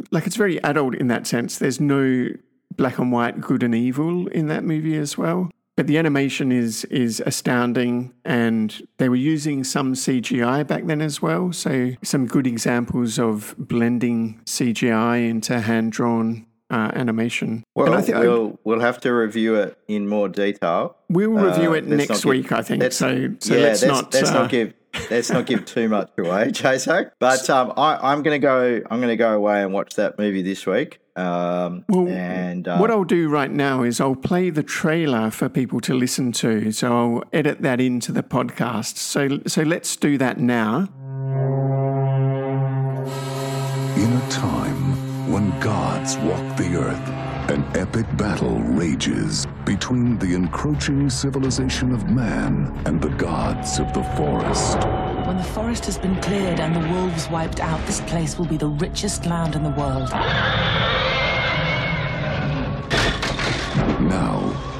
like, 0.09 0.25
it's 0.25 0.37
very 0.37 0.61
adult 0.63 0.95
in 0.95 1.07
that 1.07 1.27
sense. 1.27 1.59
There's 1.59 1.81
no 1.81 2.29
black 2.77 2.97
and 2.99 3.11
white 3.11 3.41
good 3.41 3.63
and 3.63 3.75
evil 3.75 4.27
in 4.27 4.47
that 4.47 4.63
movie 4.63 4.97
as 4.97 5.17
well. 5.17 5.49
But 5.75 5.85
the 5.85 5.99
animation 5.99 6.51
is 6.51 6.85
is 6.85 7.21
astounding, 7.23 8.13
and 8.25 8.81
they 8.97 9.09
were 9.09 9.15
using 9.15 9.63
some 9.63 9.93
CGI 9.93 10.65
back 10.65 10.85
then 10.85 11.01
as 11.01 11.21
well. 11.21 11.53
So 11.53 11.91
some 12.01 12.25
good 12.25 12.47
examples 12.47 13.19
of 13.19 13.53
blending 13.59 14.41
CGI 14.45 15.29
into 15.29 15.59
hand 15.59 15.91
drawn 15.91 16.47
uh, 16.69 16.91
animation. 16.93 17.63
Well, 17.75 17.93
I 17.93 18.01
think 18.01 18.17
we'll 18.17 18.59
we'll 18.63 18.79
have 18.79 18.99
to 19.01 19.11
review 19.11 19.55
it 19.55 19.77
in 19.87 20.07
more 20.07 20.29
detail. 20.29 20.97
We'll 21.09 21.29
review 21.29 21.71
uh, 21.71 21.75
it 21.75 21.85
next 21.85 22.25
week, 22.25 22.51
I 22.51 22.61
think. 22.61 22.81
So, 22.91 23.35
so 23.39 23.55
yeah, 23.55 23.61
let's, 23.61 23.81
let's 23.81 23.83
not 23.83 24.13
let's 24.13 24.29
uh, 24.31 24.33
not 24.33 24.49
give 24.49 24.73
let's 25.09 25.29
not 25.29 25.45
give 25.45 25.65
too 25.65 25.89
much 25.89 26.09
away, 26.17 26.47
Jaso. 26.51 27.11
But 27.19 27.49
um, 27.49 27.73
I, 27.77 28.13
am 28.13 28.23
going 28.23 28.39
to 28.39 28.45
go. 28.45 28.81
I'm 28.89 28.99
going 28.99 29.09
to 29.09 29.17
go 29.17 29.33
away 29.33 29.63
and 29.63 29.73
watch 29.73 29.95
that 29.95 30.17
movie 30.17 30.41
this 30.41 30.65
week. 30.65 30.99
Um, 31.17 31.83
well, 31.89 32.07
and 32.07 32.67
uh, 32.67 32.77
what 32.77 32.91
I'll 32.91 33.03
do 33.03 33.27
right 33.27 33.51
now 33.51 33.81
is 33.81 33.99
I'll 33.99 34.15
play 34.15 34.51
the 34.51 34.61
trailer 34.61 35.31
for 35.31 35.49
people 35.49 35.79
to 35.81 35.95
listen 35.95 36.31
to. 36.33 36.71
So 36.71 36.95
I'll 36.95 37.23
edit 37.33 37.63
that 37.63 37.81
into 37.81 38.11
the 38.11 38.21
podcast. 38.21 38.97
So 38.97 39.39
so 39.47 39.63
let's 39.63 39.95
do 39.95 40.17
that 40.19 40.39
now. 40.39 40.87
In 43.97 44.13
a 44.13 44.27
time 44.29 45.31
when 45.31 45.59
gods 45.59 46.17
walk 46.17 46.55
the 46.55 46.75
earth, 46.77 47.09
an 47.49 47.63
epic 47.75 48.05
battle 48.15 48.59
rages 48.59 49.47
between 49.65 50.19
the 50.19 50.35
encroaching 50.35 51.09
civilization 51.09 51.93
of 51.93 52.09
man 52.09 52.79
and 52.85 53.01
the 53.01 53.09
gods 53.09 53.79
of 53.79 53.91
the 53.93 54.03
forest. 54.15 54.77
When 55.25 55.37
the 55.37 55.43
forest 55.43 55.85
has 55.85 55.97
been 55.97 56.21
cleared 56.21 56.59
and 56.59 56.75
the 56.75 56.87
wolves 56.93 57.27
wiped 57.29 57.59
out, 57.59 57.83
this 57.87 58.01
place 58.01 58.37
will 58.37 58.45
be 58.45 58.57
the 58.57 58.67
richest 58.67 59.25
land 59.25 59.55
in 59.55 59.63
the 59.63 59.71
world. 59.71 60.09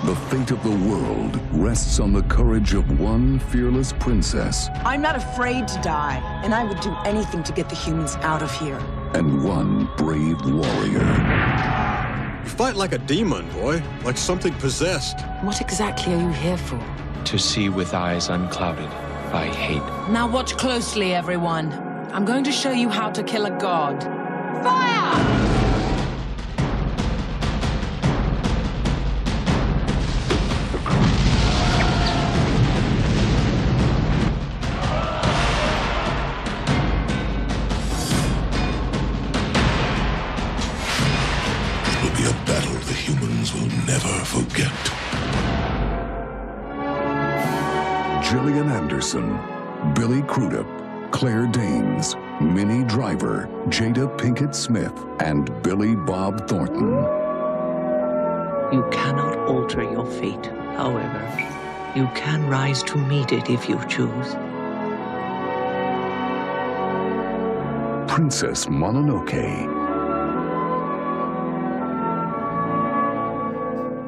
The 0.07 0.15
fate 0.15 0.51
of 0.51 0.63
the 0.63 0.89
world 0.89 1.37
rests 1.51 1.99
on 1.99 2.13
the 2.13 2.21
courage 2.23 2.73
of 2.73 2.97
one 2.97 3.39
fearless 3.39 3.91
princess. 3.91 4.69
I'm 4.85 5.01
not 5.01 5.17
afraid 5.17 5.67
to 5.67 5.81
die, 5.81 6.21
and 6.45 6.55
I 6.55 6.63
would 6.63 6.79
do 6.79 6.95
anything 7.03 7.43
to 7.43 7.51
get 7.51 7.67
the 7.67 7.75
humans 7.75 8.15
out 8.21 8.41
of 8.41 8.49
here. 8.57 8.77
And 9.15 9.43
one 9.43 9.89
brave 9.97 10.39
warrior. 10.45 11.03
You 12.41 12.49
fight 12.49 12.77
like 12.77 12.93
a 12.93 12.99
demon, 12.99 13.49
boy, 13.49 13.83
like 14.05 14.15
something 14.15 14.53
possessed. 14.53 15.19
What 15.41 15.59
exactly 15.59 16.13
are 16.13 16.21
you 16.21 16.31
here 16.31 16.57
for? 16.57 16.81
To 17.25 17.37
see 17.37 17.67
with 17.67 17.93
eyes 17.93 18.29
unclouded 18.29 18.89
by 19.29 19.47
hate. 19.47 19.83
Now 20.09 20.25
watch 20.25 20.55
closely, 20.55 21.15
everyone. 21.15 21.73
I'm 22.13 22.23
going 22.23 22.45
to 22.45 22.51
show 22.53 22.71
you 22.71 22.87
how 22.87 23.11
to 23.11 23.23
kill 23.23 23.45
a 23.45 23.51
god. 23.51 24.01
Fire! 24.63 25.46
Pinkett 54.27 54.53
Smith, 54.53 54.91
and 55.21 55.49
Billy 55.63 55.95
Bob 55.95 56.49
Thornton. 56.49 56.89
You 58.73 58.85
cannot 58.91 59.37
alter 59.47 59.81
your 59.83 60.05
fate, 60.05 60.47
however. 60.75 61.23
You 61.95 62.09
can 62.13 62.45
rise 62.49 62.83
to 62.83 62.97
meet 62.97 63.31
it 63.31 63.49
if 63.49 63.69
you 63.69 63.79
choose. 63.87 64.33
Princess 68.11 68.65
Mononoke 68.65 69.63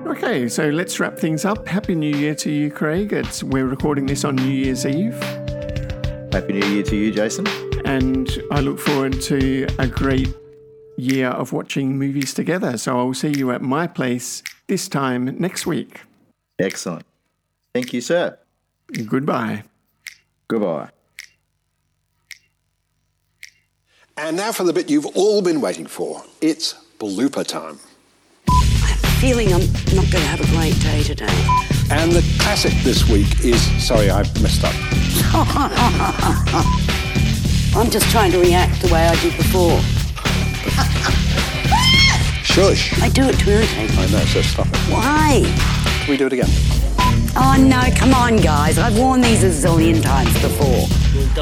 Okay, 0.05 0.49
so 0.49 0.67
let's 0.67 0.99
wrap 0.99 1.17
things 1.17 1.45
up. 1.45 1.65
Happy 1.65 1.95
New 1.95 2.13
Year 2.13 2.35
to 2.35 2.51
you, 2.51 2.69
Craig. 2.69 3.13
It's, 3.13 3.41
we're 3.41 3.67
recording 3.67 4.05
this 4.05 4.25
on 4.25 4.35
New 4.35 4.51
Year's 4.51 4.85
Eve. 4.85 5.17
Happy 6.33 6.59
New 6.59 6.67
Year 6.67 6.83
to 6.83 6.95
you, 6.97 7.09
Jason. 7.09 7.68
And 7.89 8.29
I 8.51 8.59
look 8.59 8.77
forward 8.77 9.19
to 9.23 9.65
a 9.79 9.87
great 9.87 10.31
year 10.95 11.29
of 11.29 11.51
watching 11.53 11.97
movies 11.97 12.35
together. 12.35 12.77
So 12.77 12.99
I'll 12.99 13.15
see 13.15 13.33
you 13.35 13.49
at 13.49 13.63
my 13.63 13.87
place 13.87 14.43
this 14.67 14.87
time 14.87 15.35
next 15.39 15.65
week. 15.65 16.01
Excellent. 16.59 17.03
Thank 17.73 17.91
you, 17.91 18.01
sir. 18.01 18.37
Goodbye. 19.07 19.63
Goodbye. 20.47 20.89
And 24.17 24.37
now 24.37 24.51
for 24.51 24.65
the 24.65 24.73
bit 24.73 24.87
you've 24.87 25.07
all 25.17 25.41
been 25.41 25.59
waiting 25.59 25.87
for. 25.87 26.21
It's 26.41 26.75
blooper 26.99 27.43
time 27.43 27.79
I 28.47 28.89
have 28.89 29.03
a 29.03 29.07
feeling 29.19 29.51
I'm 29.51 29.61
not 29.95 30.11
going 30.11 30.11
to 30.11 30.27
have 30.27 30.41
a 30.41 30.47
great 30.55 30.79
day 30.79 31.01
today. 31.01 31.47
And 31.89 32.11
the 32.11 32.21
classic 32.39 32.73
this 32.83 33.09
week 33.09 33.43
is 33.43 33.59
sorry, 33.83 34.11
I 34.11 34.19
messed 34.43 34.63
up. 34.63 34.75
I'm 37.75 37.89
just 37.89 38.09
trying 38.09 38.31
to 38.31 38.39
react 38.39 38.81
the 38.81 38.91
way 38.93 39.05
I 39.07 39.15
did 39.21 39.35
before. 39.37 39.79
Shush. 42.43 42.99
I 43.01 43.09
do 43.09 43.23
it 43.23 43.37
to 43.39 43.49
irritate. 43.51 43.91
I 43.97 44.07
know, 44.07 44.25
so 44.25 44.41
stop 44.41 44.67
it. 44.67 44.75
Why? 44.91 45.41
Can 46.01 46.09
we 46.09 46.17
do 46.17 46.25
it 46.25 46.33
again? 46.33 46.49
Oh 47.35 47.55
no, 47.59 47.81
come 47.95 48.13
on, 48.13 48.37
guys. 48.37 48.77
I've 48.79 48.97
worn 48.97 49.21
these 49.21 49.43
a 49.43 49.49
zillion 49.49 50.01
times 50.01 50.33
before 50.41 50.87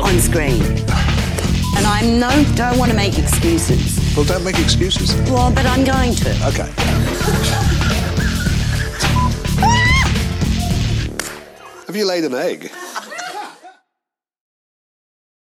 on 0.03 0.19
screen. 0.19 0.61
And 1.77 1.85
I 1.85 2.01
no 2.03 2.29
don't 2.55 2.77
want 2.77 2.91
to 2.91 2.97
make 2.97 3.17
excuses. 3.17 3.97
Well, 4.15 4.25
don't 4.25 4.43
make 4.43 4.59
excuses. 4.59 5.15
Well, 5.29 5.51
but 5.51 5.65
I'm 5.65 5.85
going 5.85 6.13
to. 6.15 6.29
Okay. 6.47 6.71
Have 11.87 11.95
you 11.95 12.05
laid 12.05 12.25
an 12.25 12.35
egg? 12.35 12.69